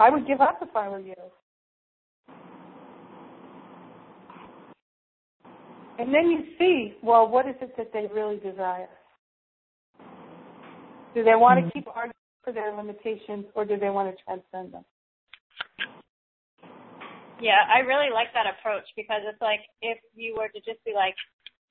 I 0.00 0.08
would 0.08 0.26
give 0.26 0.40
up 0.40 0.60
if 0.62 0.74
I 0.74 0.88
were 0.88 1.00
you. 1.00 1.14
And 5.98 6.14
then 6.14 6.30
you 6.30 6.44
see, 6.58 6.94
well, 7.02 7.28
what 7.28 7.46
is 7.46 7.56
it 7.60 7.76
that 7.76 7.92
they 7.92 8.06
really 8.14 8.36
desire? 8.36 8.88
Do 11.14 11.24
they 11.24 11.34
want 11.34 11.58
to 11.58 11.62
mm-hmm. 11.66 11.78
keep 11.78 11.88
arguing 11.88 12.14
for 12.44 12.52
their 12.52 12.74
limitations, 12.74 13.46
or 13.54 13.66
do 13.66 13.76
they 13.76 13.90
want 13.90 14.16
to 14.16 14.24
transcend 14.24 14.72
them? 14.72 14.84
Yeah, 17.40 17.68
I 17.68 17.80
really 17.80 18.10
like 18.12 18.28
that 18.34 18.46
approach 18.46 18.84
because 18.96 19.22
it's 19.28 19.40
like 19.42 19.60
if 19.82 19.98
you 20.14 20.36
were 20.38 20.48
to 20.48 20.60
just 20.60 20.82
be 20.84 20.92
like, 20.94 21.14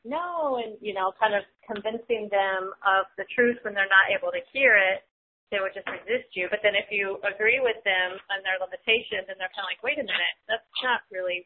no, 0.08 0.64
and 0.64 0.80
you 0.80 0.96
know, 0.96 1.12
kind 1.20 1.36
of 1.36 1.44
convincing 1.68 2.32
them 2.32 2.72
of 2.88 3.12
the 3.20 3.28
truth 3.36 3.60
when 3.68 3.76
they're 3.76 3.92
not 3.92 4.08
able 4.08 4.32
to 4.32 4.40
hear 4.56 4.80
it, 4.80 5.04
they 5.52 5.60
would 5.60 5.76
just 5.76 5.88
resist 5.88 6.32
you. 6.36 6.48
But 6.48 6.64
then 6.64 6.76
if 6.76 6.88
you 6.92 7.20
agree 7.28 7.60
with 7.60 7.80
them 7.84 8.16
on 8.32 8.40
their 8.44 8.60
limitations 8.60 9.28
and 9.28 9.36
they're 9.36 9.52
kind 9.52 9.68
of 9.68 9.72
like, 9.72 9.84
wait 9.84 10.00
a 10.00 10.08
minute, 10.08 10.36
that's 10.48 10.68
not 10.84 11.04
really 11.12 11.44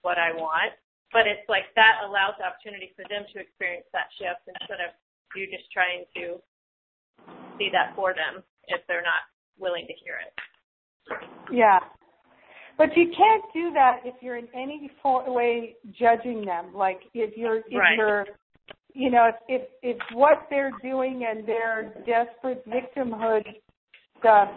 what 0.00 0.16
I 0.16 0.32
want. 0.32 0.76
But 1.12 1.28
it's 1.28 1.44
like 1.48 1.68
that 1.76 2.00
allows 2.04 2.40
the 2.40 2.48
opportunity 2.48 2.96
for 2.96 3.04
them 3.12 3.28
to 3.32 3.36
experience 3.40 3.88
that 3.92 4.08
shift 4.16 4.48
instead 4.48 4.80
of 4.80 4.96
you 5.36 5.48
just 5.48 5.68
trying 5.72 6.08
to 6.16 6.40
see 7.60 7.68
that 7.72 7.92
for 7.96 8.16
them 8.16 8.44
if 8.68 8.80
they're 8.88 9.04
not 9.04 9.28
willing 9.60 9.84
to 9.88 9.96
hear 10.00 10.20
it. 10.20 10.32
Yeah. 11.52 11.80
But 12.78 12.96
you 12.96 13.12
can't 13.16 13.44
do 13.52 13.72
that 13.74 14.00
if 14.04 14.14
you're 14.20 14.36
in 14.36 14.48
any 14.54 14.90
way 15.04 15.76
judging 15.98 16.44
them. 16.44 16.72
Like 16.74 17.00
if 17.14 17.36
you're 17.36 17.58
if 17.58 17.64
right. 17.74 17.96
you're 17.96 18.26
you 18.94 19.10
know 19.10 19.28
if, 19.28 19.34
if 19.48 19.68
if 19.82 19.96
what 20.14 20.46
they're 20.50 20.72
doing 20.82 21.26
and 21.28 21.46
their 21.46 21.94
desperate 22.06 22.66
victimhood 22.66 23.44
stuff 24.18 24.48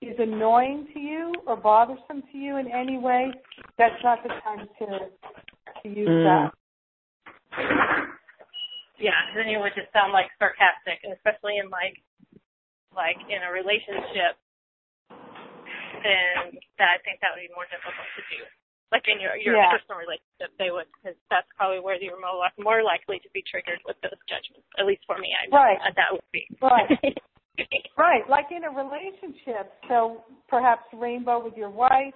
is 0.00 0.16
annoying 0.18 0.88
to 0.92 1.00
you 1.00 1.32
or 1.46 1.56
bothersome 1.56 2.22
to 2.32 2.38
you 2.38 2.58
in 2.58 2.70
any 2.70 2.98
way, 2.98 3.32
that's 3.78 3.94
not 4.02 4.22
the 4.22 4.28
time 4.28 4.68
to 4.78 4.98
to 5.82 5.88
use 5.88 6.08
Mm. 6.08 6.24
that. 6.24 6.50
Yeah, 8.98 9.12
then 9.34 9.48
you 9.48 9.58
would 9.58 9.74
just 9.74 9.92
sound 9.92 10.12
like 10.12 10.26
sarcastic, 10.38 11.02
and 11.02 11.12
especially 11.12 11.58
in 11.58 11.68
like 11.70 11.98
like 12.94 13.16
in 13.28 13.42
a 13.42 13.50
relationship, 13.50 14.38
then 16.04 16.60
that 16.78 16.88
I 16.92 16.98
think 17.02 17.18
that 17.24 17.32
would 17.34 17.42
be 17.42 17.50
more 17.56 17.66
difficult 17.72 18.06
to 18.14 18.22
do. 18.30 18.44
Like 18.92 19.08
in 19.10 19.18
your 19.18 19.34
your 19.34 19.56
Yeah. 19.58 19.72
personal 19.74 19.98
relationship, 19.98 20.54
they 20.60 20.70
would 20.70 20.86
because 21.00 21.18
that's 21.32 21.48
probably 21.56 21.80
where 21.80 21.96
you're 21.98 22.20
more 22.20 22.46
more 22.60 22.84
likely 22.84 23.18
to 23.24 23.30
be 23.34 23.42
triggered 23.42 23.80
with 23.88 23.96
those 24.04 24.20
judgments. 24.28 24.68
At 24.78 24.86
least 24.86 25.02
for 25.08 25.18
me, 25.18 25.34
I 25.34 25.48
know 25.50 25.56
Right. 25.58 25.80
that, 25.82 25.96
that 25.96 26.10
would 26.12 26.30
be. 26.30 26.46
Right. 26.62 26.86
Right, 27.96 28.28
like 28.28 28.46
in 28.50 28.64
a 28.64 28.70
relationship. 28.70 29.72
So 29.88 30.24
perhaps 30.48 30.82
Rainbow 30.92 31.42
with 31.42 31.54
your 31.56 31.70
wife 31.70 32.14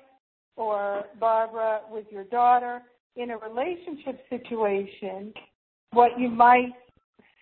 or 0.57 1.05
Barbara 1.20 1.82
with 1.91 2.07
your 2.11 2.24
daughter. 2.24 2.82
In 3.14 3.30
a 3.30 3.39
relationship 3.39 4.18
situation, 4.28 5.32
what 5.93 6.18
you 6.18 6.28
might 6.28 6.72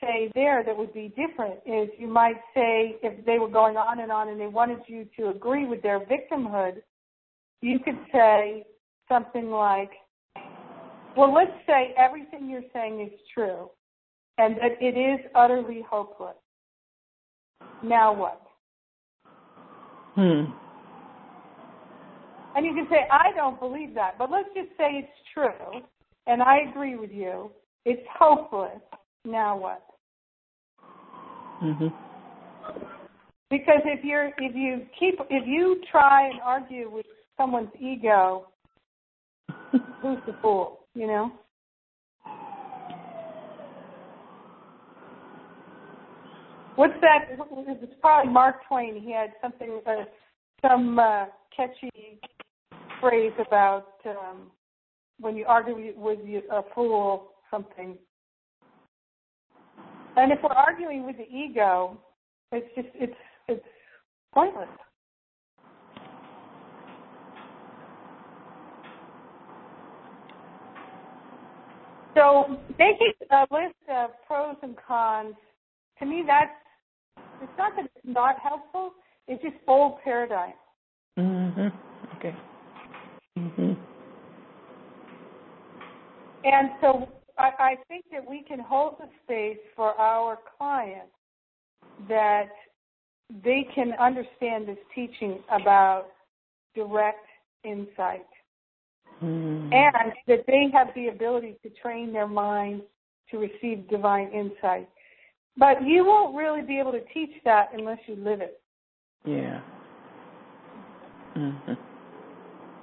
say 0.06 0.30
there 0.34 0.62
that 0.64 0.76
would 0.76 0.94
be 0.94 1.12
different 1.16 1.56
is 1.66 1.88
you 1.98 2.06
might 2.06 2.36
say 2.54 2.96
if 3.02 3.24
they 3.26 3.38
were 3.38 3.48
going 3.48 3.76
on 3.76 4.00
and 4.00 4.12
on 4.12 4.28
and 4.28 4.40
they 4.40 4.46
wanted 4.46 4.78
you 4.86 5.06
to 5.18 5.28
agree 5.28 5.66
with 5.66 5.82
their 5.82 6.00
victimhood, 6.00 6.82
you 7.60 7.78
could 7.78 7.98
say 8.12 8.64
something 9.08 9.50
like, 9.50 9.90
well, 11.16 11.32
let's 11.32 11.50
say 11.66 11.94
everything 11.96 12.48
you're 12.48 12.62
saying 12.72 13.00
is 13.00 13.18
true 13.32 13.70
and 14.38 14.56
that 14.56 14.80
it 14.80 14.98
is 14.98 15.24
utterly 15.34 15.84
hopeless. 15.88 16.36
Now 17.82 18.14
what? 18.14 18.42
Hmm. 20.14 20.52
And 22.54 22.64
you 22.64 22.74
can 22.74 22.86
say, 22.90 23.06
I 23.10 23.34
don't 23.34 23.58
believe 23.60 23.94
that, 23.94 24.16
but 24.18 24.30
let's 24.30 24.48
just 24.54 24.70
say 24.78 24.92
it's 24.92 25.08
true, 25.34 25.82
and 26.26 26.42
I 26.42 26.60
agree 26.70 26.96
with 26.96 27.10
you. 27.10 27.50
It's 27.84 28.02
hopeless. 28.18 28.80
Now 29.26 29.58
what? 29.58 29.82
Mhm. 31.62 31.92
Because 33.50 33.80
if 33.84 34.04
you're 34.04 34.32
if 34.38 34.54
you 34.54 34.86
keep 34.98 35.18
if 35.30 35.46
you 35.46 35.80
try 35.90 36.28
and 36.28 36.40
argue 36.40 36.90
with 36.90 37.06
someone's 37.36 37.70
ego, 37.78 38.48
who's 40.02 40.18
the 40.26 40.34
fool? 40.42 40.80
You 40.94 41.06
know. 41.06 41.32
What's 46.76 46.92
that? 47.00 47.28
It's 47.30 47.94
probably 48.02 48.30
Mark 48.30 48.56
Twain. 48.68 49.00
He 49.02 49.10
had 49.10 49.32
something, 49.40 49.80
uh, 49.86 50.04
some 50.60 50.98
uh, 50.98 51.24
catchy 51.56 52.20
phrase 53.00 53.32
about 53.46 53.94
um, 54.04 54.50
when 55.18 55.36
you 55.36 55.46
argue 55.46 55.94
with 55.96 56.18
you, 56.22 56.42
a 56.52 56.60
fool, 56.74 57.30
something. 57.50 57.96
And 60.16 60.32
if 60.32 60.38
we're 60.42 60.48
arguing 60.48 61.04
with 61.04 61.16
the 61.18 61.28
ego, 61.28 61.98
it's 62.50 62.66
just 62.74 62.88
it's 62.94 63.12
it's 63.48 63.64
pointless. 64.32 64.68
So 72.14 72.58
making 72.78 73.12
a 73.30 73.46
list 73.50 73.74
of 73.90 74.10
pros 74.26 74.56
and 74.62 74.74
cons, 74.86 75.34
to 75.98 76.06
me, 76.06 76.24
that's 76.26 76.50
it's 77.42 77.52
not 77.58 77.72
that 77.76 77.84
it's 77.84 78.04
not 78.04 78.36
helpful. 78.42 78.92
It's 79.28 79.42
just 79.42 79.56
old 79.66 80.00
paradigm. 80.02 80.54
Mhm. 81.18 81.72
Okay. 82.16 82.34
Mhm. 83.36 83.76
And 86.44 86.70
so 86.80 87.06
I, 87.38 87.50
I 87.58 87.76
think 87.88 88.04
that 88.12 88.28
we 88.28 88.42
can 88.42 88.58
hold 88.60 88.96
the 88.98 89.08
space 89.24 89.58
for 89.74 89.90
our 90.00 90.38
clients 90.56 91.12
that 92.08 92.48
they 93.44 93.66
can 93.74 93.92
understand 94.00 94.68
this 94.68 94.78
teaching 94.94 95.42
about 95.50 96.06
direct 96.74 97.26
insight 97.64 98.26
Mhm. 99.22 99.72
and 99.72 100.12
that 100.26 100.46
they 100.46 100.68
have 100.72 100.92
the 100.94 101.08
ability 101.08 101.56
to 101.62 101.70
train 101.70 102.12
their 102.12 102.28
mind 102.28 102.82
to 103.30 103.38
receive 103.38 103.88
divine 103.88 104.30
insight. 104.30 104.88
But 105.56 105.82
you 105.82 106.04
won't 106.04 106.36
really 106.36 106.62
be 106.62 106.78
able 106.78 106.92
to 106.92 107.00
teach 107.12 107.42
that 107.44 107.72
unless 107.72 107.98
you 108.06 108.16
live 108.16 108.40
it. 108.42 108.60
Yeah. 109.24 109.60
Mhm. 111.34 111.76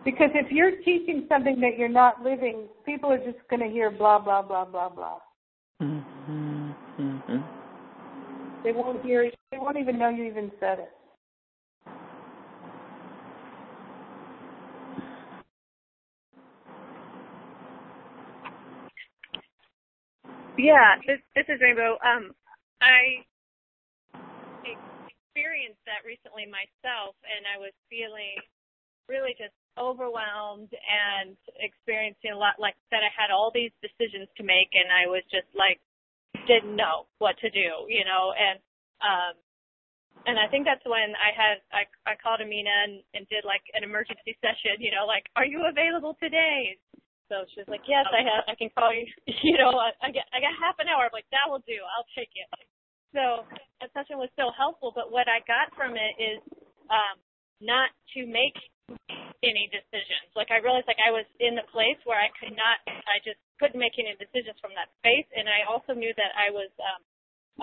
Because 0.05 0.29
if 0.35 0.51
you're 0.51 0.77
teaching 0.83 1.25
something 1.29 1.59
that 1.61 1.77
you're 1.77 1.89
not 1.89 2.21
living, 2.23 2.67
people 2.85 3.11
are 3.11 3.17
just 3.17 3.39
going 3.49 3.61
to 3.61 3.69
hear 3.69 3.89
blah, 3.89 4.19
blah, 4.19 4.41
blah, 4.41 4.65
blah, 4.65 4.89
blah. 4.89 5.19
Mhm. 5.81 6.75
Mhm. 6.99 7.43
They 8.63 8.71
won't 8.73 9.03
hear, 9.03 9.23
it. 9.23 9.35
they 9.51 9.57
won't 9.57 9.77
even 9.77 9.97
know 9.97 10.09
you 10.09 10.25
even 10.25 10.51
said 10.59 10.79
it. 10.79 10.91
Yeah, 20.57 20.97
this 21.07 21.19
this 21.35 21.45
is 21.49 21.59
Rainbow. 21.61 21.97
Um, 22.05 22.35
I 22.81 23.23
experienced 24.65 25.81
that 25.85 26.05
recently 26.05 26.45
myself, 26.45 27.15
and 27.25 27.45
I 27.47 27.57
was 27.57 27.73
feeling 27.89 28.37
really 29.09 29.33
just 29.37 29.53
overwhelmed 29.77 30.71
and 30.73 31.35
experiencing 31.59 32.31
a 32.33 32.37
lot. 32.37 32.59
Like 32.59 32.75
that, 32.91 33.01
I 33.01 33.11
had 33.13 33.31
all 33.33 33.51
these 33.53 33.73
decisions 33.81 34.29
to 34.37 34.43
make, 34.43 34.69
and 34.73 34.89
I 34.93 35.09
was 35.09 35.23
just 35.29 35.49
like 35.53 35.81
didn't 36.47 36.75
know 36.75 37.07
what 37.19 37.37
to 37.39 37.49
do, 37.49 37.87
you 37.87 38.03
know. 38.05 38.33
And 38.35 38.57
um, 39.01 39.33
and 40.25 40.35
I 40.39 40.47
think 40.47 40.63
that's 40.65 40.83
when 40.85 41.15
I 41.17 41.31
had 41.35 41.57
I 41.73 41.83
I 42.05 42.13
called 42.19 42.39
Amina 42.39 42.71
and, 42.87 43.03
and 43.13 43.23
did 43.27 43.43
like 43.43 43.63
an 43.73 43.83
emergency 43.83 44.37
session, 44.43 44.79
you 44.79 44.91
know, 44.91 45.05
like 45.07 45.27
are 45.35 45.45
you 45.47 45.65
available 45.67 46.15
today? 46.21 46.77
So 47.31 47.47
she 47.49 47.63
was 47.63 47.71
like, 47.71 47.87
"Yes, 47.87 48.05
I 48.11 48.21
have. 48.21 48.43
I 48.51 48.55
can 48.55 48.69
call 48.75 48.93
you. 48.93 49.07
You 49.43 49.57
know, 49.57 49.73
I, 49.79 49.95
I 50.03 50.11
get 50.11 50.27
I 50.35 50.43
got 50.43 50.53
half 50.59 50.77
an 50.79 50.91
hour. 50.91 51.07
I'm 51.07 51.15
like, 51.15 51.27
that 51.31 51.47
will 51.49 51.63
do. 51.65 51.79
I'll 51.97 52.07
take 52.13 52.31
it." 52.35 52.47
So 53.15 53.47
that 53.79 53.89
session 53.93 54.17
was 54.17 54.29
so 54.35 54.51
helpful. 54.53 54.91
But 54.93 55.09
what 55.11 55.25
I 55.29 55.39
got 55.45 55.71
from 55.77 55.95
it 55.95 56.13
is 56.19 56.39
um, 56.91 57.17
not 57.63 57.89
to 58.13 58.27
make 58.27 58.55
any 59.43 59.67
decisions. 59.71 60.29
Like 60.35 60.51
I 60.51 60.59
realized, 60.59 60.87
like 60.87 61.01
I 61.03 61.11
was 61.11 61.27
in 61.39 61.55
the 61.55 61.67
place 61.71 61.99
where 62.03 62.19
I 62.19 62.31
could 62.35 62.55
not. 62.55 62.83
I 62.87 63.19
just 63.23 63.39
couldn't 63.59 63.79
make 63.79 63.95
any 63.99 64.15
decisions 64.19 64.59
from 64.59 64.75
that 64.75 64.91
space. 64.99 65.27
And 65.35 65.47
I 65.47 65.67
also 65.67 65.95
knew 65.95 66.11
that 66.15 66.31
I 66.35 66.51
was 66.51 66.71
um, 66.79 67.01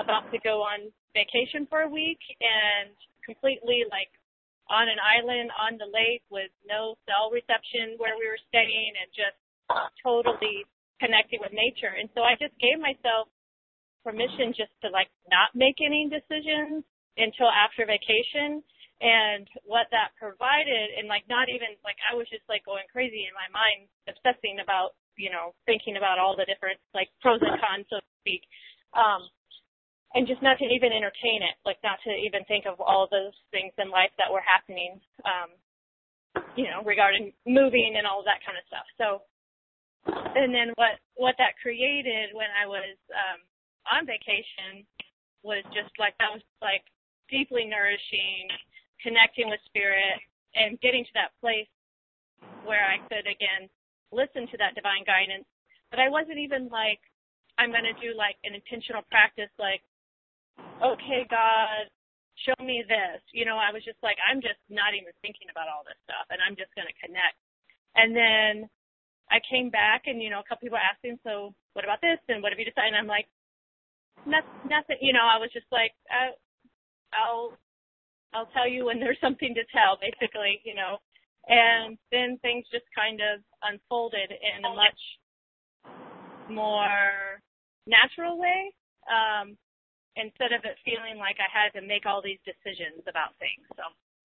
about 0.01 0.29
to 0.33 0.39
go 0.41 0.65
on 0.65 0.93
vacation 1.13 1.67
for 1.69 1.85
a 1.85 1.91
week 1.91 2.21
and 2.41 2.93
completely 3.25 3.85
like 3.89 4.13
on 4.71 4.87
an 4.87 5.03
island 5.03 5.51
on 5.59 5.77
the 5.83 5.89
lake 5.91 6.23
with 6.31 6.53
no 6.63 6.95
cell 7.05 7.29
reception 7.35 7.99
where 7.99 8.15
we 8.15 8.25
were 8.31 8.39
staying 8.49 8.95
and 8.95 9.09
just 9.11 9.39
totally 9.99 10.63
connecting 11.03 11.43
with 11.43 11.51
nature. 11.51 11.91
And 11.97 12.07
so 12.15 12.23
I 12.23 12.39
just 12.39 12.55
gave 12.63 12.79
myself 12.79 13.27
permission 14.05 14.55
just 14.55 14.73
to 14.85 14.89
like 14.95 15.11
not 15.29 15.51
make 15.59 15.83
any 15.83 16.07
decisions 16.07 16.87
until 17.19 17.51
after 17.51 17.85
vacation. 17.85 18.63
And 19.01 19.49
what 19.65 19.89
that 19.97 20.13
provided, 20.21 20.93
and 21.01 21.09
like 21.09 21.25
not 21.25 21.49
even 21.49 21.73
like 21.81 21.97
I 22.05 22.13
was 22.13 22.29
just 22.29 22.45
like 22.53 22.69
going 22.69 22.85
crazy 22.93 23.25
in 23.25 23.33
my 23.33 23.49
mind, 23.49 23.89
obsessing 24.05 24.61
about 24.61 24.93
you 25.17 25.33
know 25.33 25.57
thinking 25.65 25.97
about 25.97 26.21
all 26.21 26.37
the 26.37 26.45
different 26.45 26.77
like 26.93 27.09
pros 27.25 27.41
and 27.41 27.57
cons, 27.57 27.89
so 27.89 27.97
to 27.97 28.11
speak, 28.21 28.45
um, 28.93 29.25
and 30.13 30.29
just 30.29 30.45
not 30.45 30.61
to 30.61 30.69
even 30.69 30.93
entertain 30.93 31.41
it, 31.41 31.57
like 31.65 31.81
not 31.81 31.97
to 32.05 32.13
even 32.13 32.45
think 32.45 32.69
of 32.69 32.77
all 32.77 33.09
those 33.09 33.33
things 33.49 33.73
in 33.81 33.89
life 33.89 34.13
that 34.21 34.29
were 34.29 34.45
happening, 34.45 35.01
um, 35.25 35.49
you 36.53 36.69
know, 36.69 36.85
regarding 36.85 37.33
moving 37.49 37.97
and 37.97 38.05
all 38.05 38.21
that 38.29 38.45
kind 38.45 38.61
of 38.61 38.69
stuff. 38.69 38.85
So 39.01 39.25
and 40.07 40.55
then 40.55 40.73
what 40.77 41.01
what 41.17 41.35
that 41.39 41.59
created 41.61 42.33
when 42.33 42.49
I 42.53 42.67
was 42.67 42.97
um 43.13 43.41
on 43.93 44.07
vacation 44.07 44.87
was 45.43 45.65
just 45.73 45.93
like 45.99 46.15
that 46.21 46.33
was 46.33 46.45
like 46.61 46.85
deeply 47.29 47.65
nourishing, 47.65 48.49
connecting 49.03 49.49
with 49.49 49.61
spirit 49.67 50.21
and 50.55 50.81
getting 50.81 51.05
to 51.05 51.15
that 51.15 51.35
place 51.41 51.71
where 52.65 52.85
I 52.85 52.99
could 53.09 53.27
again 53.27 53.69
listen 54.13 54.49
to 54.51 54.57
that 54.59 54.75
divine 54.75 55.05
guidance. 55.07 55.47
But 55.91 56.01
I 56.01 56.09
wasn't 56.09 56.39
even 56.39 56.69
like 56.69 57.01
I'm 57.59 57.73
gonna 57.73 57.97
do 58.01 58.17
like 58.17 58.37
an 58.45 58.55
intentional 58.55 59.03
practice 59.11 59.51
like, 59.59 59.83
okay 60.83 61.27
God, 61.29 61.91
show 62.45 62.57
me 62.65 62.85
this. 62.87 63.21
You 63.33 63.45
know, 63.45 63.61
I 63.61 63.73
was 63.73 63.85
just 63.85 64.01
like, 64.03 64.17
I'm 64.25 64.41
just 64.41 64.61
not 64.73 64.97
even 64.97 65.13
thinking 65.21 65.49
about 65.53 65.69
all 65.69 65.85
this 65.85 65.99
stuff, 66.05 66.29
and 66.33 66.41
I'm 66.41 66.57
just 66.57 66.73
going 66.77 66.89
to 66.89 66.97
connect. 67.01 67.37
And 67.97 68.15
then 68.17 68.69
I 69.29 69.39
came 69.45 69.69
back, 69.69 70.07
and 70.07 70.23
you 70.23 70.31
know, 70.31 70.41
a 70.41 70.47
couple 70.47 70.67
people 70.67 70.81
asking, 70.81 71.21
so 71.23 71.53
what 71.77 71.85
about 71.85 72.01
this, 72.01 72.21
and 72.29 72.43
what 72.43 72.53
have 72.53 72.61
you 72.61 72.69
decided? 72.69 72.97
And 72.97 73.01
I'm 73.01 73.11
like, 73.11 73.29
nothing, 74.25 74.57
nothing. 74.69 74.99
You 75.01 75.13
know, 75.13 75.25
I 75.25 75.37
was 75.39 75.53
just 75.53 75.69
like, 75.71 75.93
I, 76.09 76.33
I'll, 77.13 77.57
I'll 78.33 78.51
tell 78.55 78.69
you 78.69 78.87
when 78.87 79.01
there's 79.01 79.21
something 79.21 79.55
to 79.55 79.65
tell, 79.73 79.99
basically. 80.01 80.61
You 80.65 80.75
know, 80.75 80.99
and 81.49 81.99
then 82.13 82.39
things 82.43 82.67
just 82.73 82.87
kind 82.95 83.21
of 83.21 83.41
unfolded 83.63 84.31
in 84.31 84.65
a 84.65 84.75
much 84.75 85.01
more 86.49 87.41
natural 87.87 88.39
way. 88.39 88.73
Um, 89.09 89.57
instead 90.17 90.53
of 90.53 90.65
it 90.65 90.77
feeling 90.85 91.19
like 91.19 91.37
I 91.39 91.49
had 91.49 91.71
to 91.79 91.87
make 91.87 92.05
all 92.05 92.21
these 92.23 92.41
decisions 92.43 93.03
about 93.07 93.39
things. 93.39 93.65
So 93.77 93.83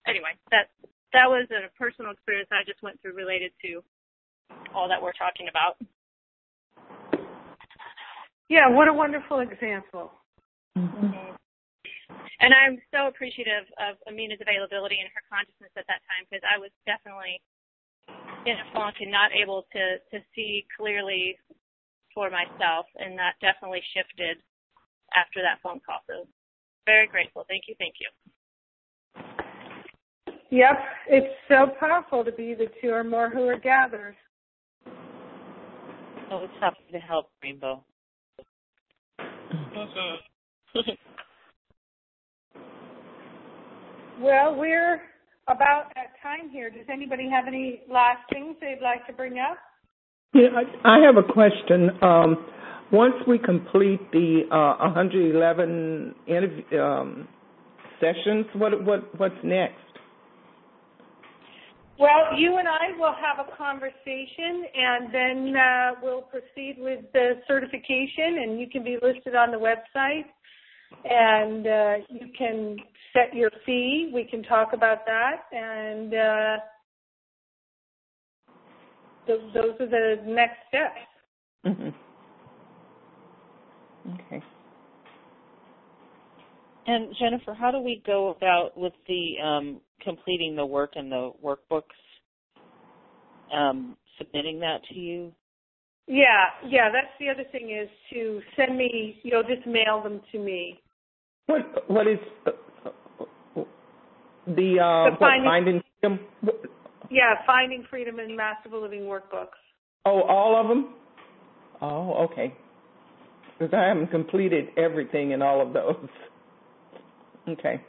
anyway, 0.08 0.34
that 0.52 0.70
that 1.14 1.30
was 1.30 1.48
a 1.54 1.70
personal 1.78 2.12
experience 2.12 2.50
I 2.52 2.66
just 2.66 2.82
went 2.82 3.00
through 3.02 3.14
related 3.14 3.52
to 3.64 3.84
all 4.74 4.90
that 4.90 5.02
we're 5.02 5.16
talking 5.16 5.48
about. 5.48 5.78
Yeah, 8.50 8.70
what 8.70 8.88
a 8.88 8.94
wonderful 8.94 9.40
example. 9.40 10.12
Mm-hmm. 10.78 11.35
And 12.40 12.54
I'm 12.54 12.78
so 12.94 13.08
appreciative 13.08 13.66
of 13.80 13.98
Amina's 14.08 14.42
availability 14.42 15.00
and 15.00 15.10
her 15.14 15.24
consciousness 15.32 15.72
at 15.78 15.88
that 15.88 16.02
time 16.06 16.28
because 16.30 16.44
I 16.46 16.60
was 16.60 16.70
definitely 16.86 17.42
in 18.46 18.60
a 18.60 18.66
funk 18.74 18.98
and 19.02 19.10
not 19.10 19.32
able 19.34 19.66
to 19.74 19.98
to 20.14 20.24
see 20.36 20.66
clearly 20.78 21.38
for 22.14 22.30
myself, 22.30 22.86
and 22.96 23.18
that 23.18 23.34
definitely 23.42 23.82
shifted 23.94 24.38
after 25.18 25.42
that 25.42 25.60
phone 25.64 25.82
call. 25.86 26.00
So 26.08 26.28
very 26.86 27.08
grateful. 27.08 27.46
Thank 27.50 27.64
you. 27.68 27.76
Thank 27.80 27.96
you. 28.00 28.08
Yep, 30.52 30.80
it's 31.08 31.36
so 31.50 31.68
powerful 31.80 32.24
to 32.24 32.32
be 32.32 32.54
the 32.54 32.68
two 32.82 32.90
or 32.90 33.04
more 33.04 33.30
who 33.30 33.48
are 33.48 33.60
gathered. 33.60 34.16
Oh, 36.32 36.44
it's 36.44 36.54
happy 36.62 36.78
to 36.92 37.00
help, 37.00 37.32
Rainbow. 37.44 37.84
well, 44.20 44.56
we're 44.56 45.02
about 45.48 45.92
at 45.96 46.14
time 46.22 46.50
here. 46.50 46.70
Does 46.70 46.86
anybody 46.92 47.30
have 47.30 47.46
any 47.48 47.82
last 47.90 48.22
things 48.32 48.56
they'd 48.60 48.84
like 48.84 49.06
to 49.08 49.14
bring 49.14 49.40
up? 49.40 49.58
Yeah, 50.34 50.50
I, 50.56 50.98
I 50.98 51.06
have 51.06 51.18
a 51.18 51.34
question. 51.34 51.90
Um, 52.02 52.46
once 52.92 53.16
we 53.28 53.40
complete 53.40 54.12
the 54.12 54.42
uh, 54.52 54.84
111 54.86 56.16
interview, 56.28 56.80
um, 56.80 57.28
sessions, 58.00 58.46
what 58.56 58.84
what 58.84 59.20
what's 59.20 59.36
next? 59.44 59.80
Well, 61.98 62.38
you 62.38 62.58
and 62.58 62.68
I 62.68 62.98
will 63.00 63.16
have 63.16 63.46
a 63.48 63.56
conversation, 63.56 64.66
and 64.76 65.14
then 65.14 65.56
uh, 65.56 65.92
we'll 66.04 66.24
proceed 66.24 66.76
with 66.78 67.06
the 67.14 67.40
certification, 67.48 68.44
and 68.44 68.60
you 68.60 68.68
can 68.70 68.84
be 68.84 68.98
listed 69.02 69.34
on 69.34 69.52
the 69.52 69.58
website, 69.58 70.26
and 71.04 71.68
uh, 71.68 71.94
you 72.10 72.28
can 72.38 72.78
set 73.14 73.36
your 73.36 73.52
fee. 73.66 74.12
We 74.14 74.24
can 74.24 74.44
talk 74.44 74.74
about 74.74 75.06
that, 75.06 75.44
and 75.52 76.14
uh, 76.14 76.58
th- 79.28 79.54
those 79.54 79.76
are 79.80 79.88
the 79.88 80.16
next 80.26 80.58
steps. 80.70 81.00
Mm-hmm. 81.66 81.90
Okay. 84.14 84.44
And 86.88 87.16
Jennifer, 87.20 87.54
how 87.54 87.72
do 87.72 87.80
we 87.80 88.04
go 88.06 88.30
about 88.30 88.78
with 88.78 88.94
the 89.08 89.36
um, 89.44 89.82
completing 90.02 90.56
the 90.56 90.66
work 90.66 90.94
and 90.96 91.12
the 91.12 91.32
workbooks? 91.44 91.84
Um, 93.54 93.98
submitting 94.18 94.60
that 94.60 94.84
to 94.90 94.96
you? 94.96 95.34
Yeah, 96.08 96.46
yeah. 96.68 96.90
That's 96.92 97.14
the 97.20 97.30
other 97.30 97.44
thing 97.52 97.72
is 97.72 97.90
to 98.14 98.42
send 98.56 98.78
me. 98.78 99.20
You 99.24 99.32
know, 99.32 99.44
just 99.44 99.66
mail 99.68 100.02
them 100.04 100.22
to 100.32 100.40
me. 100.40 100.80
What 101.48 101.90
what 101.90 102.08
is 102.08 102.20
uh, 102.46 102.52
the 104.48 104.80
uh, 104.80 105.06
The 105.06 105.12
what 105.18 105.20
finding- 105.20 105.50
finding 105.50 105.84
freedom? 106.02 106.20
Yeah, 107.12 107.36
Finding 107.46 107.86
Freedom 107.90 108.18
and 108.20 108.36
Masterful 108.36 108.82
Living 108.82 109.02
workbooks. 109.02 109.60
Oh, 110.06 110.24
all 110.24 110.60
of 110.60 110.68
them. 110.68 110.96
Oh, 111.82 112.26
okay. 112.26 112.54
Because 113.60 113.74
I 113.76 113.84
haven't 113.88 114.08
completed 114.08 114.70
everything 114.76 115.32
in 115.32 115.42
all 115.42 115.62
of 115.62 115.74
those. 115.74 115.96
Okay. 117.48 117.80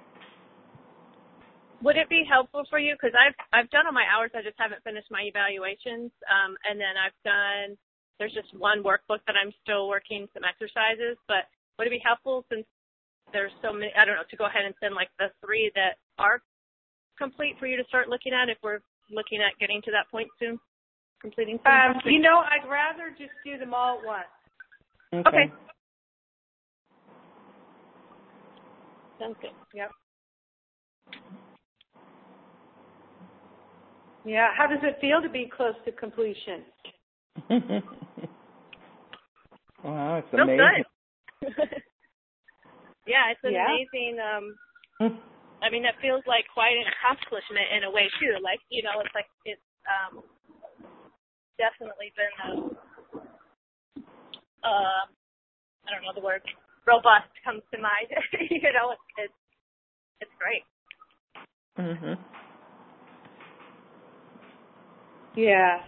Would 1.82 1.96
it 1.96 2.10
be 2.10 2.24
helpful 2.30 2.64
for 2.68 2.78
you? 2.78 2.92
Because 2.94 3.16
I've 3.16 3.32
I've 3.58 3.70
done 3.70 3.86
all 3.86 3.92
my 3.92 4.04
hours. 4.14 4.30
I 4.34 4.42
just 4.42 4.56
haven't 4.58 4.84
finished 4.84 5.08
my 5.10 5.22
evaluations. 5.22 6.10
Um, 6.28 6.56
and 6.68 6.78
then 6.78 6.92
I've 7.00 7.16
done. 7.24 7.76
There's 8.18 8.32
just 8.32 8.48
one 8.56 8.82
workbook 8.82 9.20
that 9.26 9.36
I'm 9.36 9.52
still 9.62 9.88
working 9.88 10.26
some 10.32 10.44
exercises. 10.44 11.16
But 11.28 11.48
would 11.78 11.86
it 11.86 11.90
be 11.90 12.02
helpful 12.04 12.44
since 12.48 12.64
there's 13.32 13.52
so 13.60 13.72
many? 13.72 13.92
I 13.96 14.04
don't 14.04 14.16
know 14.16 14.28
to 14.28 14.36
go 14.36 14.46
ahead 14.46 14.64
and 14.64 14.74
send 14.80 14.94
like 14.94 15.10
the 15.18 15.28
three 15.44 15.70
that 15.74 16.00
are 16.18 16.40
complete 17.18 17.56
for 17.58 17.66
you 17.66 17.76
to 17.76 17.84
start 17.88 18.08
looking 18.08 18.32
at 18.32 18.48
if 18.48 18.58
we're 18.62 18.80
looking 19.10 19.40
at 19.40 19.58
getting 19.60 19.82
to 19.82 19.90
that 19.90 20.10
point 20.10 20.28
soon, 20.38 20.58
completing. 21.20 21.58
Soon? 21.64 21.72
Um, 21.72 22.00
you 22.04 22.20
know, 22.20 22.42
I'd 22.44 22.68
rather 22.68 23.10
just 23.10 23.32
do 23.44 23.58
them 23.58 23.74
all 23.74 23.98
at 23.98 24.04
once. 24.04 25.26
Okay. 25.26 25.52
Sounds 29.18 29.36
good. 29.40 29.50
Yep. 29.74 29.90
Yeah. 34.24 34.48
How 34.56 34.66
does 34.66 34.80
it 34.82 34.98
feel 35.00 35.22
to 35.22 35.28
be 35.28 35.50
close 35.54 35.74
to 35.84 35.92
completion? 35.92 36.64
wow, 39.86 40.18
it's 40.18 40.28
Feels 40.34 40.42
amazing. 40.42 40.84
good. 41.40 41.54
yeah, 43.06 43.30
it's 43.32 43.40
Yeah. 43.44 43.66
amazing. 43.70 44.18
Um, 44.20 44.44
I 45.62 45.70
mean, 45.70 45.82
that 45.84 45.94
feels 46.02 46.22
like 46.26 46.44
quite 46.52 46.76
an 46.76 46.84
accomplishment 46.90 47.66
in 47.76 47.84
a 47.84 47.90
way 47.90 48.10
too. 48.20 48.36
Like 48.42 48.60
you 48.70 48.82
know, 48.82 49.00
it's 49.00 49.14
like 49.14 49.26
it's 49.44 49.62
um, 49.88 50.22
definitely 51.58 52.12
been 52.16 52.34
a, 52.44 52.50
uh, 54.66 55.02
I 55.08 55.88
don't 55.90 56.04
know 56.04 56.14
the 56.14 56.24
word 56.24 56.42
robust 56.86 57.30
comes 57.44 57.62
to 57.72 57.78
mind. 57.80 58.08
you 58.50 58.72
know, 58.74 58.92
it's 58.92 59.08
it's 59.18 59.38
it's 60.20 60.34
great. 60.38 60.64
Mhm. 61.78 62.18
Yes. 65.36 65.80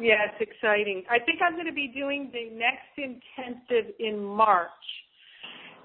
Yeah, 0.00 0.26
it's 0.32 0.50
exciting. 0.50 1.04
I 1.10 1.18
think 1.18 1.40
I'm 1.46 1.54
going 1.54 1.66
to 1.66 1.72
be 1.72 1.92
doing 1.94 2.30
the 2.32 2.48
next 2.56 2.96
intensive 2.96 3.94
in 3.98 4.24
March. 4.24 4.70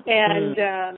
And 0.07 0.57
um, 0.59 0.95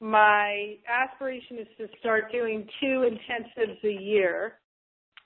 my 0.00 0.76
aspiration 0.88 1.58
is 1.58 1.68
to 1.78 1.86
start 2.00 2.32
doing 2.32 2.66
two 2.80 3.08
intensives 3.08 3.82
a 3.84 4.02
year. 4.02 4.54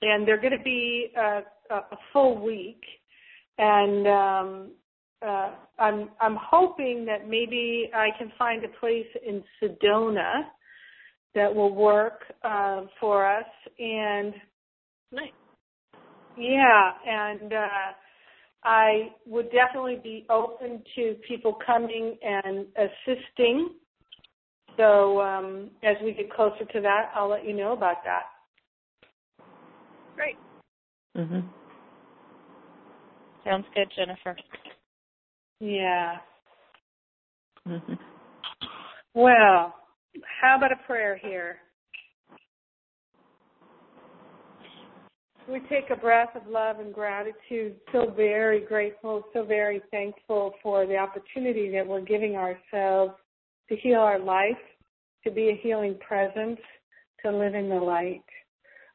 And 0.03 0.27
they're 0.27 0.41
going 0.41 0.57
to 0.57 0.65
be 0.65 1.13
a, 1.17 1.43
a, 1.71 1.75
a 1.75 1.99
full 2.13 2.43
week. 2.43 2.83
And 3.59 4.07
um, 4.07 4.71
uh, 5.27 5.51
I'm 5.79 6.11
I'm 6.21 6.37
hoping 6.41 7.05
that 7.07 7.29
maybe 7.29 7.91
I 7.95 8.09
can 8.19 8.33
find 8.39 8.65
a 8.65 8.69
place 8.81 9.07
in 9.27 9.43
Sedona 9.63 10.45
that 11.35 11.55
will 11.55 11.75
work 11.75 12.23
uh, 12.43 12.83
for 12.99 13.27
us. 13.27 13.45
And 13.79 14.35
Nice. 15.13 15.33
Yeah, 16.37 16.93
and 17.07 17.53
uh, 17.53 17.93
I 18.65 19.11
would 19.27 19.51
definitely 19.51 20.01
be 20.03 20.27
open 20.31 20.83
to 20.97 21.17
people 21.27 21.57
coming 21.65 22.17
and 22.23 22.67
assisting. 22.77 23.71
So 24.77 25.21
um, 25.21 25.71
as 25.83 25.97
we 26.03 26.13
get 26.13 26.33
closer 26.33 26.65
to 26.65 26.81
that, 26.81 27.11
I'll 27.15 27.29
let 27.29 27.45
you 27.45 27.55
know 27.55 27.73
about 27.73 28.05
that. 28.05 28.23
Great. 30.17 30.37
Mhm. 31.17 31.45
Sounds 33.45 33.67
good, 33.75 33.91
Jennifer. 33.97 34.37
Yeah. 35.61 36.19
Mhm. 37.67 37.99
Well, 39.15 39.75
how 40.41 40.57
about 40.57 40.73
a 40.73 40.77
prayer 40.87 41.17
here? 41.17 41.61
We 45.51 45.59
take 45.69 45.91
a 45.91 45.97
breath 45.97 46.37
of 46.37 46.47
love 46.47 46.79
and 46.79 46.95
gratitude, 46.95 47.75
so 47.91 48.13
very 48.17 48.61
grateful, 48.61 49.25
so 49.33 49.45
very 49.45 49.83
thankful 49.91 50.53
for 50.63 50.87
the 50.87 50.97
opportunity 50.97 51.69
that 51.73 51.85
we're 51.85 52.03
giving 52.03 52.37
ourselves 52.37 53.15
to 53.69 53.75
heal 53.75 53.99
our 53.99 54.21
life, 54.21 54.63
to 55.25 55.31
be 55.33 55.49
a 55.49 55.61
healing 55.61 55.99
presence, 56.07 56.61
to 57.25 57.33
live 57.33 57.57
in 57.57 57.69
the 57.69 57.75
light. 57.75 58.23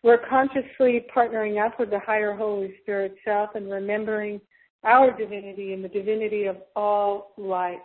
We're 0.02 0.26
consciously 0.30 1.06
partnering 1.14 1.64
up 1.64 1.78
with 1.78 1.90
the 1.90 2.00
higher 2.00 2.34
Holy 2.34 2.74
Spirit 2.84 3.16
self 3.26 3.50
and 3.56 3.70
remembering 3.70 4.40
our 4.86 5.12
divinity 5.12 5.74
and 5.74 5.84
the 5.84 5.90
divinity 5.90 6.46
of 6.46 6.56
all 6.74 7.34
life. 7.38 7.80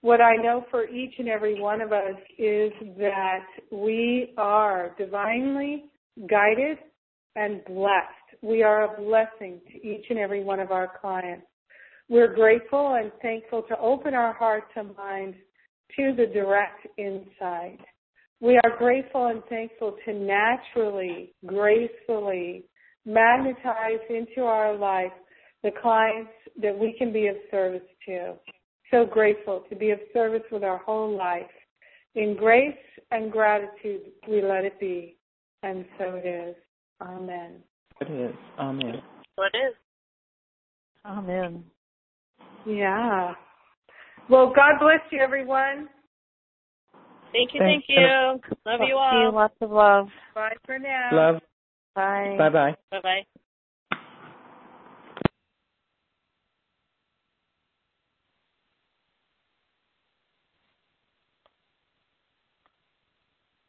what 0.00 0.20
I 0.20 0.36
know 0.36 0.64
for 0.70 0.88
each 0.88 1.14
and 1.18 1.28
every 1.28 1.60
one 1.60 1.80
of 1.80 1.92
us 1.92 2.16
is 2.38 2.72
that 2.98 3.46
we 3.70 4.32
are 4.36 4.94
divinely 4.98 5.84
guided 6.28 6.78
and 7.36 7.64
blessed. 7.64 8.42
We 8.42 8.62
are 8.62 8.84
a 8.84 9.00
blessing 9.00 9.60
to 9.70 9.86
each 9.86 10.06
and 10.10 10.18
every 10.18 10.42
one 10.42 10.60
of 10.60 10.70
our 10.70 10.90
clients. 11.00 11.46
We're 12.08 12.34
grateful 12.34 12.94
and 12.94 13.12
thankful 13.22 13.62
to 13.68 13.78
open 13.78 14.14
our 14.14 14.32
hearts 14.32 14.70
and 14.76 14.96
minds 14.96 15.36
to 15.96 16.14
the 16.16 16.26
direct 16.26 16.86
insight. 16.98 17.80
We 18.40 18.58
are 18.64 18.76
grateful 18.76 19.26
and 19.26 19.42
thankful 19.48 19.96
to 20.04 20.12
naturally, 20.12 21.34
gracefully 21.46 22.64
magnetize 23.06 24.00
into 24.10 24.42
our 24.42 24.76
life 24.76 25.12
the 25.62 25.70
clients 25.80 26.32
that 26.60 26.76
we 26.76 26.94
can 26.98 27.12
be 27.12 27.28
of 27.28 27.36
service 27.50 27.82
to. 28.06 28.34
So 28.90 29.06
grateful 29.06 29.64
to 29.70 29.76
be 29.76 29.90
of 29.90 30.00
service 30.12 30.42
with 30.50 30.64
our 30.64 30.78
whole 30.78 31.16
life. 31.16 31.50
In 32.14 32.36
grace 32.36 32.74
and 33.10 33.32
gratitude, 33.32 34.02
we 34.28 34.42
let 34.42 34.64
it 34.64 34.78
be. 34.78 35.16
And 35.62 35.84
so 35.98 36.20
it 36.22 36.26
is. 36.26 36.56
Amen. 37.02 37.56
It 38.00 38.10
is. 38.10 38.34
Amen. 38.58 39.02
So 39.36 39.42
it 39.42 39.56
is. 39.56 39.74
Amen. 41.04 41.64
Yeah. 42.64 43.32
Well, 44.30 44.52
God 44.54 44.78
bless 44.80 45.00
you, 45.10 45.20
everyone. 45.20 45.88
Thank 47.32 47.54
you, 47.54 47.60
Thanks. 47.60 47.84
thank 47.88 47.98
you. 47.98 48.06
Love 48.66 48.80
you 48.80 48.86
See 48.86 48.88
you. 48.88 48.96
all. 48.98 49.32
Lots 49.34 49.54
of 49.60 49.70
love. 49.70 50.08
Bye 50.34 50.54
for 50.64 50.78
now. 50.78 51.10
Love. 51.12 51.42
Bye. 51.94 52.36
Bye 52.38 52.48
bye. 52.50 52.74
Bye 52.90 53.00
bye. 53.02 53.26